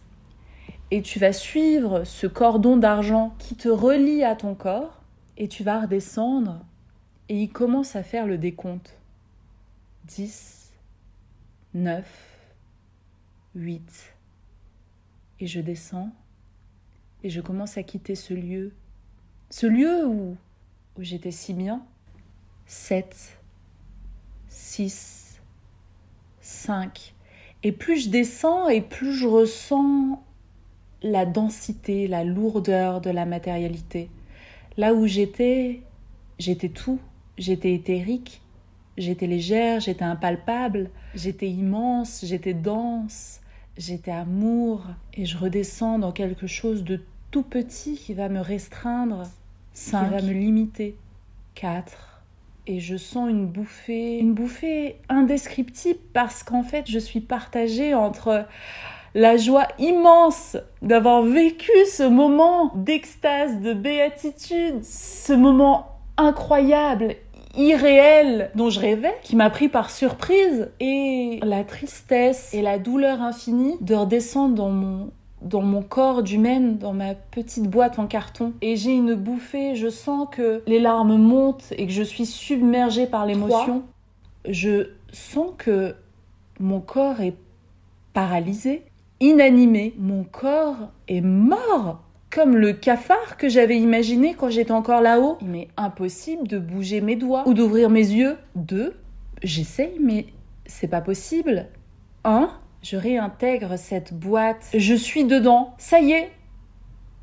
et 0.92 1.02
tu 1.02 1.20
vas 1.20 1.34
suivre 1.34 2.04
ce 2.04 2.28
cordon 2.28 2.78
d'argent 2.78 3.36
qui 3.40 3.56
te 3.56 3.70
relie 3.70 4.24
à 4.24 4.36
ton 4.36 4.56
corps 4.56 5.02
et 5.38 5.48
tu 5.48 5.64
vas 5.64 5.82
redescendre 5.82 6.66
et 7.30 7.42
il 7.42 7.50
commence 7.50 7.96
à 7.96 8.04
faire 8.04 8.26
le 8.26 8.38
décompte. 8.38 8.98
10, 10.06 10.72
9, 11.74 12.06
8. 13.56 14.14
Et 15.40 15.48
je 15.48 15.60
descends 15.60 16.12
et 17.24 17.30
je 17.30 17.42
commence 17.42 17.78
à 17.78 17.84
quitter 17.84 18.16
ce 18.16 18.34
lieu. 18.34 18.72
Ce 19.50 19.66
lieu 19.66 20.06
où, 20.08 20.38
où 20.98 21.04
j'étais 21.04 21.32
si 21.32 21.54
bien. 21.54 21.84
7, 22.68 23.40
6, 24.56 25.42
5. 26.40 27.14
Et 27.64 27.74
plus 27.74 28.06
je 28.06 28.10
descends 28.10 28.70
et 28.70 28.80
plus 28.80 29.14
je 29.14 29.28
ressens 29.28 30.24
la 31.04 31.26
densité, 31.26 32.08
la 32.08 32.24
lourdeur 32.24 33.02
de 33.02 33.10
la 33.10 33.26
matérialité. 33.26 34.10
Là 34.78 34.94
où 34.94 35.08
j'étais, 35.08 35.82
j'étais 36.40 36.70
tout. 36.70 37.00
J'étais 37.38 37.74
éthérique, 37.74 38.42
j'étais 38.98 39.28
légère, 39.28 39.82
j'étais 39.82 40.06
impalpable, 40.06 40.90
j'étais 41.16 41.50
immense, 41.50 42.24
j'étais 42.24 42.54
dense, 42.54 43.42
j'étais 43.78 44.12
amour. 44.12 44.86
Et 45.16 45.26
je 45.26 45.38
redescends 45.38 46.00
dans 46.00 46.14
quelque 46.14 46.48
chose 46.48 46.86
de 46.86 47.04
tout 47.30 47.44
petit 47.44 47.98
qui 47.98 48.14
va 48.14 48.30
me 48.30 48.40
restreindre, 48.40 49.24
ça 49.74 50.04
va 50.04 50.22
me 50.22 50.32
limiter. 50.32 50.96
4, 51.56 52.15
et 52.68 52.80
je 52.80 52.98
sens 52.98 53.30
une 53.30 53.46
bouffée, 53.46 54.18
une 54.18 54.34
bouffée 54.34 54.98
indescriptible 55.10 56.00
parce 56.14 56.44
qu'en 56.44 56.64
fait 56.64 56.90
je 56.90 57.00
suis 57.00 57.22
partagée 57.22 57.94
entre 57.94 58.46
la 59.16 59.38
joie 59.38 59.68
immense 59.80 60.58
d'avoir 60.82 61.24
vécu 61.24 61.72
ce 61.90 62.04
moment 62.04 62.72
d'extase, 62.76 63.62
de 63.62 63.74
béatitude, 63.74 64.84
ce 64.84 65.32
moment 65.32 65.88
incroyable, 66.18 67.16
irréel 67.56 68.52
dont 68.56 68.70
je 68.70 68.82
rêvais, 68.82 69.16
qui 69.24 69.38
m'a 69.38 69.50
pris 69.50 69.70
par 69.70 69.90
surprise, 69.90 70.70
et 70.82 71.40
la 71.44 71.64
tristesse 71.64 72.54
et 72.54 72.62
la 72.62 72.78
douleur 72.78 73.22
infinie 73.22 73.78
de 73.80 73.96
redescendre 73.96 74.56
dans 74.56 74.70
mon 74.70 75.12
dans 75.46 75.62
mon 75.62 75.84
corps 75.84 76.24
d'humaine, 76.24 76.78
dans 76.78 76.94
ma 76.94 77.14
petite 77.14 77.70
boîte 77.70 78.00
en 78.00 78.08
carton. 78.08 78.54
Et 78.62 78.76
j'ai 78.76 78.92
une 78.92 79.14
bouffée, 79.14 79.76
je 79.76 79.90
sens 79.90 80.28
que 80.32 80.64
les 80.68 80.80
larmes 80.80 81.18
montent 81.18 81.72
et 81.78 81.86
que 81.86 81.94
je 81.94 82.04
suis 82.04 82.26
submergée 82.26 83.06
par 83.06 83.26
l'émotion. 83.26 83.84
Je 84.48 84.90
sens 85.14 85.52
que 85.58 85.96
mon 86.60 86.82
corps 86.82 87.22
est 87.22 87.36
paralysé, 88.14 88.84
inanimé. 89.20 89.94
Mon 89.98 90.24
corps 90.24 90.90
est 91.08 91.22
mort 91.22 92.02
comme 92.32 92.58
le 92.58 92.74
cafard 92.74 93.38
que 93.38 93.48
j'avais 93.48 93.78
imaginé 93.78 94.34
quand 94.34 94.50
j'étais 94.50 94.72
encore 94.72 95.02
là-haut. 95.02 95.38
Il 95.42 95.48
m'est 95.48 95.70
impossible 95.78 96.48
de 96.48 96.58
bouger 96.58 97.02
mes 97.02 97.16
doigts 97.16 97.44
ou 97.48 97.54
d'ouvrir 97.54 97.90
mes 97.90 98.08
yeux. 98.08 98.38
Deux, 98.56 98.94
j'essaye, 99.44 99.98
mais 100.02 100.26
c'est 100.66 100.88
pas 100.88 101.02
possible. 101.02 101.68
Un, 102.24 102.50
je 102.86 102.98
réintègre 102.98 103.80
cette 103.80 104.14
boîte. 104.14 104.70
Je 104.76 104.94
suis 104.94 105.24
dedans. 105.24 105.74
Ça 105.80 106.00
y 106.00 106.12
est, 106.12 106.32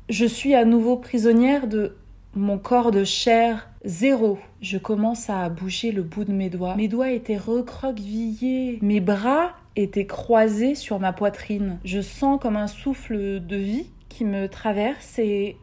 je 0.09 0.25
suis 0.25 0.55
à 0.55 0.65
nouveau 0.65 0.97
prisonnière 0.97 1.67
de 1.67 1.95
mon 2.35 2.57
corps 2.57 2.91
de 2.91 3.05
chair 3.05 3.69
zéro. 3.85 4.37
Je 4.61 4.77
commence 4.77 5.29
à 5.29 5.47
bouger 5.47 5.93
le 5.93 6.03
bout 6.03 6.25
de 6.25 6.33
mes 6.33 6.49
doigts. 6.49 6.75
Mes 6.75 6.89
doigts 6.89 7.11
étaient 7.11 7.37
recroquevillés. 7.37 8.79
Mes 8.81 8.99
bras 8.99 9.53
étaient 9.77 10.05
croisés 10.05 10.75
sur 10.75 10.99
ma 10.99 11.13
poitrine. 11.13 11.79
Je 11.85 12.01
sens 12.01 12.41
comme 12.41 12.57
un 12.57 12.67
souffle 12.67 13.39
de 13.39 13.55
vie 13.55 13.89
qui 14.09 14.25
me 14.25 14.49
traverse 14.49 15.17
et 15.17 15.55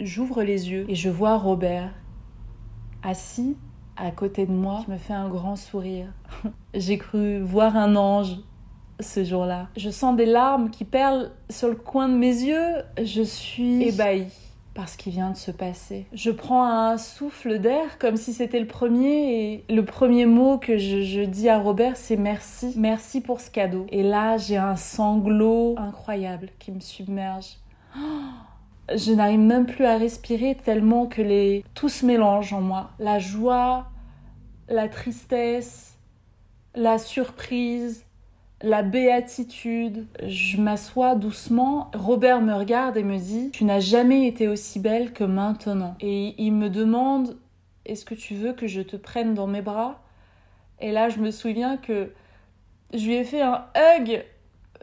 j'ouvre 0.00 0.42
les 0.42 0.68
yeux 0.68 0.84
et 0.88 0.96
je 0.96 1.10
vois 1.10 1.36
Robert 1.36 1.94
assis 3.04 3.56
à 3.96 4.10
côté 4.10 4.46
de 4.46 4.52
moi 4.52 4.82
qui 4.84 4.90
me 4.90 4.98
fait 4.98 5.12
un 5.12 5.28
grand 5.28 5.54
sourire. 5.54 6.08
J'ai 6.74 6.98
cru 6.98 7.38
voir 7.40 7.76
un 7.76 7.94
ange 7.94 8.38
ce 9.00 9.24
jour-là. 9.24 9.68
Je 9.76 9.90
sens 9.90 10.16
des 10.16 10.26
larmes 10.26 10.70
qui 10.70 10.84
perlent 10.84 11.30
sur 11.50 11.68
le 11.68 11.74
coin 11.74 12.08
de 12.08 12.14
mes 12.14 12.26
yeux. 12.26 12.82
Je 13.02 13.22
suis 13.22 13.82
ébahie 13.82 14.32
par 14.74 14.88
ce 14.88 14.96
qui 14.96 15.10
vient 15.10 15.30
de 15.30 15.36
se 15.36 15.50
passer. 15.50 16.06
Je 16.12 16.30
prends 16.30 16.66
un 16.66 16.98
souffle 16.98 17.60
d'air 17.60 17.98
comme 17.98 18.16
si 18.16 18.32
c'était 18.32 18.58
le 18.58 18.66
premier 18.66 19.52
et 19.52 19.64
le 19.72 19.84
premier 19.84 20.26
mot 20.26 20.58
que 20.58 20.78
je, 20.78 21.02
je 21.02 21.20
dis 21.20 21.48
à 21.48 21.58
Robert 21.58 21.96
c'est 21.96 22.16
merci. 22.16 22.74
Merci 22.76 23.20
pour 23.20 23.40
ce 23.40 23.50
cadeau. 23.50 23.86
Et 23.90 24.02
là 24.02 24.36
j'ai 24.36 24.56
un 24.56 24.76
sanglot 24.76 25.76
incroyable 25.78 26.48
qui 26.58 26.72
me 26.72 26.80
submerge. 26.80 27.58
Je 28.94 29.12
n'arrive 29.12 29.40
même 29.40 29.66
plus 29.66 29.86
à 29.86 29.96
respirer 29.96 30.56
tellement 30.56 31.06
que 31.06 31.22
les... 31.22 31.64
tout 31.74 31.88
se 31.88 32.04
mélange 32.04 32.52
en 32.52 32.60
moi. 32.60 32.90
La 32.98 33.18
joie, 33.18 33.86
la 34.68 34.88
tristesse, 34.88 35.96
la 36.74 36.98
surprise, 36.98 38.03
la 38.64 38.82
béatitude. 38.82 40.06
Je 40.26 40.56
m'assois 40.56 41.14
doucement. 41.14 41.90
Robert 41.94 42.40
me 42.40 42.54
regarde 42.54 42.96
et 42.96 43.02
me 43.02 43.18
dit 43.18 43.50
Tu 43.52 43.64
n'as 43.64 43.80
jamais 43.80 44.26
été 44.26 44.48
aussi 44.48 44.80
belle 44.80 45.12
que 45.12 45.24
maintenant. 45.24 45.96
Et 46.00 46.34
il 46.38 46.52
me 46.52 46.70
demande 46.70 47.36
Est-ce 47.86 48.04
que 48.04 48.14
tu 48.14 48.34
veux 48.34 48.54
que 48.54 48.66
je 48.66 48.80
te 48.80 48.96
prenne 48.96 49.34
dans 49.34 49.46
mes 49.46 49.62
bras? 49.62 50.00
Et 50.80 50.92
là, 50.92 51.08
je 51.08 51.18
me 51.18 51.30
souviens 51.30 51.76
que 51.76 52.10
je 52.92 53.04
lui 53.06 53.14
ai 53.14 53.24
fait 53.24 53.42
un 53.42 53.66
hug 53.76 54.24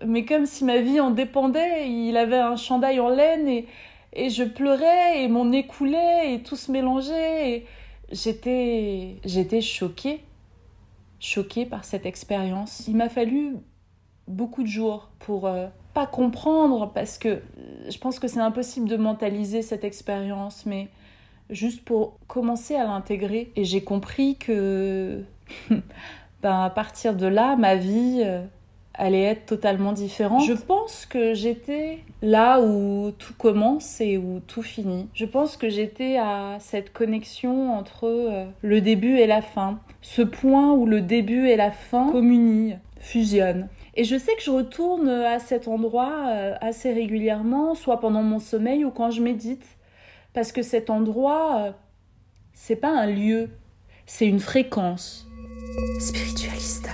mais 0.06 0.26
comme 0.26 0.46
si 0.46 0.64
ma 0.64 0.78
vie 0.78 1.00
en 1.00 1.12
dépendait. 1.12 1.90
Il 1.90 2.18
avait 2.18 2.40
un 2.40 2.56
chandail 2.56 3.00
en 3.00 3.10
laine 3.10 3.48
et, 3.48 3.68
et 4.14 4.30
je 4.30 4.44
pleurais 4.44 5.24
et 5.24 5.28
mon 5.28 5.46
nez 5.46 5.68
coulait 5.68 6.34
et 6.34 6.44
tout 6.44 6.56
se 6.56 6.72
mélangeait. 6.72 7.66
J'étais, 8.12 9.18
j'étais 9.24 9.62
choquée, 9.62 10.24
choquée 11.20 11.66
par 11.66 11.86
cette 11.86 12.06
expérience. 12.06 12.88
Il 12.88 12.96
m'a 12.96 13.10
fallu 13.10 13.58
beaucoup 14.32 14.64
de 14.64 14.68
jours 14.68 15.10
pour 15.20 15.48
euh, 15.48 15.68
pas 15.94 16.08
comprendre 16.08 16.92
parce 16.94 17.18
que 17.18 17.42
je 17.90 17.98
pense 17.98 18.20
que 18.20 18.28
c'est 18.28 18.40
impossible 18.40 18.88
de 18.88 18.98
mentaliser 18.98 19.62
cette 19.62 19.84
expérience, 19.84 20.66
mais 20.66 20.90
juste 21.50 21.84
pour 21.84 22.18
commencer 22.28 22.76
à 22.76 22.86
l'intégrer. 22.86 23.52
Et 23.56 23.66
j'ai 23.66 23.84
compris 23.84 24.38
que, 24.38 25.24
ben, 25.70 26.62
à 26.62 26.70
partir 26.70 27.16
de 27.16 27.28
là, 27.28 27.56
ma 27.56 27.76
vie 27.76 28.22
euh, 28.24 28.44
allait 28.94 29.24
être 29.24 29.46
totalement 29.46 29.94
différente. 29.94 30.46
Je 30.46 30.54
pense 30.54 31.06
que 31.06 31.34
j'étais 31.34 32.00
là 32.22 32.62
où 32.62 33.12
tout 33.18 33.34
commence 33.38 34.02
et 34.02 34.18
où 34.18 34.42
tout 34.48 34.64
finit. 34.64 35.08
Je 35.14 35.26
pense 35.26 35.58
que 35.58 35.70
j'étais 35.70 36.18
à 36.18 36.58
cette 36.60 36.94
connexion 36.94 37.74
entre 37.74 38.06
euh, 38.06 38.46
le 38.62 38.82
début 38.82 39.18
et 39.18 39.28
la 39.28 39.42
fin. 39.42 39.80
Ce 40.02 40.22
point 40.22 40.74
où 40.74 40.86
le 40.86 41.02
début 41.02 41.48
et 41.48 41.56
la 41.56 41.72
fin 41.72 42.12
communient, 42.12 42.80
fusionnent. 43.00 43.68
Et 43.96 44.04
je 44.04 44.18
sais 44.18 44.36
que 44.36 44.42
je 44.42 44.52
retourne 44.52 45.10
à 45.10 45.40
cet 45.40 45.68
endroit 45.68 46.28
euh, 46.30 46.56
assez 46.62 46.94
régulièrement, 46.94 47.76
soit 47.76 48.00
pendant 48.00 48.24
mon 48.24 48.40
sommeil 48.40 48.86
ou 48.86 48.92
quand 48.92 49.12
je 49.12 49.22
médite. 49.22 49.66
Parce 50.34 50.52
que 50.52 50.62
cet 50.62 50.90
endroit, 50.90 51.62
euh, 51.62 51.72
c'est 52.54 52.78
pas 52.78 52.92
un 52.92 53.08
lieu, 53.08 53.50
c'est 54.06 54.28
une 54.28 54.40
fréquence. 54.40 55.28
Spiritualista. 56.00 56.92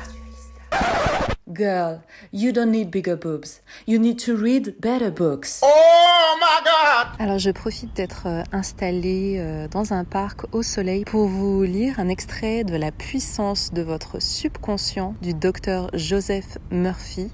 Girl, 1.48 2.02
you 2.34 2.52
don't 2.52 2.72
need 2.72 2.91
bigger 2.91 3.16
boobs. 3.16 3.62
You 3.86 4.00
need 4.00 4.20
to 4.26 4.36
read 4.36 4.82
better 4.82 5.10
books. 5.10 5.62
Oh 5.64 6.38
my 6.41 6.62
god! 6.62 7.08
Alors 7.20 7.39
je 7.39 7.52
profite 7.52 7.95
d'être 7.95 8.28
euh, 8.28 8.43
installée 8.52 9.38
euh, 9.39 9.70
dans 9.70 9.93
un 9.93 10.04
parc 10.04 10.54
au 10.54 10.62
soleil 10.62 11.06
pour 11.06 11.28
vous 11.28 11.64
lire 11.64 12.02
un 12.02 12.10
extrait 12.10 12.66
de 12.66 12.76
La 12.76 12.91
puissance 12.91 13.72
de 13.72 13.82
votre 13.82 14.22
subconscient 14.22 15.16
du 15.22 15.34
docteur 15.34 15.89
Joseph 15.93 16.58
Murphy. 16.70 17.32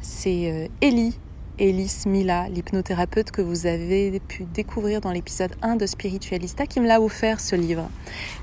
C'est 0.00 0.50
euh, 0.50 0.66
Ellie 0.80 1.16
Elise 1.58 2.06
Mila, 2.06 2.48
l'hypnothérapeute 2.48 3.30
que 3.30 3.40
vous 3.40 3.66
avez 3.66 4.18
pu 4.18 4.44
découvrir 4.44 5.00
dans 5.00 5.12
l'épisode 5.12 5.52
1 5.62 5.76
de 5.76 5.86
Spiritualista, 5.86 6.66
qui 6.66 6.80
me 6.80 6.88
l'a 6.88 7.00
offert 7.00 7.38
ce 7.38 7.54
livre. 7.54 7.88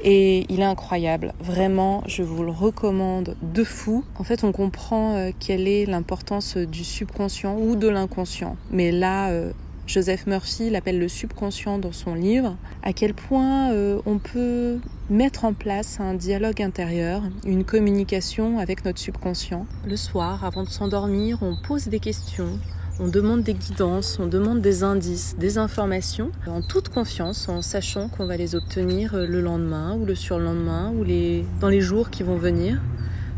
Et 0.02 0.46
il 0.50 0.62
est 0.62 0.66
incroyable. 0.66 1.34
Vraiment, 1.42 2.04
je 2.08 2.24
vous 2.24 2.44
le 2.44 2.52
recommande 2.52 3.36
de 3.42 3.64
fou. 3.66 4.06
En 4.18 4.24
fait, 4.24 4.46
on 4.46 4.54
comprend 4.54 5.16
euh, 5.16 5.32
quelle 5.38 5.68
est 5.68 5.86
l'importance 5.86 6.56
du 6.56 6.86
subconscient 6.86 7.58
ou 7.58 7.76
de 7.76 7.90
l'inconscient. 7.90 8.56
Mais 8.72 8.92
là, 8.92 9.30
euh, 9.30 9.52
Joseph 9.88 10.26
Murphy 10.26 10.70
l'appelle 10.70 11.00
le 11.00 11.10
subconscient 11.10 11.78
dans 11.80 11.92
son 11.92 12.16
livre, 12.16 12.56
à 12.82 12.94
quel 12.94 13.14
point 13.14 13.72
euh, 13.72 14.00
on 14.06 14.20
peut 14.20 14.80
mettre 15.10 15.44
en 15.44 15.52
place 15.52 16.00
un 16.00 16.14
dialogue 16.14 16.62
intérieur, 16.62 17.24
une 17.46 17.66
communication 17.66 18.58
avec 18.58 18.86
notre 18.86 19.00
subconscient. 19.00 19.66
Le 19.86 19.98
soir, 19.98 20.46
avant 20.46 20.64
de 20.64 20.70
s'endormir, 20.70 21.40
on 21.42 21.58
pose 21.62 21.90
des 21.90 22.00
questions, 22.00 22.58
on 23.02 23.08
demande 23.08 23.42
des 23.42 23.56
guidances, 23.56 24.20
on 24.20 24.28
demande 24.28 24.62
des 24.62 24.84
indices, 24.84 25.36
des 25.40 25.58
informations, 25.58 26.32
en 26.46 26.62
toute 26.62 26.90
confiance, 26.90 27.50
en 27.50 27.64
sachant 27.64 28.10
qu'on 28.10 28.28
va 28.28 28.38
les 28.38 28.54
obtenir 28.54 29.16
euh, 29.16 29.26
le 29.26 29.42
lendemain 29.42 29.96
ou 29.96 30.06
le 30.06 30.14
surlendemain 30.14 30.94
ou 30.96 31.04
les... 31.04 31.44
dans 31.60 31.70
les 31.70 31.82
jours 31.82 32.12
qui 32.12 32.22
vont 32.22 32.38
venir, 32.38 32.80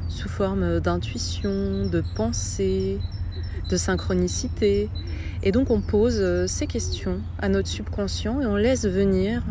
sous 0.09 0.28
forme 0.28 0.82
d'intuition, 0.82 1.86
de 1.86 2.03
pensée, 2.14 2.99
de 3.70 3.78
synchronicité. 3.78 4.89
Et 5.43 5.53
donc 5.53 5.72
on 5.72 5.80
pose 5.80 6.18
euh, 6.20 6.45
ces 6.45 6.68
questions 6.68 7.22
à 7.39 7.47
notre 7.47 7.70
subconscient 7.70 8.41
et 8.41 8.45
on 8.45 8.57
laisse 8.57 8.86
venir 8.86 9.43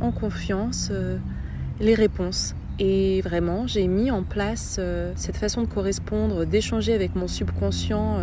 en 0.00 0.12
confiance 0.12 0.90
euh, 0.92 1.18
les 1.80 1.94
réponses. 1.94 2.54
Et 2.78 3.20
vraiment, 3.22 3.66
j'ai 3.66 3.88
mis 3.88 4.12
en 4.12 4.22
place 4.22 4.78
cette 5.14 5.38
façon 5.38 5.62
de 5.62 5.66
correspondre, 5.66 6.44
d'échanger 6.44 6.92
avec 6.92 7.16
mon 7.16 7.26
subconscient 7.26 8.18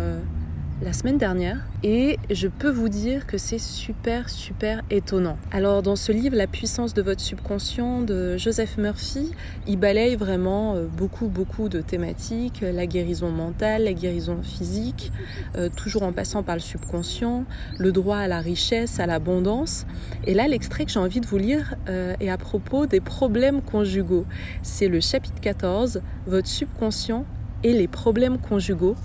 la 0.84 0.92
semaine 0.92 1.16
dernière 1.16 1.56
et 1.82 2.18
je 2.30 2.46
peux 2.46 2.68
vous 2.68 2.90
dire 2.90 3.26
que 3.26 3.38
c'est 3.38 3.58
super 3.58 4.28
super 4.28 4.82
étonnant. 4.90 5.38
Alors 5.50 5.82
dans 5.82 5.96
ce 5.96 6.12
livre 6.12 6.36
La 6.36 6.46
puissance 6.46 6.92
de 6.92 7.00
votre 7.00 7.22
subconscient 7.22 8.02
de 8.02 8.36
Joseph 8.36 8.76
Murphy, 8.76 9.32
il 9.66 9.78
balaye 9.78 10.14
vraiment 10.14 10.74
euh, 10.74 10.84
beaucoup 10.84 11.28
beaucoup 11.28 11.70
de 11.70 11.80
thématiques, 11.80 12.60
la 12.60 12.86
guérison 12.86 13.30
mentale, 13.30 13.84
la 13.84 13.94
guérison 13.94 14.42
physique, 14.42 15.10
euh, 15.56 15.70
toujours 15.74 16.02
en 16.02 16.12
passant 16.12 16.42
par 16.42 16.56
le 16.56 16.60
subconscient, 16.60 17.44
le 17.78 17.90
droit 17.90 18.18
à 18.18 18.28
la 18.28 18.40
richesse, 18.40 19.00
à 19.00 19.06
l'abondance. 19.06 19.86
Et 20.26 20.34
là 20.34 20.48
l'extrait 20.48 20.84
que 20.84 20.90
j'ai 20.90 21.00
envie 21.00 21.20
de 21.20 21.26
vous 21.26 21.38
lire 21.38 21.76
euh, 21.88 22.14
est 22.20 22.28
à 22.28 22.36
propos 22.36 22.84
des 22.84 23.00
problèmes 23.00 23.62
conjugaux. 23.62 24.26
C'est 24.62 24.88
le 24.88 25.00
chapitre 25.00 25.40
14, 25.40 26.02
votre 26.26 26.48
subconscient 26.48 27.24
et 27.62 27.72
les 27.72 27.88
problèmes 27.88 28.36
conjugaux. 28.36 28.96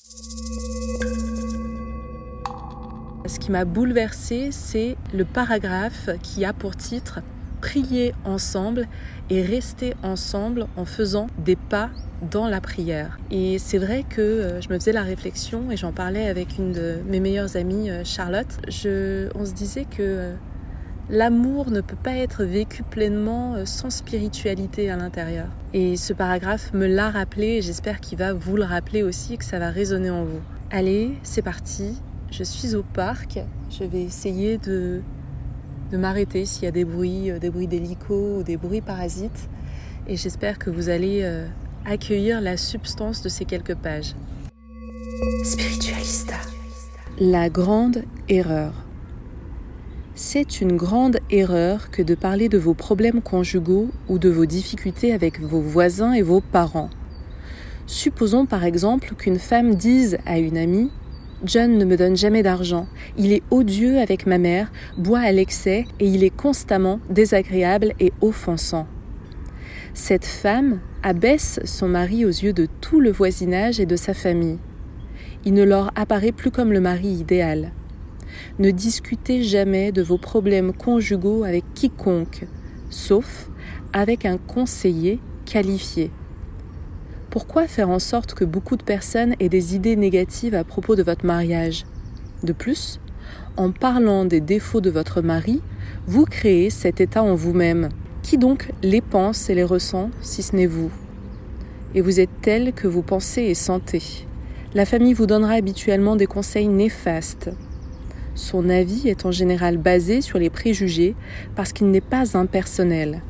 Ce 3.30 3.38
qui 3.38 3.52
m'a 3.52 3.64
bouleversée, 3.64 4.50
c'est 4.52 4.98
le 5.14 5.24
paragraphe 5.24 6.10
qui 6.24 6.46
a 6.46 6.52
pour 6.52 6.76
titre 6.76 7.20
Prier 7.62 8.16
ensemble 8.26 8.88
et 9.30 9.44
rester 9.44 9.94
ensemble 10.02 10.66
en 10.76 10.84
faisant 10.84 11.28
des 11.38 11.56
pas 11.56 11.92
dans 12.32 12.48
la 12.48 12.60
prière. 12.60 13.20
Et 13.30 13.60
c'est 13.60 13.78
vrai 13.78 14.04
que 14.10 14.20
euh, 14.22 14.62
je 14.62 14.70
me 14.70 14.80
faisais 14.80 14.94
la 14.94 15.04
réflexion 15.04 15.70
et 15.70 15.78
j'en 15.78 15.92
parlais 15.92 16.28
avec 16.28 16.58
une 16.58 16.72
de 16.72 16.98
mes 17.06 17.20
meilleures 17.20 17.56
amies, 17.56 17.92
euh, 17.92 18.04
Charlotte. 18.04 18.48
On 19.36 19.46
se 19.46 19.54
disait 19.54 19.86
que 19.86 19.98
euh, 20.00 20.34
l'amour 21.12 21.70
ne 21.70 21.82
peut 21.82 21.98
pas 22.02 22.16
être 22.16 22.44
vécu 22.44 22.82
pleinement 22.82 23.64
sans 23.64 23.92
spiritualité 23.92 24.90
à 24.90 24.98
l'intérieur. 24.98 25.50
Et 25.74 25.98
ce 25.98 26.14
paragraphe 26.14 26.74
me 26.74 26.88
l'a 26.88 27.12
rappelé 27.12 27.58
et 27.58 27.62
j'espère 27.62 28.00
qu'il 28.00 28.18
va 28.18 28.34
vous 28.34 28.58
le 28.58 28.64
rappeler 28.64 29.04
aussi 29.04 29.36
et 29.36 29.38
que 29.38 29.46
ça 29.46 29.60
va 29.60 29.70
résonner 29.70 30.10
en 30.10 30.24
vous. 30.24 30.42
Allez, 30.72 31.16
c'est 31.22 31.44
parti. 31.44 32.02
Je 32.32 32.44
suis 32.44 32.76
au 32.76 32.84
parc. 32.84 33.40
Je 33.70 33.84
vais 33.84 34.02
essayer 34.02 34.58
de, 34.58 35.02
de 35.92 35.98
m'arrêter 35.98 36.46
s'il 36.46 36.64
y 36.64 36.68
a 36.68 36.72
des 36.72 36.86
bruits, 36.86 37.32
des 37.40 37.50
bruits 37.50 37.68
d'hélico 37.68 38.38
ou 38.40 38.44
des 38.44 38.58
bruits 38.58 38.82
parasites. 38.82 39.50
Et 40.08 40.16
j'espère 40.16 40.58
que 40.58 40.70
vous 40.70 40.90
allez 40.90 41.24
accueillir 41.86 42.42
la 42.42 42.58
substance 42.58 43.22
de 43.22 43.30
ces 43.30 43.46
quelques 43.46 43.76
pages. 43.76 44.16
Spiritualista. 45.44 46.36
La 47.20 47.50
grande 47.50 48.04
erreur. 48.28 48.74
C'est 50.16 50.62
une 50.62 50.76
grande 50.76 51.20
erreur 51.30 51.92
que 51.92 52.02
de 52.02 52.14
parler 52.14 52.50
de 52.50 52.58
vos 52.58 52.74
problèmes 52.74 53.22
conjugaux 53.22 53.90
ou 54.08 54.20
de 54.20 54.30
vos 54.30 54.46
difficultés 54.46 55.14
avec 55.14 55.40
vos 55.40 55.62
voisins 55.62 56.14
et 56.14 56.22
vos 56.22 56.42
parents. 56.42 56.90
Supposons 57.88 58.46
par 58.46 58.66
exemple 58.66 59.16
qu'une 59.16 59.40
femme 59.40 59.76
dise 59.76 60.18
à 60.26 60.38
une 60.38 60.58
amie 60.58 60.92
John 61.46 61.78
ne 61.78 61.86
me 61.86 61.96
donne 61.96 62.18
jamais 62.18 62.44
d'argent, 62.44 62.88
il 63.18 63.32
est 63.32 63.44
odieux 63.50 64.00
avec 64.00 64.26
ma 64.26 64.38
mère, 64.38 64.72
boit 64.98 65.20
à 65.20 65.32
l'excès 65.32 65.86
et 66.02 66.06
il 66.06 66.24
est 66.26 66.36
constamment 66.36 67.00
désagréable 67.10 67.94
et 68.02 68.12
offensant. 68.20 68.88
Cette 69.94 70.26
femme 70.26 70.80
abaisse 71.02 71.62
son 71.64 71.88
mari 71.88 72.26
aux 72.26 72.30
yeux 72.30 72.52
de 72.52 72.68
tout 72.82 73.00
le 73.00 73.12
voisinage 73.12 73.80
et 73.80 73.86
de 73.86 73.96
sa 73.96 74.14
famille. 74.14 74.60
Il 75.46 75.54
ne 75.54 75.64
leur 75.64 75.92
apparaît 75.96 76.34
plus 76.34 76.52
comme 76.52 76.74
le 76.74 76.82
mari 76.82 77.08
idéal. 77.08 77.72
Ne 78.60 78.72
discutez 78.72 79.42
jamais 79.44 79.94
de 79.94 80.02
vos 80.02 80.18
problèmes 80.18 80.74
conjugaux 80.74 81.46
avec 81.46 81.64
quiconque, 81.74 82.48
sauf 82.90 83.50
avec 83.94 84.26
un 84.26 84.38
conseiller 84.38 85.20
qualifié. 85.46 86.12
Pourquoi 87.30 87.68
faire 87.68 87.92
en 87.92 88.00
sorte 88.00 88.34
que 88.34 88.44
beaucoup 88.44 88.76
de 88.76 88.84
personnes 88.84 89.36
aient 89.40 89.50
des 89.50 89.76
idées 89.76 89.96
négatives 89.96 90.56
à 90.56 90.64
propos 90.64 90.96
de 90.96 91.04
votre 91.04 91.28
mariage? 91.28 91.86
De 92.42 92.54
plus, 92.54 93.00
en 93.56 93.72
parlant 93.72 94.26
des 94.26 94.42
défauts 94.42 94.82
de 94.82 94.90
votre 94.90 95.22
mari, 95.22 95.62
vous 96.08 96.26
créez 96.26 96.72
cet 96.72 97.02
état 97.02 97.22
en 97.22 97.36
vous-même. 97.36 97.90
Qui 98.24 98.40
donc 98.40 98.72
les 98.82 99.02
pense 99.02 99.48
et 99.52 99.54
les 99.54 99.64
ressent 99.64 100.10
si 100.22 100.42
ce 100.42 100.56
n'est 100.56 100.66
vous? 100.66 100.90
Et 101.94 102.02
vous 102.02 102.20
êtes 102.20 102.32
tel 102.42 102.74
que 102.74 102.88
vous 102.88 103.04
pensez 103.04 103.44
et 103.44 103.54
sentez. 103.54 104.26
La 104.74 104.86
famille 104.86 105.14
vous 105.14 105.28
donnera 105.28 105.54
habituellement 105.54 106.16
des 106.16 106.26
conseils 106.26 106.68
néfastes. 106.68 107.52
Son 108.34 108.70
avis 108.70 109.08
est 109.08 109.28
en 109.28 109.32
général 109.32 109.78
basé 109.78 110.22
sur 110.22 110.40
les 110.40 110.50
préjugés 110.50 111.16
parce 111.56 111.74
qu'il 111.74 111.92
n'est 111.92 112.02
pas 112.02 112.36
impersonnel. 112.36 113.22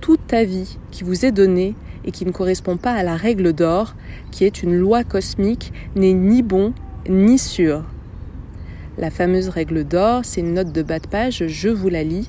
Tout 0.00 0.18
avis 0.30 0.78
qui 0.90 1.04
vous 1.04 1.26
est 1.26 1.32
donné 1.32 1.74
et 2.04 2.10
qui 2.10 2.24
ne 2.24 2.32
correspond 2.32 2.76
pas 2.76 2.92
à 2.92 3.02
la 3.02 3.16
règle 3.16 3.52
d'or, 3.52 3.94
qui 4.30 4.44
est 4.44 4.62
une 4.62 4.76
loi 4.76 5.04
cosmique, 5.04 5.72
n'est 5.94 6.12
ni 6.12 6.42
bon 6.42 6.72
ni 7.08 7.38
sûr. 7.38 7.84
La 8.98 9.10
fameuse 9.10 9.48
règle 9.48 9.84
d'or, 9.84 10.20
c'est 10.24 10.40
une 10.40 10.54
note 10.54 10.72
de 10.72 10.82
bas 10.82 10.98
de 10.98 11.06
page, 11.06 11.46
je 11.46 11.68
vous 11.68 11.88
la 11.88 12.02
lis. 12.02 12.28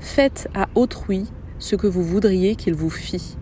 Faites 0.00 0.48
à 0.54 0.68
autrui 0.74 1.26
ce 1.58 1.76
que 1.76 1.86
vous 1.86 2.02
voudriez 2.02 2.56
qu'il 2.56 2.74
vous 2.74 2.90
fît. 2.90 3.36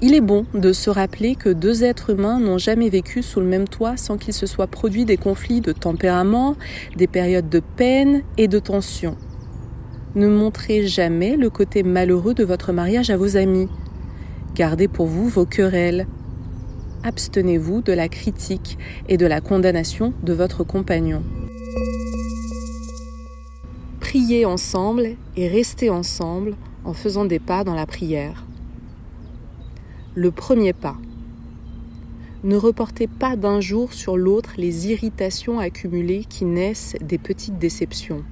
Il 0.00 0.14
est 0.14 0.20
bon 0.20 0.44
de 0.54 0.72
se 0.72 0.90
rappeler 0.90 1.34
que 1.34 1.48
deux 1.48 1.82
êtres 1.82 2.10
humains 2.10 2.38
n'ont 2.38 2.58
jamais 2.58 2.88
vécu 2.88 3.22
sous 3.22 3.40
le 3.40 3.46
même 3.46 3.66
toit 3.66 3.96
sans 3.96 4.18
qu'il 4.18 4.34
se 4.34 4.46
soit 4.46 4.66
produit 4.66 5.04
des 5.04 5.16
conflits 5.16 5.60
de 5.60 5.72
tempérament, 5.72 6.56
des 6.96 7.06
périodes 7.06 7.48
de 7.48 7.60
peine 7.60 8.22
et 8.36 8.46
de 8.46 8.58
tension. 8.58 9.16
Ne 10.14 10.28
montrez 10.28 10.86
jamais 10.86 11.36
le 11.36 11.50
côté 11.50 11.82
malheureux 11.82 12.34
de 12.34 12.44
votre 12.44 12.72
mariage 12.72 13.10
à 13.10 13.16
vos 13.16 13.36
amis. 13.36 13.68
Gardez 14.54 14.86
pour 14.86 15.06
vous 15.06 15.28
vos 15.28 15.46
querelles. 15.46 16.06
Abstenez-vous 17.02 17.82
de 17.82 17.92
la 17.92 18.08
critique 18.08 18.78
et 19.08 19.16
de 19.16 19.26
la 19.26 19.40
condamnation 19.40 20.14
de 20.22 20.32
votre 20.32 20.62
compagnon. 20.62 21.24
Priez 23.98 24.44
ensemble 24.44 25.16
et 25.36 25.48
restez 25.48 25.90
ensemble 25.90 26.54
en 26.84 26.92
faisant 26.92 27.24
des 27.24 27.40
pas 27.40 27.64
dans 27.64 27.74
la 27.74 27.84
prière. 27.84 28.46
Le 30.14 30.30
premier 30.30 30.72
pas. 30.72 30.98
Ne 32.44 32.54
reportez 32.54 33.08
pas 33.08 33.34
d'un 33.34 33.60
jour 33.60 33.92
sur 33.92 34.16
l'autre 34.16 34.52
les 34.56 34.86
irritations 34.86 35.58
accumulées 35.58 36.24
qui 36.28 36.44
naissent 36.44 36.94
des 37.00 37.18
petites 37.18 37.58
déceptions. 37.58 38.22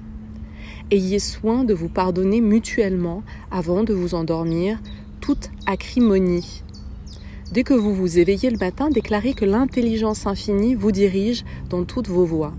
Ayez 0.89 1.19
soin 1.19 1.65
de 1.65 1.73
vous 1.73 1.89
pardonner 1.89 2.39
mutuellement 2.39 3.23
avant 3.51 3.83
de 3.83 3.93
vous 3.93 4.15
endormir 4.15 4.79
toute 5.23 5.51
acrimonie. 5.65 6.63
Dès 7.53 7.63
que 7.63 7.73
vous 7.73 7.95
vous 7.95 8.19
éveillez 8.19 8.49
le 8.49 8.57
matin, 8.57 8.89
déclarez 8.89 9.33
que 9.33 9.45
l'intelligence 9.45 10.27
infinie 10.27 10.75
vous 10.75 10.91
dirige 10.91 11.45
dans 11.69 11.85
toutes 11.85 12.09
vos 12.09 12.25
voies. 12.25 12.51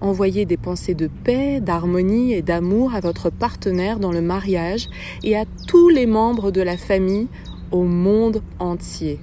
Envoyez 0.00 0.44
des 0.44 0.56
pensées 0.56 0.94
de 0.94 1.08
paix, 1.24 1.60
d'harmonie 1.60 2.32
et 2.32 2.42
d'amour 2.42 2.94
à 2.94 3.00
votre 3.00 3.28
partenaire 3.28 3.98
dans 3.98 4.12
le 4.12 4.20
mariage 4.20 4.88
et 5.24 5.36
à 5.36 5.46
tous 5.66 5.88
les 5.88 6.06
membres 6.06 6.52
de 6.52 6.62
la 6.62 6.76
famille 6.76 7.26
au 7.72 7.82
monde 7.82 8.40
entier. 8.60 9.18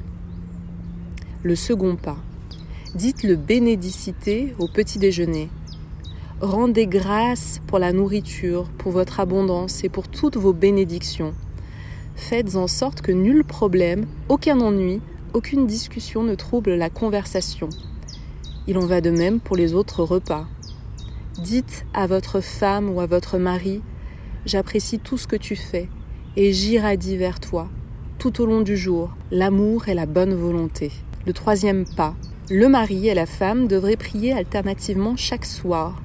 Le 1.44 1.56
second 1.56 1.96
pas. 1.96 2.18
Dites 2.96 3.24
le 3.24 3.38
bénédicité 3.38 4.54
au 4.60 4.68
petit 4.68 5.00
déjeuner. 5.00 5.48
Rendez 6.42 6.86
grâce 6.86 7.62
pour 7.66 7.80
la 7.80 7.94
nourriture, 7.94 8.66
pour 8.78 8.92
votre 8.92 9.22
abondance 9.22 9.86
et 9.86 9.90
pour 9.90 10.10
toutes 10.10 10.36
vos 10.36 10.52
bénédictions. 10.52 11.34
Faites 12.30 12.56
en 12.56 12.68
sorte 12.68 13.02
que 13.02 13.12
nul 13.12 13.44
problème, 13.44 14.06
aucun 14.30 14.62
ennui, 14.62 15.02
aucune 15.34 15.66
discussion 15.66 16.24
ne 16.24 16.36
trouble 16.36 16.76
la 16.76 16.90
conversation. 16.90 17.68
Il 18.68 18.78
en 18.78 18.86
va 18.86 19.02
de 19.02 19.10
même 19.10 19.40
pour 19.40 19.58
les 19.58 19.74
autres 19.74 20.04
repas. 20.04 20.48
Dites 21.44 21.86
à 21.94 22.08
votre 22.08 22.40
femme 22.40 22.90
ou 22.90 23.02
à 23.02 23.06
votre 23.06 23.38
mari, 23.38 23.82
j'apprécie 24.46 25.00
tout 25.00 25.18
ce 25.18 25.28
que 25.28 25.36
tu 25.36 25.56
fais 25.56 25.90
et 26.38 26.54
j'irradie 26.54 27.18
vers 27.18 27.40
toi 27.40 27.70
tout 28.20 28.40
au 28.40 28.46
long 28.46 28.62
du 28.62 28.78
jour 28.78 29.10
l'amour 29.32 29.90
et 29.90 29.96
la 29.96 30.06
bonne 30.06 30.36
volonté. 30.36 30.92
Le 31.26 31.34
troisième 31.34 31.86
pas, 31.86 32.16
le 32.52 32.70
mari 32.70 33.08
et 33.08 33.16
la 33.16 33.26
femme 33.26 33.68
devraient 33.68 33.98
prier 33.98 34.32
alternativement 34.32 35.18
chaque 35.18 35.46
soir. 35.46 36.02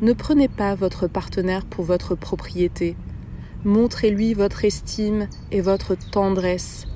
Ne 0.00 0.14
prenez 0.14 0.48
pas 0.48 0.74
votre 0.74 1.06
partenaire 1.06 1.66
pour 1.66 1.84
votre 1.84 2.14
propriété. 2.14 2.96
Montrez-lui 3.64 4.34
votre 4.34 4.64
estime 4.64 5.28
et 5.50 5.60
votre 5.60 5.94
tendresse. 5.94 6.86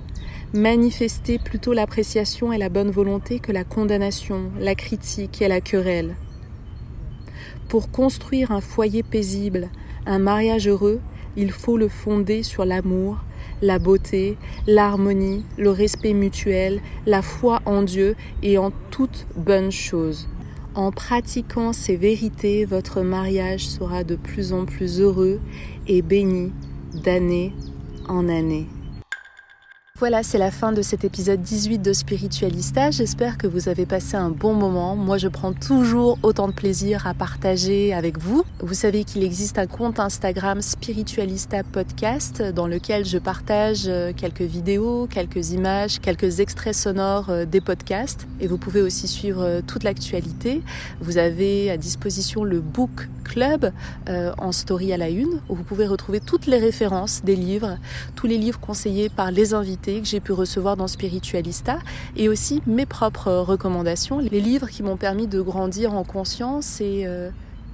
Manifestez 0.52 1.38
plutôt 1.38 1.72
l'appréciation 1.72 2.52
et 2.52 2.58
la 2.58 2.68
bonne 2.68 2.90
volonté 2.90 3.38
que 3.38 3.52
la 3.52 3.64
condamnation, 3.64 4.50
la 4.58 4.74
critique 4.74 5.42
et 5.42 5.48
la 5.48 5.60
querelle. 5.60 6.16
Pour 7.68 7.90
construire 7.90 8.50
un 8.50 8.60
foyer 8.60 9.02
paisible, 9.02 9.68
un 10.06 10.18
mariage 10.18 10.66
heureux, 10.66 11.00
il 11.36 11.52
faut 11.52 11.76
le 11.76 11.88
fonder 11.88 12.42
sur 12.42 12.64
l'amour, 12.64 13.18
la 13.62 13.78
beauté, 13.78 14.36
l'harmonie, 14.66 15.44
le 15.56 15.70
respect 15.70 16.14
mutuel, 16.14 16.80
la 17.06 17.22
foi 17.22 17.60
en 17.64 17.82
Dieu 17.82 18.16
et 18.42 18.58
en 18.58 18.72
toutes 18.90 19.26
bonnes 19.36 19.70
choses. 19.70 20.28
En 20.74 20.92
pratiquant 20.92 21.72
ces 21.72 21.96
vérités, 21.96 22.64
votre 22.64 23.02
mariage 23.02 23.66
sera 23.66 24.04
de 24.04 24.14
plus 24.14 24.52
en 24.52 24.64
plus 24.64 25.00
heureux 25.00 25.40
et 25.90 26.02
béni 26.02 26.52
d'année 27.02 27.52
en 28.08 28.28
année. 28.28 28.68
Voilà, 30.00 30.22
c'est 30.22 30.38
la 30.38 30.50
fin 30.50 30.72
de 30.72 30.80
cet 30.80 31.04
épisode 31.04 31.42
18 31.42 31.80
de 31.80 31.92
Spiritualista. 31.92 32.90
J'espère 32.90 33.36
que 33.36 33.46
vous 33.46 33.68
avez 33.68 33.84
passé 33.84 34.16
un 34.16 34.30
bon 34.30 34.54
moment. 34.54 34.96
Moi, 34.96 35.18
je 35.18 35.28
prends 35.28 35.52
toujours 35.52 36.18
autant 36.22 36.48
de 36.48 36.54
plaisir 36.54 37.06
à 37.06 37.12
partager 37.12 37.92
avec 37.92 38.16
vous. 38.16 38.42
Vous 38.60 38.72
savez 38.72 39.04
qu'il 39.04 39.22
existe 39.22 39.58
un 39.58 39.66
compte 39.66 40.00
Instagram 40.00 40.62
Spiritualista 40.62 41.62
Podcast 41.64 42.42
dans 42.42 42.66
lequel 42.66 43.04
je 43.04 43.18
partage 43.18 43.82
euh, 43.88 44.14
quelques 44.16 44.40
vidéos, 44.40 45.06
quelques 45.06 45.50
images, 45.50 46.00
quelques 46.00 46.40
extraits 46.40 46.74
sonores 46.74 47.28
euh, 47.28 47.44
des 47.44 47.60
podcasts. 47.60 48.26
Et 48.40 48.46
vous 48.46 48.56
pouvez 48.56 48.80
aussi 48.80 49.06
suivre 49.06 49.42
euh, 49.42 49.60
toute 49.60 49.84
l'actualité. 49.84 50.62
Vous 51.02 51.18
avez 51.18 51.70
à 51.70 51.76
disposition 51.76 52.42
le 52.42 52.60
Book 52.60 53.10
Club 53.22 53.70
en 54.38 54.50
story 54.50 54.92
à 54.92 54.96
la 54.96 55.08
une 55.08 55.40
où 55.48 55.54
vous 55.54 55.62
pouvez 55.62 55.86
retrouver 55.86 56.18
toutes 56.18 56.46
les 56.46 56.58
références 56.58 57.20
des 57.22 57.36
livres, 57.36 57.78
tous 58.16 58.26
les 58.26 58.36
livres 58.36 58.58
conseillés 58.58 59.08
par 59.08 59.30
les 59.30 59.54
invités 59.54 59.89
que 59.98 60.06
j'ai 60.06 60.20
pu 60.20 60.32
recevoir 60.32 60.76
dans 60.76 60.86
Spiritualista 60.86 61.78
et 62.16 62.28
aussi 62.28 62.62
mes 62.66 62.86
propres 62.86 63.32
recommandations, 63.32 64.20
les 64.20 64.40
livres 64.40 64.68
qui 64.68 64.82
m'ont 64.82 64.96
permis 64.96 65.26
de 65.26 65.40
grandir 65.40 65.94
en 65.94 66.04
conscience 66.04 66.80
et, 66.80 67.02
euh, 67.06 67.30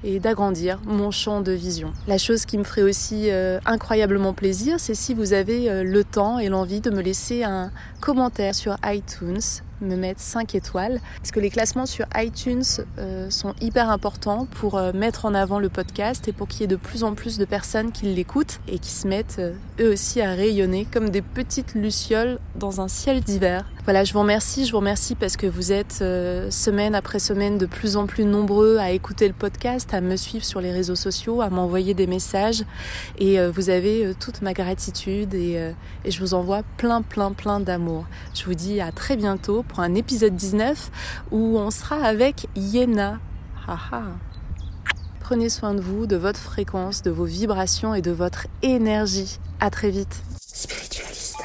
et 0.06 0.20
d'agrandir 0.20 0.78
mon 0.86 1.10
champ 1.10 1.40
de 1.40 1.52
vision. 1.52 1.92
La 2.06 2.16
chose 2.16 2.46
qui 2.46 2.56
me 2.58 2.64
ferait 2.64 2.82
aussi 2.82 3.30
euh, 3.30 3.58
incroyablement 3.66 4.32
plaisir, 4.32 4.76
c'est 4.78 4.94
si 4.94 5.14
vous 5.14 5.32
avez 5.32 5.68
euh, 5.68 5.82
le 5.82 6.04
temps 6.04 6.38
et 6.38 6.48
l'envie 6.48 6.80
de 6.80 6.90
me 6.90 7.02
laisser 7.02 7.42
un 7.42 7.70
commentaire 8.00 8.54
sur 8.54 8.76
iTunes 8.84 9.40
me 9.82 9.96
mettre 9.96 10.20
5 10.20 10.54
étoiles. 10.54 11.00
Parce 11.18 11.32
que 11.32 11.40
les 11.40 11.50
classements 11.50 11.84
sur 11.84 12.06
iTunes 12.16 12.64
euh, 12.98 13.28
sont 13.28 13.52
hyper 13.60 13.90
importants 13.90 14.46
pour 14.46 14.80
mettre 14.94 15.26
en 15.26 15.34
avant 15.34 15.58
le 15.58 15.68
podcast 15.68 16.28
et 16.28 16.32
pour 16.32 16.48
qu'il 16.48 16.62
y 16.62 16.64
ait 16.64 16.68
de 16.68 16.76
plus 16.76 17.04
en 17.04 17.14
plus 17.14 17.36
de 17.36 17.44
personnes 17.44 17.92
qui 17.92 18.06
l'écoutent 18.06 18.60
et 18.68 18.78
qui 18.78 18.90
se 18.90 19.06
mettent 19.06 19.42
eux 19.80 19.92
aussi 19.92 20.22
à 20.22 20.30
rayonner 20.30 20.86
comme 20.90 21.10
des 21.10 21.20
petites 21.20 21.74
lucioles 21.74 22.38
dans 22.54 22.80
un 22.80 22.88
ciel 22.88 23.20
d'hiver. 23.20 23.66
Voilà, 23.86 24.02
je 24.02 24.12
vous 24.12 24.18
remercie, 24.18 24.66
je 24.66 24.72
vous 24.72 24.78
remercie 24.78 25.14
parce 25.14 25.36
que 25.36 25.46
vous 25.46 25.70
êtes 25.70 26.02
semaine 26.50 26.96
après 26.96 27.20
semaine 27.20 27.56
de 27.56 27.66
plus 27.66 27.96
en 27.96 28.06
plus 28.06 28.24
nombreux 28.24 28.78
à 28.78 28.90
écouter 28.90 29.28
le 29.28 29.32
podcast, 29.32 29.94
à 29.94 30.00
me 30.00 30.16
suivre 30.16 30.44
sur 30.44 30.60
les 30.60 30.72
réseaux 30.72 30.96
sociaux, 30.96 31.40
à 31.40 31.50
m'envoyer 31.50 31.94
des 31.94 32.08
messages 32.08 32.64
et 33.18 33.38
vous 33.46 33.70
avez 33.70 34.12
toute 34.18 34.42
ma 34.42 34.54
gratitude 34.54 35.34
et, 35.34 35.72
je 36.04 36.18
vous 36.18 36.34
envoie 36.34 36.64
plein 36.78 37.00
plein 37.00 37.30
plein 37.30 37.60
d'amour. 37.60 38.06
Je 38.34 38.44
vous 38.44 38.54
dis 38.54 38.80
à 38.80 38.90
très 38.90 39.16
bientôt 39.16 39.62
pour 39.62 39.78
un 39.78 39.94
épisode 39.94 40.34
19 40.34 40.90
où 41.30 41.56
on 41.56 41.70
sera 41.70 42.04
avec 42.04 42.48
Yena. 42.56 43.20
Prenez 45.20 45.48
soin 45.48 45.74
de 45.74 45.80
vous, 45.80 46.06
de 46.06 46.16
votre 46.16 46.40
fréquence, 46.40 47.02
de 47.02 47.12
vos 47.12 47.24
vibrations 47.24 47.94
et 47.94 48.02
de 48.02 48.10
votre 48.10 48.48
énergie. 48.62 49.38
À 49.60 49.70
très 49.70 49.90
vite. 49.90 50.24
Spiritualista. 50.44 51.44